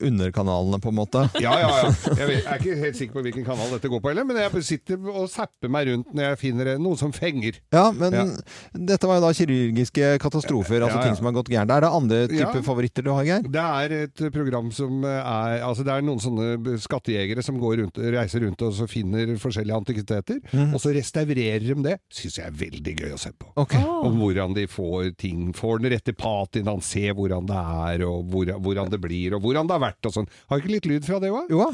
underkanalene, 0.03 0.81
på 0.83 0.91
en 0.91 0.99
måte. 0.99 1.27
Ja, 1.47 1.53
ja, 1.61 1.69
ja. 1.79 2.15
Jeg, 2.19 2.41
er 2.43 2.59
ikke 2.59 2.75
helt 2.81 2.97
sikker 2.99 3.15
på 3.19 3.23
hvilken 3.23 3.45
kanal 3.47 3.69
dette 3.71 3.91
går 3.93 4.01
på 4.03 4.11
heller, 4.11 4.25
men 4.27 4.39
jeg 4.41 4.63
sitter 4.67 5.05
og 5.13 5.29
zapper 5.31 5.71
meg 5.71 5.87
rundt 5.87 6.09
når 6.17 6.25
jeg 6.31 6.39
finner 6.41 6.71
noe 6.83 6.99
som 6.99 7.13
fenger. 7.15 7.61
Ja, 7.75 7.85
men 7.95 8.17
Ja. 8.17 8.25
dette 8.73 9.07
var 9.07 9.21
jo 9.21 9.27
da 9.27 9.31
kirurgiske 9.37 10.09
katastrofer, 10.23 10.81
altså 10.83 10.99
Ja, 10.99 11.05
ting 11.07 11.19
som 11.19 11.29
har 11.29 11.37
gått 11.37 11.53
gærent. 11.53 11.71
Er 11.71 11.85
det 11.85 11.93
andre 11.93 12.21
typer 12.33 12.65
favoritter 12.67 13.07
du 13.07 13.13
har, 13.13 13.29
Geir? 13.29 13.47
Det 13.47 13.63
er 13.63 13.95
et 14.01 14.25
program 14.35 14.73
som 14.75 15.05
er 15.07 15.63
Altså 15.67 15.85
det 15.87 15.93
er 15.95 16.05
noen 16.05 16.23
sånne 16.23 16.77
skattejegere 16.83 17.45
som 17.45 17.61
går 17.61 17.79
rundt, 17.83 18.01
reiser 18.17 18.43
rundt 18.47 18.63
og 18.67 18.75
så 18.75 18.89
finner 18.91 19.37
forskjellige 19.41 19.77
antikviteter, 19.77 20.41
mm. 20.51 20.75
og 20.75 20.83
så 20.83 20.95
restaurerer 20.97 21.69
de 21.69 21.79
det. 21.87 21.97
Syns 22.13 22.41
jeg 22.41 22.49
er 22.49 22.59
veldig 22.59 22.97
gøy 23.05 23.15
å 23.15 23.21
se 23.21 23.33
på. 23.37 23.53
Ok. 23.61 23.77
Om 23.79 24.19
hvordan 24.21 24.57
de 24.57 24.67
får 24.71 25.13
ting. 25.21 25.53
Får 25.57 25.83
den 25.83 25.95
rette 25.95 26.17
inn, 26.17 26.56
han 26.65 26.81
ser 26.81 27.13
hvordan 27.13 27.47
det 27.47 27.61
er, 27.61 28.07
og 28.09 28.25
hvor, 28.33 28.49
hvordan 28.65 28.89
det 28.91 29.01
blir, 29.01 29.37
og 29.37 29.45
hvordan 29.45 29.69
det 29.69 29.77
har 29.77 29.85
vært 29.91 30.09
og 30.09 30.17
sånn. 30.17 30.31
Har 30.49 30.63
ikke 30.63 30.73
litt 30.73 30.89
lyd 30.89 31.05
fra 31.05 31.21
det 31.21 31.31
òg? 31.35 31.53
Jo 31.53 31.69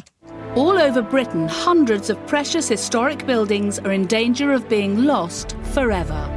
All 0.55 0.79
over 0.79 1.01
Britain, 1.01 1.49
hundreds 1.49 2.11
of 2.11 2.19
precious 2.27 2.69
historic 2.69 3.25
buildings 3.27 3.79
are 3.79 3.93
in 3.93 4.05
danger 4.07 4.53
of 4.53 4.69
being 4.69 5.05
lost 5.07 5.57
forever. 5.73 6.29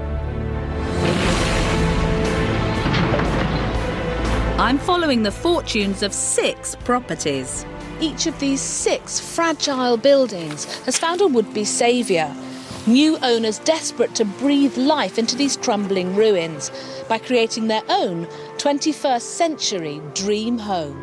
I'm 4.58 4.78
following 4.78 5.22
the 5.22 5.32
fortunes 5.32 6.02
of 6.02 6.14
six 6.14 6.78
properties. 6.86 7.66
Each 8.00 8.26
of 8.26 8.40
these 8.40 8.62
six 8.62 9.20
fragile 9.20 9.98
buildings 9.98 10.64
has 10.86 10.98
found 10.98 11.20
a 11.20 11.28
would 11.28 11.54
be 11.54 11.66
saviour. 11.66 12.34
New 12.88 13.18
owners 13.18 13.60
desperate 13.60 14.16
to 14.16 14.24
breathe 14.24 14.78
life 14.78 15.18
into 15.20 15.36
these 15.36 15.58
crumbling 15.58 16.16
ruins 16.16 16.70
by 17.08 17.18
creating 17.20 17.68
their 17.68 17.84
own 17.90 18.26
21st 18.58 19.22
century 19.22 20.02
dream 20.14 20.58
home. 20.60 20.98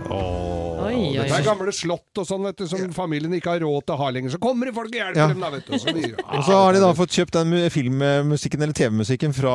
Oi, 0.82 1.12
Dette 1.14 1.36
er 1.38 1.44
gamle 1.46 1.70
slott 1.72 2.18
og 2.18 2.26
sånn, 2.26 2.42
vet 2.48 2.58
du, 2.58 2.64
som 2.66 2.90
familien 2.92 3.30
ikke 3.36 3.52
har 3.54 3.60
råd 3.62 3.84
til 3.86 3.94
å 3.94 3.98
ha 4.00 4.08
lenger. 4.10 4.32
Så 4.34 4.40
kommer 4.42 4.66
det 4.66 4.74
folk 4.74 4.90
og 4.90 4.96
hjelper 4.98 5.20
Ja. 5.20 5.28
dem, 5.30 5.38
da, 5.44 5.50
vet 5.54 5.68
du. 5.68 5.76
Så 5.78 5.92
vi, 5.94 6.08
Og 6.18 6.42
så 6.48 6.56
har 6.58 6.72
de 6.74 6.80
da 6.82 6.88
fått 6.98 7.14
kjøpt 7.14 7.36
den 7.38 7.54
filmmusikken 7.70 8.64
eller 8.66 8.74
TV-musikken 8.74 9.32
fra, 9.36 9.54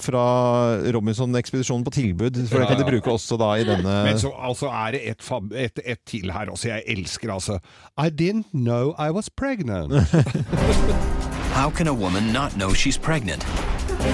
fra 0.00 0.24
Robinson-ekspedisjonen 0.96 1.84
på 1.84 1.92
tilbud. 1.98 2.40
For 2.48 2.64
det 2.64 2.70
kan 2.72 2.80
de 2.80 2.88
bruke 2.88 3.12
også 3.12 3.36
da 3.40 3.50
i 3.60 3.66
denne 3.68 3.98
Men 4.08 4.18
så 4.22 4.32
altså, 4.32 4.70
er 4.72 4.96
det 4.96 5.02
et, 5.12 5.20
fab- 5.22 5.52
et, 5.52 5.78
et 5.84 6.00
til 6.08 6.32
her 6.32 6.48
også. 6.54 6.70
Jeg 6.72 6.84
elsker 6.96 7.34
altså 7.36 7.58
I 8.00 8.08
didn't 8.08 8.48
know 8.56 8.94
I 8.98 9.10
was 9.10 9.28
pregnant. 9.28 9.92
How 11.52 11.68
can 11.68 11.86
a 11.86 11.92
woman 11.92 12.32
not 12.32 12.56
know 12.56 12.72
she's 12.72 12.96
pregnant? 12.96 13.44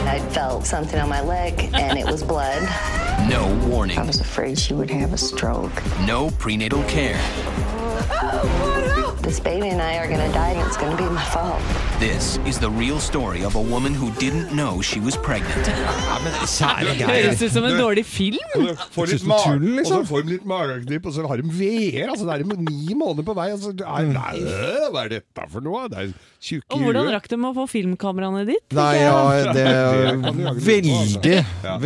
I 0.08 0.18
felt 0.30 0.66
something 0.66 0.98
on 0.98 1.08
my 1.08 1.20
leg 1.22 1.70
and 1.74 1.98
it 1.98 2.06
was 2.06 2.22
blood. 2.22 2.62
No 3.30 3.48
warning. 3.66 3.98
I 3.98 4.04
was 4.04 4.20
afraid 4.20 4.56
she 4.56 4.72
would 4.72 4.90
have 4.90 5.12
a 5.12 5.18
stroke. 5.18 5.82
No 6.06 6.30
prenatal 6.38 6.84
care. 6.84 7.16
Oh, 7.18 8.95
This 9.26 9.40
baby 9.40 9.70
and 9.70 9.82
I 9.82 9.96
are 9.98 10.06
going 10.06 10.20
to 10.20 10.32
die 10.32 10.50
and 10.50 10.60
it's 10.68 10.76
going 10.76 10.96
to 10.96 11.02
be 11.02 11.10
my 11.10 11.24
fault. 11.34 11.60
This 11.98 12.38
is 12.46 12.60
the 12.60 12.70
real 12.70 13.00
story 13.00 13.42
of 13.42 13.56
a 13.56 13.60
woman 13.60 13.92
who 13.92 14.12
didn't 14.20 14.52
know 14.54 14.80
she 14.80 15.00
was 15.00 15.16
pregnant. 15.16 15.66
Høres 15.66 17.42
ut 17.42 17.50
som 17.50 17.64
en 17.66 17.74
dårlig 17.74 18.04
film. 18.06 18.38
Og 18.54 18.68
så 18.68 18.86
får 18.94 19.10
litt 19.10 19.26
mar 19.26 19.56
ut 19.56 19.64
liksom. 19.66 19.96
Og 19.98 20.06
så 20.06 20.10
får 20.12 20.22
de 20.22 20.32
litt 20.36 20.46
mageknip, 20.46 21.08
og 21.10 21.16
så 21.16 21.26
har 21.26 21.42
de 21.42 21.50
veer. 21.58 22.06
Altså, 22.12 22.28
det 22.28 22.36
er 22.36 22.44
de 22.44 22.58
ni 22.68 22.94
måneder 22.94 23.26
på 23.26 23.34
vei. 23.34 23.48
Altså, 23.56 23.72
det 23.74 23.88
er, 23.88 24.06
nei, 24.14 24.36
øh, 24.44 24.86
hva 24.94 25.02
er 25.02 25.12
dette 25.16 25.48
for 25.56 25.66
noe? 25.66 25.82
Det 25.90 26.04
er 26.04 26.14
tjukke 26.46 26.76
Og 26.76 26.86
hvordan 26.86 27.10
rakk 27.16 27.26
de 27.32 27.40
å 27.50 27.52
få 27.56 27.66
filmkameraene 27.72 28.44
ditt? 28.52 28.78
Nei, 28.78 28.92
ja, 29.00 29.18
det 29.50 29.66
Det 29.66 29.66
er 29.66 30.62
veldig. 30.70 31.36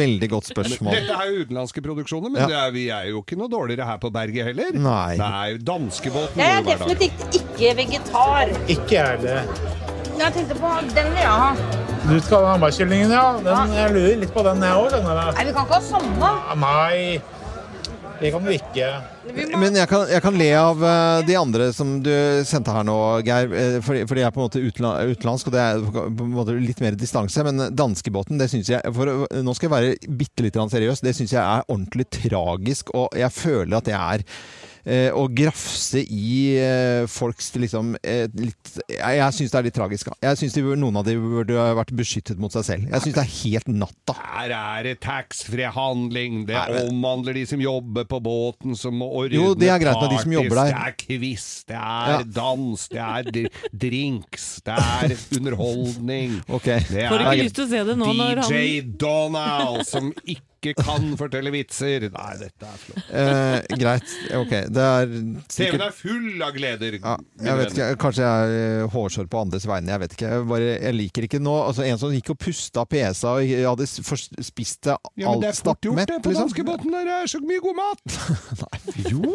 Veldig 0.02 0.30
godt 0.34 0.52
spørsmål. 0.52 0.92
Dette 0.98 1.16
er 1.16 1.32
jo 1.32 1.46
utenlandske 1.46 1.86
produksjoner, 1.88 2.36
men 2.36 2.42
Ja. 2.44 2.50
det 2.52 2.60
er, 2.60 2.76
vi 2.76 2.84
er 3.00 3.08
jo 3.14 3.24
ikke 3.24 3.40
noe 3.40 3.48
dårligere 3.48 3.88
her 3.88 3.96
på 4.02 4.12
berget 4.12 4.52
heller. 4.52 4.76
Nei. 4.76 5.56
danskebåten 5.56 6.36
Jeg 6.44 6.60
er 6.60 6.68
definitivt 6.68 7.29
ikke 7.36 7.74
vegetar. 7.78 8.54
Ikke 8.66 8.96
jeg 8.96 9.18
heller. 9.18 9.44
Jeg 10.20 10.34
tenkte 10.36 10.56
på 10.60 10.70
den 10.92 11.12
vil 11.14 11.22
jeg 11.22 11.42
ha. 11.42 11.50
Du 12.00 12.16
skal 12.24 12.44
ha 12.44 12.54
hamburgerkyllingen, 12.54 13.12
ja. 13.12 13.26
Den, 13.44 13.74
jeg 13.76 13.92
lurer 13.94 14.16
litt 14.22 14.32
på 14.34 14.44
den, 14.44 14.64
jeg 14.64 14.80
òg. 14.80 14.96
Nei, 15.04 15.44
vi 15.46 15.52
kan 15.54 15.68
ikke 15.68 15.76
ha 15.76 15.84
samme. 15.84 16.30
Nei, 16.60 17.20
det 18.20 18.32
kan 18.34 18.44
du 18.44 18.50
ikke. 18.52 18.88
Men 19.60 19.76
jeg 19.78 19.88
kan, 19.88 20.04
jeg 20.10 20.24
kan 20.24 20.36
le 20.36 20.48
av 20.58 20.84
eh, 20.84 21.22
de 21.28 21.36
andre 21.40 21.70
som 21.76 21.94
du 22.04 22.12
sendte 22.48 22.74
her 22.74 22.84
nå, 22.84 22.96
Geir. 23.24 23.52
eh, 23.52 23.76
fordi, 23.84 24.04
fordi 24.10 24.24
jeg 24.24 24.28
er 24.28 24.34
på 24.36 24.42
en 24.42 24.48
måte 24.48 24.64
utenlandsk, 24.64 25.48
og 25.48 25.56
det 25.56 25.62
er 25.64 25.84
på 25.88 26.06
en 26.26 26.34
måte 26.34 26.56
litt 26.60 26.80
mer 26.84 26.96
distanse. 27.00 27.44
Men 27.46 27.70
danskebåten, 27.76 28.40
det 28.40 28.50
syns 28.52 28.72
jeg 28.74 28.96
for, 28.96 29.24
Nå 29.44 29.56
skal 29.56 29.70
jeg 29.70 29.76
være 29.76 30.16
bitte 30.20 30.44
litt 30.44 30.60
seriøs. 30.60 31.04
Det 31.04 31.16
syns 31.16 31.36
jeg 31.36 31.40
er 31.44 31.68
ordentlig 31.68 32.10
tragisk, 32.12 32.92
og 32.96 33.16
jeg 33.16 33.32
føler 33.32 33.78
at 33.80 33.88
det 33.88 33.96
er 33.96 34.26
å 35.12 35.26
grafse 35.28 36.00
i 36.02 36.56
eh, 36.56 37.04
folks 37.10 37.50
liksom 37.60 37.94
eh, 38.02 38.26
litt 38.34 38.70
Jeg, 38.88 39.18
jeg 39.18 39.34
syns 39.36 39.52
det 39.52 39.58
er 39.60 39.66
litt 39.68 39.76
tragisk. 39.76 40.08
Jeg 40.24 40.38
syns 40.40 40.56
noen 40.80 40.96
av 41.00 41.04
de 41.06 41.16
burde 41.20 41.56
vært 41.76 41.92
beskyttet 41.96 42.38
mot 42.40 42.52
seg 42.54 42.64
selv. 42.64 42.86
Jeg 42.88 43.04
syns 43.04 43.16
det 43.18 43.24
er 43.24 43.32
helt 43.42 43.68
natta. 43.72 44.14
Her 44.20 44.54
er 44.56 44.88
det 44.88 44.94
taxfree-handling, 45.04 46.44
det 46.48 46.60
omhandler 46.86 47.36
de 47.36 47.44
som 47.50 47.60
jobber 47.62 48.06
på 48.10 48.20
båten, 48.24 48.76
som 48.78 48.96
må 49.00 49.08
ordne 49.22 49.36
Jo, 49.36 49.52
det 49.58 49.68
er 49.72 49.82
greit 49.82 50.00
med 50.00 50.14
de 50.14 50.20
som 50.24 50.34
jobber 50.38 50.60
der. 50.62 50.72
Det 50.72 50.82
er 50.86 50.96
quiz, 51.04 51.46
det 51.68 51.76
er 51.80 52.10
Ja. 52.10 52.20
dans, 52.40 52.88
det 52.88 53.02
er 53.04 53.30
dr- 53.30 53.64
drinks, 53.72 54.48
det 54.64 54.78
er 54.80 55.16
underholdning. 55.38 56.38
okay. 56.48 56.80
Det 56.88 57.08
Får 57.10 57.20
er 57.20 57.32
ikke 57.34 57.48
lyst 57.48 57.58
til 57.60 57.66
å 57.66 57.72
se 57.74 57.84
det 57.90 57.98
nå 58.00 58.12
når 58.14 58.42
han 58.44 58.50
DJ 58.54 58.80
Donald 59.00 59.86
som 59.88 60.12
ikke 60.24 60.46
kan 60.76 61.06
fortelle 61.20 61.50
vitser. 61.54 62.04
Nei, 62.12 62.32
dette 62.40 62.68
er 62.68 62.82
flott. 62.82 63.06
Eh, 63.20 63.78
greit. 63.80 64.12
Ok. 64.36 64.52
Det 64.70 64.84
er 64.84 65.14
TV-en 65.50 65.84
er 65.86 65.94
full 65.96 66.44
av 66.44 66.52
gleder. 66.56 66.98
Ja, 67.00 67.14
jeg 67.46 67.60
vet 67.62 67.72
ikke, 67.74 67.88
Kanskje 68.04 68.26
jeg 68.26 68.50
er 68.50 68.82
eh, 68.82 68.90
hårsår 68.92 69.30
på 69.32 69.40
andres 69.40 69.66
vegne. 69.70 69.94
Jeg 69.94 70.02
vet 70.04 70.16
ikke. 70.18 70.32
Jeg, 70.34 70.46
bare, 70.52 70.68
jeg 70.76 70.98
liker 70.98 71.28
ikke 71.28 71.40
nå 71.42 71.56
altså 71.64 71.86
En 71.88 71.98
som 72.02 72.12
gikk 72.14 72.34
og 72.34 72.38
pusta 72.44 72.84
pesa 72.90 73.34
og 73.38 73.54
hadde 73.70 73.88
spist 73.88 74.84
det 74.86 74.96
Ja, 75.16 75.30
men 75.32 75.42
det 75.42 75.50
er 75.50 75.58
fort 75.58 75.82
gjort, 75.84 76.04
det, 76.04 76.20
på 76.20 76.34
liksom. 76.34 76.50
danskebåten. 76.50 76.94
Der 76.94 77.12
er 77.16 77.30
så 77.30 77.40
mye 77.44 77.64
god 77.64 77.80
mat. 77.80 78.20
Nei, 78.64 79.08
Jo! 79.10 79.34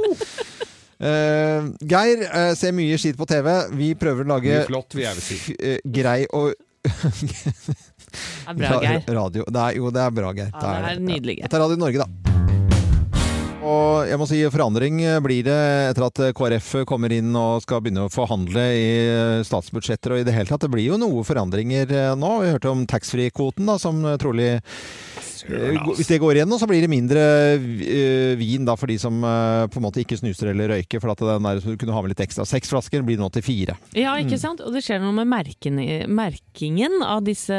Uh, 0.96 1.74
Geir 1.84 2.22
uh, 2.32 2.54
ser 2.56 2.72
mye 2.72 2.96
skitt 3.02 3.18
på 3.20 3.28
TV. 3.28 3.50
Vi 3.76 3.90
prøver 4.00 4.24
å 4.24 4.30
lage 4.38 4.54
Mye 4.54 4.68
flott, 4.70 4.96
vil 4.96 5.04
jeg 5.04 5.18
vel 5.18 5.26
si. 5.26 5.56
eh, 5.60 5.82
grei 5.84 6.22
og 6.32 6.54
Det 8.16 8.54
er 8.54 8.62
bra, 8.62 8.84
Geir. 8.84 9.04
Radio. 9.20 9.48
Det 9.50 9.66
er, 9.68 9.80
jo, 9.80 9.92
det 9.94 10.06
er 10.06 10.16
bra, 10.22 10.32
Geir. 10.38 10.54
Ja, 10.54 10.62
det 10.62 10.94
er 10.96 11.04
nydelig, 11.12 11.40
Geir. 11.40 11.50
Dette 11.50 11.60
er 11.60 11.66
Radio 11.68 11.82
Norge, 11.82 12.06
da. 12.06 12.36
Og 13.66 14.06
jeg 14.06 14.20
må 14.22 14.28
si 14.30 14.40
forandring 14.54 15.00
blir 15.26 15.46
det 15.48 15.58
etter 15.90 16.06
at 16.06 16.20
KrF 16.38 16.68
kommer 16.86 17.14
inn 17.16 17.32
og 17.34 17.64
skal 17.64 17.82
begynne 17.82 18.04
å 18.06 18.12
forhandle 18.14 18.66
i 18.78 18.90
statsbudsjetter 19.48 20.14
og 20.14 20.22
i 20.22 20.28
det 20.28 20.36
hele 20.36 20.50
tatt. 20.52 20.62
Det 20.62 20.70
blir 20.70 20.86
jo 20.92 21.00
noe 21.02 21.26
forandringer 21.26 21.90
eh, 21.90 22.12
nå. 22.20 22.32
Vi 22.44 22.52
hørte 22.54 22.70
om 22.70 22.86
taxfree-kvoten, 22.90 23.72
som 23.82 24.06
trolig 24.22 24.52
eh, 24.60 24.76
Hvis 25.44 26.08
det 26.10 26.20
går 26.22 26.38
igjennom, 26.40 26.60
så 26.62 26.68
blir 26.70 26.82
det 26.86 26.90
mindre 26.92 27.22
eh, 27.56 28.36
vin 28.40 28.66
da, 28.68 28.76
for 28.80 28.88
de 28.92 28.98
som 29.02 29.18
eh, 29.24 29.66
på 29.72 29.80
en 29.82 29.86
måte 29.86 30.02
ikke 30.04 30.18
snuser 30.20 30.52
eller 30.54 30.72
røyker. 30.76 31.02
For 31.04 31.12
at 31.12 31.24
den 31.24 31.44
der, 31.50 31.60
så 31.64 31.74
du 31.74 31.78
kunne 31.82 31.94
ha 31.96 32.02
med 32.06 32.14
litt 32.14 32.24
ekstra. 32.26 32.46
Seks 32.48 32.70
flasker 32.72 33.04
blir 33.06 33.18
nå 33.20 33.30
til 33.36 33.44
fire. 33.46 33.76
Ja, 33.94 34.16
ikke 34.22 34.36
Mm. 34.36 34.42
sant? 34.42 34.62
Og 34.66 34.74
det 34.74 34.84
skjer 34.86 35.00
noe 35.04 35.14
med 35.14 35.28
merken, 35.32 35.78
merkingen 36.12 37.02
av 37.06 37.24
disse 37.28 37.56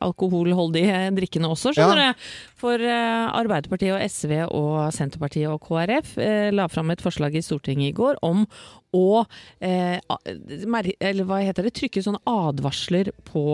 alkoholholdige 0.00 1.10
drikkene 1.16 1.48
også, 1.50 1.72
skjønner 1.76 2.02
Ja. 2.04 2.12
du. 2.12 2.18
For 2.60 2.74
eh, 2.74 3.30
Arbeiderpartiet 3.40 3.94
og 3.96 4.02
SV 4.04 4.32
og 4.50 4.92
Senterpartiet 4.92 5.48
og 5.48 5.60
KrF 5.64 6.18
eh, 6.20 6.50
la 6.52 6.66
fram 6.68 6.90
et 6.92 7.00
forslag 7.00 7.34
i 7.34 7.42
Stortinget 7.44 7.90
i 7.90 7.96
går 7.96 8.18
om 8.22 8.44
å 8.92 9.24
eh, 9.62 10.00
mer, 10.66 10.88
eller 11.00 11.24
hva 11.24 11.38
heter 11.46 11.62
det, 11.68 11.72
trykke 11.78 12.02
sånne 12.02 12.20
advarsler 12.26 13.12
på 13.24 13.44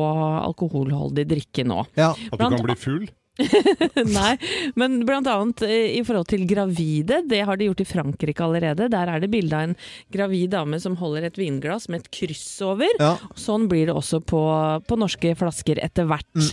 alkoholholdig 0.47 1.27
drikke 1.29 1.65
nå. 1.69 1.85
Ja, 1.97 2.11
At 2.13 2.31
du 2.33 2.37
Blant 2.41 2.57
kan 2.57 2.67
bli 2.67 2.75
full? 2.81 3.07
Nei, 4.17 4.33
men 4.79 4.99
blant 5.09 5.29
annet 5.31 5.65
eh, 5.67 5.97
i 5.99 6.03
forhold 6.07 6.29
til 6.31 6.47
gravide, 6.49 7.23
det 7.29 7.43
har 7.47 7.59
de 7.59 7.69
gjort 7.69 7.83
i 7.85 7.89
Frankrike 7.89 8.45
allerede. 8.45 8.89
Der 8.93 9.13
er 9.13 9.23
det 9.23 9.31
bilde 9.33 9.57
av 9.57 9.69
en 9.69 9.77
gravid 10.13 10.55
dame 10.55 10.81
som 10.83 10.97
holder 11.01 11.29
et 11.29 11.41
vinglass 11.41 11.89
med 11.93 12.05
et 12.05 12.11
kryss 12.15 12.47
over. 12.65 12.91
Ja. 13.01 13.15
Sånn 13.39 13.69
blir 13.71 13.91
det 13.91 13.97
også 13.97 14.23
på, 14.25 14.43
på 14.87 14.99
norske 15.01 15.35
flasker 15.39 15.81
etter 15.85 16.09
hvert. 16.09 16.29
Mm. 16.37 16.51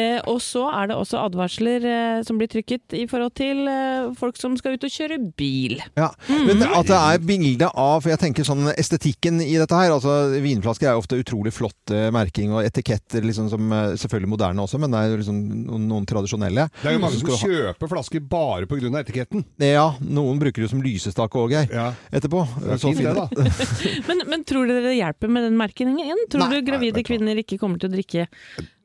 Eh, 0.00 0.18
og 0.28 0.40
så 0.44 0.66
er 0.72 0.90
det 0.90 0.98
også 0.98 1.22
advarsler 1.24 1.88
eh, 1.88 2.20
som 2.26 2.40
blir 2.40 2.50
trykket 2.52 2.96
i 2.98 3.06
forhold 3.10 3.34
til 3.38 3.64
eh, 3.70 4.10
folk 4.18 4.38
som 4.40 4.56
skal 4.58 4.76
ut 4.76 4.86
og 4.86 4.94
kjøre 4.94 5.20
bil. 5.38 5.78
Ja, 5.98 6.10
Men 6.28 6.62
at 6.68 6.88
det 6.88 6.98
er 6.98 7.22
bilde 7.24 7.68
av 7.68 8.02
For 8.02 8.12
jeg 8.12 8.20
tenker 8.20 8.46
sånn 8.46 8.68
estetikken 8.74 9.40
i 9.42 9.56
dette 9.58 9.76
her. 9.76 9.92
altså 9.94 10.38
Vinflasker 10.42 10.88
er 10.88 10.96
jo 10.96 11.02
ofte 11.02 11.18
utrolig 11.20 11.52
flott 11.54 11.92
eh, 11.94 12.08
merking 12.14 12.52
og 12.54 12.64
etiketter, 12.66 13.24
liksom 13.24 13.48
som 13.52 13.72
eh, 13.72 13.94
selvfølgelig 14.00 14.32
moderne 14.32 14.64
også, 14.64 14.80
men 14.82 14.92
det 14.92 15.00
er 15.00 15.12
jo 15.12 15.20
liksom 15.22 15.40
noen, 15.68 15.88
noen 15.90 16.08
tradisjonelle. 16.18 16.68
Det 16.82 16.90
er 16.90 16.96
jo 16.98 17.02
mange 17.02 17.20
som 17.20 17.42
kjøper 17.42 17.92
flasker 17.94 18.24
bare 18.28 18.68
pga. 18.70 18.90
etiketten. 19.00 19.44
Ja, 19.62 19.90
noen 20.04 20.40
bruker 20.42 20.64
det 20.64 20.70
som 20.72 20.82
lysestake 20.84 21.38
òg, 21.40 21.54
Geir. 21.56 21.94
Etterpå. 22.12 22.44
Det 22.60 22.74
er 22.76 22.82
Så 22.82 22.92
fint, 22.92 23.06
det, 23.06 23.14
da. 23.14 23.28
Men, 24.08 24.24
men 24.28 24.44
tror 24.48 24.68
dere 24.68 24.84
det 24.88 24.96
hjelper 24.98 25.30
med 25.32 25.44
den 25.48 25.56
merkingen? 25.58 26.24
Tror 26.30 26.44
Nei, 26.46 26.58
du 26.58 26.66
gravide 26.66 27.02
kvinner 27.06 27.38
ikke 27.40 27.58
kommer 27.60 27.80
til 27.80 27.90
å 27.90 27.94
drikke 27.96 28.26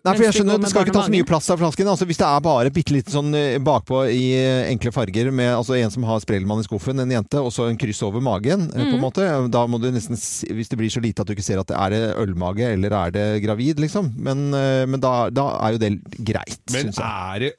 Nei, 0.03 0.13
for 0.17 0.23
jeg 0.25 0.33
skjønner, 0.35 0.57
at 0.59 0.63
Det 0.65 0.69
skal 0.73 0.83
ikke 0.83 0.93
ta 0.97 1.01
så 1.05 1.11
mye 1.13 1.23
plass 1.27 1.45
av 1.53 1.59
flasken. 1.61 1.87
Altså, 1.87 2.03
hvis 2.09 2.17
det 2.19 2.27
er 2.27 2.41
bare 2.43 2.71
bitte 2.75 2.91
litt 2.91 3.07
sånn 3.13 3.29
eh, 3.39 3.55
bakpå 3.63 4.01
i 4.11 4.23
eh, 4.35 4.65
enkle 4.67 4.91
farger, 4.91 5.29
med 5.31 5.53
altså, 5.55 5.77
en 5.79 5.93
som 5.93 6.03
har 6.09 6.19
sprellmann 6.19 6.59
i 6.59 6.65
skuffen, 6.67 6.99
en 6.99 7.13
jente, 7.13 7.39
og 7.39 7.53
så 7.55 7.69
en 7.69 7.77
kryss 7.79 8.01
over 8.03 8.19
magen, 8.23 8.65
mm. 8.67 8.73
på 8.73 8.81
en 8.83 8.91
Mhm. 8.93 8.99
måte, 8.99 9.27
da 9.53 9.61
må 9.67 9.79
du 9.79 9.87
nesten 9.95 10.19
Hvis 10.19 10.67
det 10.69 10.77
blir 10.77 10.91
så 10.91 10.99
lite 11.01 11.23
at 11.23 11.27
du 11.27 11.33
ikke 11.33 11.45
ser 11.45 11.59
at 11.61 11.67
det 11.71 11.77
er 11.79 11.89
det 11.95 12.01
ølmage, 12.19 12.67
eller 12.75 12.91
er 12.99 13.11
det 13.15 13.23
gravid, 13.45 13.79
liksom. 13.79 14.11
Men, 14.17 14.49
men 14.51 14.99
da, 14.99 15.29
da 15.31 15.45
er 15.69 15.77
jo 15.77 15.81
det 15.85 15.91
greit, 16.19 16.59
Men 16.73 16.91
syns 16.91 16.99
jeg. 16.99 17.07
er 17.07 17.39
det, 17.39 17.53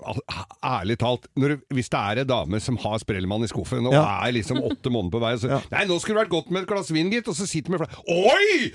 ærlig 0.65 0.99
talt, 1.01 1.27
når, 1.41 1.57
hvis 1.73 1.89
det 1.89 2.03
er 2.13 2.23
en 2.25 2.29
dame 2.29 2.61
som 2.61 2.77
har 2.85 2.99
sprellmann 3.01 3.45
i 3.45 3.49
skuffen, 3.49 3.87
og 3.89 3.97
Ja. 3.97 4.05
er 4.29 4.37
liksom 4.37 4.61
åtte 4.61 4.93
måneder 4.93 5.17
på 5.17 5.21
vei, 5.25 5.33
så 5.41 5.63
Nei, 5.73 5.85
nå 5.89 5.97
skulle 6.01 6.21
det 6.21 6.27
vært 6.29 6.35
godt 6.37 6.51
med 6.53 6.63
et 6.63 6.69
glass 6.69 6.93
vin, 6.93 7.09
gitt, 7.11 7.29
og 7.33 7.35
så 7.41 7.49
sitter 7.49 7.71
med 7.73 7.81
flaske 7.81 8.05
Oi! 8.05 8.73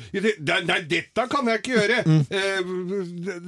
Nei, 0.65 0.81
dette 0.89 1.29
kan 1.29 1.45
jeg 1.53 1.61
ikke 1.61 1.77
gjøre! 1.77 2.01
Mm. 2.09 2.21
Eh, 2.33 2.73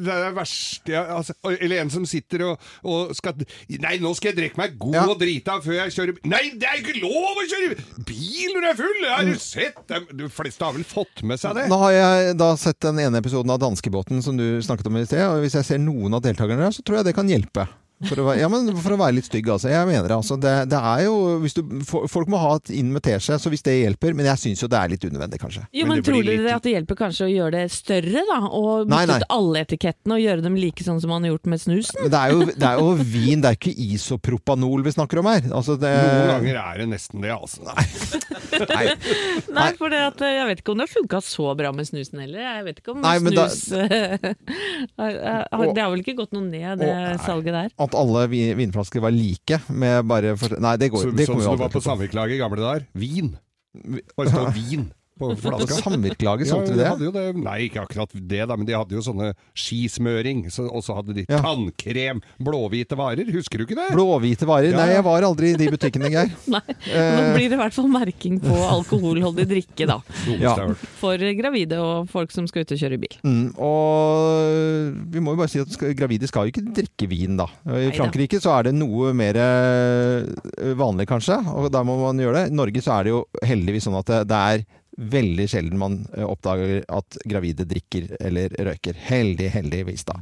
det, 0.06 0.11
det 0.12 0.18
er 0.20 0.30
det 0.30 0.36
verste 0.38 0.94
jeg, 0.94 1.06
altså, 1.18 1.36
Eller 1.58 1.82
en 1.82 1.92
som 1.94 2.06
sitter 2.10 2.44
og, 2.50 2.68
og 2.88 3.14
skal 3.18 3.40
Nei, 3.82 3.96
nå 4.04 4.12
skal 4.18 4.32
jeg 4.32 4.38
drikke 4.42 4.60
meg 4.62 4.78
god 4.82 4.96
Ja. 4.98 5.06
og 5.10 5.20
drita 5.22 5.58
før 5.64 5.78
jeg 5.80 5.96
kjører. 5.96 6.20
Nei, 6.30 6.44
det 6.60 6.68
er 6.70 6.80
ikke 6.82 7.00
lov 7.02 7.42
å 7.42 7.46
kjøre 7.48 7.80
bil 8.08 8.54
når 8.56 8.62
du 8.62 8.70
er 8.72 8.80
full! 8.82 9.04
Har 9.12 9.26
du 9.32 9.36
sett? 9.42 9.82
De 10.22 10.30
fleste 10.32 10.66
har 10.68 10.76
vel 10.76 10.86
fått 10.88 11.24
med 11.28 11.40
seg 11.42 11.56
det? 11.58 11.68
Nå 11.72 11.80
har 11.86 11.96
jeg 11.96 12.38
da 12.42 12.52
sett 12.60 12.80
den 12.84 13.00
ene 13.04 13.22
episoden 13.24 13.52
av 13.54 13.62
Danskebåten 13.64 14.22
som 14.26 14.38
du 14.40 14.46
snakket 14.64 14.90
om 14.92 14.98
i 15.02 15.06
sted, 15.08 15.24
og 15.28 15.42
hvis 15.46 15.56
jeg 15.60 15.68
ser 15.68 15.82
noen 15.82 16.14
av 16.18 16.24
deltakerne 16.26 16.68
der, 16.68 16.76
så 16.76 16.84
tror 16.86 17.02
jeg 17.02 17.10
det 17.12 17.16
kan 17.18 17.30
hjelpe. 17.32 17.68
For 18.10 18.18
å, 18.22 18.26
være, 18.30 18.40
ja, 18.42 18.48
men 18.50 18.70
for 18.82 18.96
å 18.96 18.98
være 19.00 19.16
litt 19.20 19.28
stygg, 19.28 19.50
altså. 19.54 19.70
Jeg 19.72 19.86
mener 19.90 20.14
altså. 20.16 20.38
Det, 20.42 20.54
det 20.72 20.80
er 20.92 21.04
jo 21.06 21.16
hvis 21.44 21.54
du, 21.58 21.62
Folk 21.86 22.30
må 22.32 22.40
ha 22.42 22.56
et 22.58 22.72
inn 22.74 22.90
med 22.96 23.04
teskje, 23.06 23.38
så 23.42 23.52
hvis 23.54 23.62
det 23.66 23.76
hjelper. 23.78 24.16
Men 24.18 24.30
jeg 24.32 24.42
syns 24.42 24.64
jo 24.64 24.70
det 24.72 24.80
er 24.80 24.94
litt 24.94 25.06
unødvendig, 25.06 25.40
kanskje. 25.42 25.66
Jo, 25.76 25.86
men, 25.90 26.02
tror 26.06 26.24
dere 26.26 26.56
at 26.56 26.66
det 26.66 26.74
hjelper 26.76 27.00
kanskje 27.04 27.28
å 27.28 27.32
gjøre 27.32 27.52
det 27.60 27.66
større, 27.76 28.24
da? 28.30 28.40
Og 28.50 28.90
bytte 28.90 29.20
ut 29.22 29.28
alle 29.38 29.64
etikettene 29.68 30.18
og 30.18 30.24
gjøre 30.24 30.46
dem 30.48 30.58
like 30.60 30.86
sånn 30.86 31.02
som 31.04 31.14
man 31.14 31.28
har 31.28 31.36
gjort 31.36 31.52
med 31.54 31.62
snusen? 31.62 32.02
Men 32.02 32.14
det 32.16 32.22
er 32.22 32.34
jo, 32.36 32.48
det 32.52 32.70
er 32.72 32.82
jo 32.82 32.96
vin, 33.14 33.44
det 33.44 33.52
er 33.52 33.60
ikke 33.60 33.76
isopropanol 33.92 34.86
vi 34.88 34.96
snakker 34.96 35.22
om 35.22 35.30
her. 35.32 35.46
Altså 35.52 35.78
det, 35.82 35.92
Noen 35.92 36.32
ganger 36.36 36.62
er 36.64 36.82
det 36.84 36.90
nesten 36.96 37.22
det, 37.26 37.34
altså. 37.36 37.62
Nei. 38.72 38.86
Nei, 39.52 39.68
for 39.80 39.92
det 39.94 40.02
at, 40.10 40.22
jeg 40.26 40.48
vet 40.50 40.62
ikke 40.64 40.74
om 40.74 40.82
det 40.82 40.88
har 40.90 40.94
funka 40.96 41.22
så 41.24 41.54
bra 41.58 41.72
med 41.76 41.88
snusen 41.88 42.20
heller. 42.24 42.42
Jeg 42.44 42.66
vet 42.68 42.82
ikke 42.82 42.96
om 42.96 43.02
Nei, 43.04 43.16
snus 43.22 43.62
da- 43.72 45.08
eh, 45.08 45.72
Det 45.72 45.82
har 45.82 45.92
vel 45.94 46.04
ikke 46.04 46.18
gått 46.20 46.34
noe 46.36 46.44
ned, 46.48 46.82
det 46.82 46.92
salget 47.26 47.56
der? 47.56 47.70
At 47.92 48.00
alle 48.00 48.26
vinflasker 48.32 49.04
var 49.04 49.12
like 49.12 49.62
med 49.70 50.08
bare 50.08 50.34
for, 50.40 50.56
Nei, 50.64 50.78
det 50.80 50.92
går 50.94 51.10
Så, 51.10 51.14
det 51.16 51.28
sånn 51.28 51.44
som 51.44 51.60
det 51.60 51.66
var 51.66 51.76
på 51.76 51.84
samvirkelaget 51.84 52.40
i 52.40 52.42
gamle 52.42 52.64
dager. 52.64 52.88
Vin. 52.98 53.36
Bare 54.16 54.32
stå 54.32 54.48
vin 54.56 54.90
på 55.22 55.30
flaska. 55.40 55.78
Samvirkelaget 55.86 56.50
solgte 56.50 56.74
de 56.74 56.82
det? 56.82 56.88
hadde 56.92 57.08
jo 57.08 57.14
det? 57.16 57.26
Nei, 57.40 57.58
ikke 57.70 57.84
akkurat 57.86 58.12
det, 58.18 58.42
da, 58.50 58.58
men 58.58 58.68
de 58.68 58.76
hadde 58.78 58.98
jo 58.98 59.04
sånne 59.06 59.32
skismøring. 59.58 60.44
Så, 60.52 60.66
og 60.68 60.84
så 60.86 60.98
hadde 60.98 61.16
de 61.20 61.26
Ja. 61.30 61.40
tannkrem. 61.46 62.22
Blåhvite 62.42 62.98
varer. 63.00 63.30
Husker 63.32 63.62
du 63.62 63.66
ikke 63.68 63.78
det? 63.80 63.90
Blåhvite 63.96 64.48
varer? 64.50 64.72
Ja, 64.74 64.82
Nei, 64.82 64.90
jeg 64.96 65.06
var 65.06 65.22
aldri 65.30 65.54
i 65.54 65.60
de 65.62 65.70
butikkene, 65.74 66.10
Geir. 66.12 66.34
Nei, 66.58 66.62
Eh. 66.92 67.12
nå 67.16 67.36
blir 67.38 67.48
det 67.52 67.58
i 67.58 67.62
hvert 67.62 67.74
fall 67.78 67.88
merking 67.94 68.40
på 68.42 68.56
alkoholholdig 68.72 69.46
drikke, 69.50 69.88
da. 69.88 70.00
Hørt. 70.42 70.82
For 71.00 71.18
gravide 71.38 71.78
og 71.82 72.10
folk 72.12 72.32
som 72.34 72.48
skal 72.50 72.66
ut 72.66 72.72
og 72.76 72.82
kjøre 72.82 73.00
bil. 73.02 73.16
Mm, 73.24 73.54
og 73.62 74.98
vi 75.14 75.22
må 75.24 75.36
jo 75.36 75.40
bare 75.42 75.52
si 75.52 75.62
at 75.62 75.76
gravide 75.98 76.28
skal 76.30 76.48
jo 76.48 76.54
ikke 76.54 76.66
drikke 76.82 77.08
vin, 77.12 77.38
da. 77.40 77.48
I. 77.68 77.92
Frankrike 77.96 78.40
så 78.42 78.54
er 78.58 78.70
det 78.70 78.76
noe 78.78 79.12
mer 79.18 79.38
eh, 79.42 80.74
vanlig, 80.80 81.08
kanskje, 81.12 81.38
og 81.52 81.70
der 81.74 81.86
må 81.88 81.98
man 82.02 82.20
gjøre 82.22 82.42
det. 82.44 82.52
I 82.52 82.58
Norge 82.58 82.84
så 82.84 82.98
er 83.00 83.08
det 83.08 83.14
jo 83.16 83.24
heldigvis 83.46 83.88
sånn 83.88 84.00
at 84.00 84.10
det, 84.12 84.22
det 84.32 84.42
er 84.56 84.66
veldig 84.98 85.48
sjelden 85.50 85.80
man 85.82 86.00
eh, 86.16 86.26
oppdager 86.26 86.84
at 86.92 87.20
gravide 87.26 87.68
drikker 87.70 88.16
eller 88.20 88.56
røyker. 88.60 88.98
Heldig, 89.10 89.52
heldigvis, 89.56 90.08
da. 90.10 90.20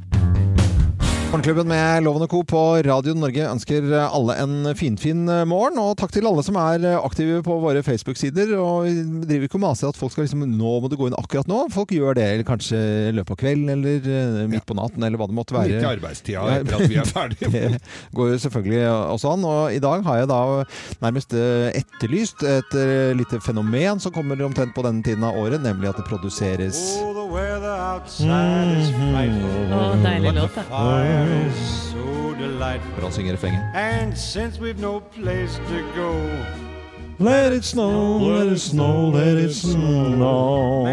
Morgenklubben 1.30 1.68
med 1.70 2.02
Loven 2.02 2.24
og 2.24 2.30
Co. 2.32 2.40
på 2.42 2.60
Radio 2.82 3.12
Norge 3.14 3.44
ønsker 3.46 3.84
alle 4.02 4.34
en 4.42 4.72
finfin 4.74 5.20
morgen. 5.46 5.76
Og 5.78 5.92
takk 6.00 6.10
til 6.10 6.26
alle 6.26 6.42
som 6.42 6.56
er 6.58 6.82
aktive 6.96 7.36
på 7.46 7.54
våre 7.62 7.84
Facebook-sider. 7.86 8.50
Og 8.58 8.88
vi 8.88 9.04
driver 9.28 9.46
ikke 9.46 9.60
og 9.60 9.62
maser 9.62 9.92
at 9.92 10.00
folk 10.00 10.10
skal 10.10 10.26
liksom 10.26 10.42
Nå 10.42 10.72
må 10.82 10.90
du 10.90 10.96
gå 10.98 11.06
inn 11.06 11.14
akkurat 11.14 11.46
nå. 11.46 11.60
Folk 11.70 11.94
gjør 11.94 12.18
det 12.18 12.24
eller 12.32 12.48
kanskje 12.48 12.80
i 12.80 13.14
løpet 13.14 13.36
av 13.36 13.38
kvelden 13.44 13.70
eller 13.76 14.10
eh, 14.10 14.40
midt 14.50 14.66
på 14.66 14.74
natten 14.74 15.06
eller 15.06 15.22
hva 15.22 15.30
det 15.30 15.38
måtte 15.38 15.54
være. 15.54 15.70
Midt 15.70 15.86
i 15.86 15.90
arbeidstida 15.92 16.48
etter 16.56 16.80
at 16.80 16.90
vi 16.90 16.98
er 16.98 17.12
ferdige. 17.12 17.52
Det 17.60 18.18
går 18.18 18.32
jo 18.32 18.42
selvfølgelig 18.48 18.82
også 18.90 19.36
an. 19.36 19.48
Og 19.52 19.78
i 19.78 19.80
dag 19.86 20.02
har 20.10 20.20
jeg 20.24 20.32
da 20.34 20.42
nærmest 21.06 21.38
eh, 21.38 21.70
etterlyst 21.84 22.42
et 22.56 22.78
eh, 22.82 23.14
lite 23.14 23.38
fenomen 23.46 24.02
som 24.02 24.10
kommer 24.18 24.42
omtrent 24.50 24.74
på 24.74 24.82
denne 24.82 25.06
tiden 25.06 25.30
av 25.30 25.38
året, 25.38 25.62
nemlig 25.62 25.92
at 25.94 26.02
det 26.02 26.10
produseres 26.10 26.82
Å, 29.70 29.82
deilig 30.02 30.32
låt, 30.34 30.56
da. 30.56 30.64
Hvordan 32.94 33.12
synger 33.12 33.32
refrenget? 33.38 33.62
And 33.74 34.18
since 34.18 34.58
we've 34.60 34.80
no 34.80 35.00
place 35.14 35.54
to 35.70 35.82
go 35.94 36.10
Let 37.20 37.52
it 37.52 37.64
snow, 37.64 38.16
let 38.18 38.48
it 38.50 38.58
snow, 38.58 39.10
let 39.12 39.36
it 39.36 39.52
snow. 39.52 40.86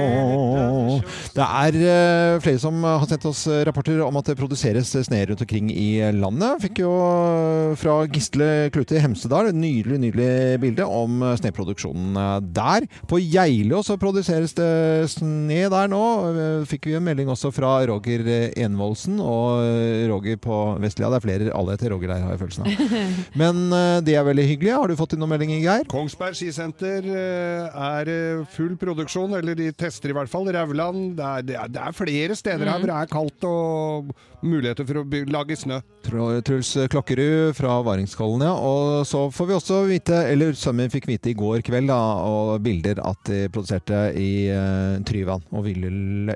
Det 1.37 1.45
er 1.45 1.75
eh, 1.77 2.39
flere 2.41 2.59
som 2.59 2.81
har 2.83 3.05
sendt 3.07 3.27
oss 3.29 3.43
eh, 3.47 3.61
rapporter 3.67 3.99
om 4.03 4.15
at 4.19 4.25
det 4.31 4.35
produseres 4.39 4.89
sne 5.05 5.19
rundt 5.29 5.43
omkring 5.45 5.69
i 5.71 6.01
landet. 6.17 6.57
Fikk 6.65 6.81
jo 6.81 6.89
eh, 6.97 7.75
fra 7.79 7.99
Gisle 8.09 8.47
Klute 8.73 8.97
i 8.97 9.03
Hemsedal 9.03 9.51
et 9.51 9.55
nydelig, 9.57 9.99
nydelig 10.01 10.57
bilde 10.63 10.87
om 10.89 11.21
eh, 11.29 11.35
sneproduksjonen 11.39 12.17
eh, 12.19 12.39
der. 12.57 12.87
På 13.07 13.21
Geilo 13.21 13.83
så 13.85 13.95
produseres 14.01 14.55
det 14.57 14.71
sne 15.13 15.61
der 15.71 15.87
nå. 15.93 16.01
Eh, 16.33 16.65
Fikk 16.67 16.89
vi 16.89 16.97
en 16.97 17.05
melding 17.07 17.29
også 17.31 17.53
fra 17.55 17.77
Roger 17.87 18.25
eh, 18.25 18.49
Envoldsen 18.65 19.21
og 19.21 19.61
eh, 19.61 20.07
Roger 20.11 20.41
på 20.43 20.59
Vestlia. 20.83 21.13
Det 21.13 21.21
er 21.21 21.27
flere, 21.29 21.53
alle 21.55 21.77
heter 21.77 21.93
Roger 21.95 22.15
der, 22.15 22.25
har 22.25 22.35
jeg 22.35 22.43
følelsen 22.43 22.65
av. 22.65 22.69
Men 23.45 23.63
eh, 23.69 23.99
det 24.09 24.17
er 24.17 24.27
veldig 24.27 24.49
hyggelig. 24.51 24.73
Har 24.75 24.89
du 24.91 24.97
fått 24.99 25.13
inn 25.15 25.23
noen 25.23 25.35
meldinger, 25.37 25.61
Geir? 25.63 25.87
Kongsberg 26.17 26.33
skisenter 26.33 27.05
eh, 27.13 27.75
er 27.77 28.09
eh, 28.09 28.39
full 28.49 28.71
produksjon, 28.81 29.35
eller 29.37 29.53
de 29.57 29.67
tester 29.77 30.09
i 30.09 30.15
hvert 30.17 30.31
fall. 30.31 30.47
Rauland. 30.49 31.11
Det 31.19 31.25
er, 31.27 31.43
det 31.45 31.57
er, 31.61 31.67
det 31.75 31.81
er 31.85 31.93
flere 31.93 32.33
steder 32.37 32.65
her 32.65 32.77
Mm. 32.77 32.81
hvor 32.81 32.89
det 32.89 32.95
er 32.97 33.11
kaldt 33.11 33.45
og 33.45 34.09
muligheter 34.45 34.85
for 34.89 34.99
å 35.01 35.03
lage 35.33 35.55
snø. 35.57 35.77
Truls 36.07 36.71
Klokkerud 36.89 37.53
fra 37.57 37.75
Varingskollen, 37.85 38.41
ja. 38.47 38.53
Og 38.57 39.05
så 39.09 39.21
får 39.33 39.47
vi 39.49 39.55
også 39.59 39.77
vite, 39.89 40.17
eller 40.31 40.53
sønnen 40.57 40.83
min 40.87 40.93
fikk 40.93 41.05
vite 41.09 41.29
i 41.31 41.35
går 41.37 41.61
kveld, 41.65 41.89
da, 41.89 41.97
og 42.25 42.61
bilder 42.65 43.01
at 43.05 43.21
de 43.29 43.43
produserte 43.53 44.01
i 44.17 44.49
uh, 44.49 44.97
Tryvann. 45.05 45.45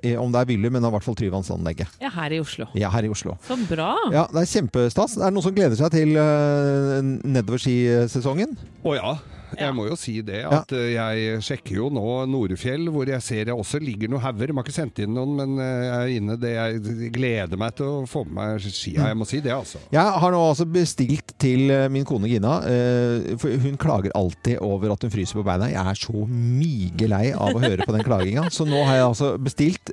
I- 0.01 0.15
om 0.17 0.31
det 0.33 0.41
er 0.43 0.49
Ville, 0.49 0.69
men 0.73 0.85
i 0.85 0.93
hvert 0.93 1.05
fall 1.05 1.17
Tryvannsanlegget. 1.17 1.97
Ja, 2.05 2.09
her 2.19 2.33
i 2.37 2.41
Oslo. 2.41 2.69
Ja, 2.77 2.89
her 2.93 3.05
i 3.05 3.11
Oslo. 3.13 3.37
Så 3.49 3.57
bra! 3.69 3.95
Ja, 4.13 4.27
det 4.29 4.45
er 4.45 4.49
kjempestas. 4.53 5.17
Er 5.17 5.29
det 5.29 5.33
noen 5.37 5.45
som 5.49 5.57
gleder 5.57 5.77
seg 5.81 5.93
til 5.97 6.13
uh, 6.17 7.01
nedoverskisesongen? 7.25 8.57
Å 8.85 8.97
ja. 8.97 9.13
Jeg 9.59 9.73
må 9.75 9.87
jo 9.89 9.95
si 9.99 10.21
det 10.21 10.43
at 10.45 10.71
eh, 10.71 10.93
jeg 10.95 11.41
sjekker 11.43 11.75
jo 11.75 11.89
nå 11.89 12.25
Norefjell, 12.31 12.87
hvor 12.93 13.05
jeg 13.09 13.21
ser 13.21 13.45
det 13.45 13.53
også 13.55 13.79
ligger 13.81 14.09
noen 14.09 14.21
hauger. 14.23 14.47
De 14.47 14.53
har 14.57 14.63
ikke 14.63 14.73
sendt 14.75 14.99
inn 15.03 15.13
noen, 15.13 15.35
men 15.35 15.59
eh, 15.59 15.83
jeg 15.85 15.97
er 15.97 16.13
inne. 16.21 16.37
Det 16.41 16.51
jeg 16.53 17.11
gleder 17.15 17.57
meg 17.57 17.75
til 17.75 17.85
å 17.85 18.05
få 18.09 18.23
med 18.25 18.33
meg 18.39 18.61
skia. 18.71 19.07
Jeg 19.11 19.17
må 19.19 19.25
si 19.27 19.39
det, 19.43 19.51
altså. 19.55 19.81
Jeg 19.91 20.01
har 20.23 20.31
nå 20.31 20.41
altså 20.49 20.65
bestilt 20.65 21.33
til 21.41 21.69
eh, 21.71 21.87
min 21.91 22.05
kone 22.07 22.29
Gina, 22.31 22.57
eh, 22.69 23.35
for 23.41 23.49
hun 23.65 23.77
klager 23.81 24.11
alltid 24.15 24.57
over 24.63 24.93
at 24.95 25.01
hun 25.05 25.11
fryser 25.13 25.39
på 25.41 25.45
beina. 25.47 25.69
Jeg 25.71 25.81
er 25.81 25.99
så 25.99 26.25
migelei 26.27 27.31
av 27.33 27.55
å 27.57 27.61
høre 27.63 27.85
på 27.87 27.95
den 27.95 28.03
klaginga. 28.07 28.47
Så 28.53 28.65
nå 28.69 28.83
har 28.87 28.95
jeg 29.01 29.07
altså 29.09 29.33
bestilt 29.41 29.91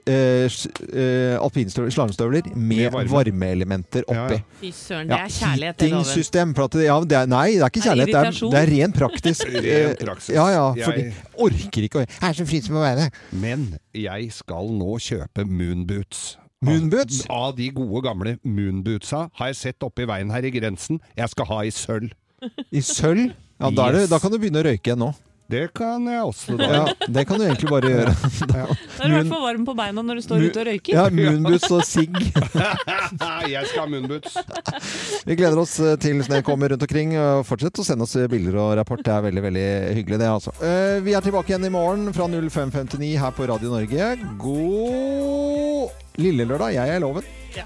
alpinstøvler, 1.43 1.91
slalåmstøvler 1.95 2.49
med 2.55 2.79
Med 2.79 2.93
varme. 2.93 3.11
varmeelementer 3.13 4.05
oppi. 4.09 4.39
Fy 4.61 4.71
søren, 4.75 5.09
det 5.09 5.19
er 5.19 5.33
kjærlighet, 5.33 5.83
Ja. 5.83 5.89
Heating-system. 5.89 6.55
for 6.55 6.65
at 6.65 6.71
det- 6.73 6.85
Ja, 6.89 6.99
nei, 7.27 7.53
det 7.53 7.63
er 7.63 7.71
ikke 7.71 7.83
kjærlighet. 7.83 8.07
Det 8.07 8.43
er, 8.43 8.51
det 8.51 8.61
er 8.63 8.71
ren 8.77 8.93
praktisk. 8.93 9.48
Ren 9.55 9.91
eh, 9.93 9.95
praksis. 10.01 10.35
Ja, 10.37 10.47
ja. 10.53 10.65
Jeg- 10.77 10.85
Fordi 10.89 11.47
orker 11.47 11.87
ikke 11.89 12.03
å 12.03 12.05
Jeg 12.07 12.29
er 12.31 12.37
så 12.41 12.47
fri 12.49 12.61
som 12.65 12.77
å 12.77 12.85
være. 12.85 13.09
Men 13.33 13.67
jeg 13.95 14.31
skal 14.33 14.69
nå 14.79 14.99
kjøpe 15.03 15.45
moonboots. 15.49 16.37
Moonboots? 16.67 17.21
Av, 17.31 17.49
av 17.53 17.57
de 17.57 17.69
gode 17.71 18.03
gamle 18.09 18.37
moonbootsa 18.45 19.29
har 19.39 19.53
jeg 19.53 19.57
sett 19.61 19.85
oppi 19.87 20.07
veien 20.11 20.31
her 20.35 20.43
i 20.45 20.51
grensen. 20.51 20.99
Jeg 21.17 21.31
skal 21.31 21.47
ha 21.53 21.61
i 21.63 21.71
sølv. 21.71 22.11
I 22.73 22.81
sølv? 22.83 23.33
Ja, 23.59 23.71
da, 23.75 23.89
er 23.89 23.93
det, 24.01 24.11
da 24.11 24.19
kan 24.23 24.31
du 24.31 24.39
begynne 24.39 24.61
å 24.63 24.67
røyke 24.67 24.91
igjen 24.93 25.01
nå. 25.03 25.13
Det 25.49 25.63
kan 25.73 26.05
jeg 26.05 26.21
også, 26.29 26.59
da. 26.61 26.67
Ja, 26.69 26.81
det 27.09 27.23
kan 27.25 27.39
du 27.41 27.45
egentlig 27.47 27.71
bare 27.73 27.89
gjøre. 27.89 28.11
Da 28.51 28.65
er 28.67 29.09
du 29.09 29.15
i 29.15 29.15
hvert 29.15 29.31
fall 29.31 29.45
varm 29.47 29.63
på 29.65 29.75
beina 29.79 30.03
når 30.05 30.19
du 30.19 30.25
står 30.27 30.43
ute 30.45 30.61
og 30.61 30.67
røyker. 30.69 30.93
Ja, 30.99 31.05
moonboots 31.09 31.71
og 31.73 31.81
sigg. 31.89 32.19
jeg 33.55 33.71
skal 33.71 33.81
ha 33.81 33.87
moonboots. 33.89 34.37
Vi 35.25 35.37
gleder 35.39 35.63
oss 35.63 35.79
eh, 35.81 35.95
til 36.03 36.21
snø 36.27 36.43
kommer 36.45 36.75
rundt 36.75 36.85
omkring. 36.85 37.17
Fortsett 37.49 37.81
å 37.81 37.87
sende 37.89 38.05
oss 38.05 38.13
bilder 38.29 38.61
og 38.61 38.75
rapport. 38.83 39.01
Det 39.07 39.15
er 39.15 39.25
veldig 39.31 39.47
veldig 39.49 39.67
hyggelig, 40.03 40.21
det. 40.21 40.29
altså. 40.35 40.53
Eh, 40.61 41.01
Vi 41.07 41.17
er 41.17 41.25
tilbake 41.25 41.55
igjen 41.55 41.65
i 41.71 41.73
morgen 41.73 42.13
fra 42.13 42.29
05.59 42.29 43.15
her 43.25 43.33
på 43.39 43.49
Radio 43.49 43.73
Norge. 43.73 44.13
God 44.45 46.21
lille 46.21 46.45
lørdag. 46.45 46.77
Jeg 46.77 46.99
er 46.99 47.05
Loven. 47.07 47.25
Ja. 47.57 47.65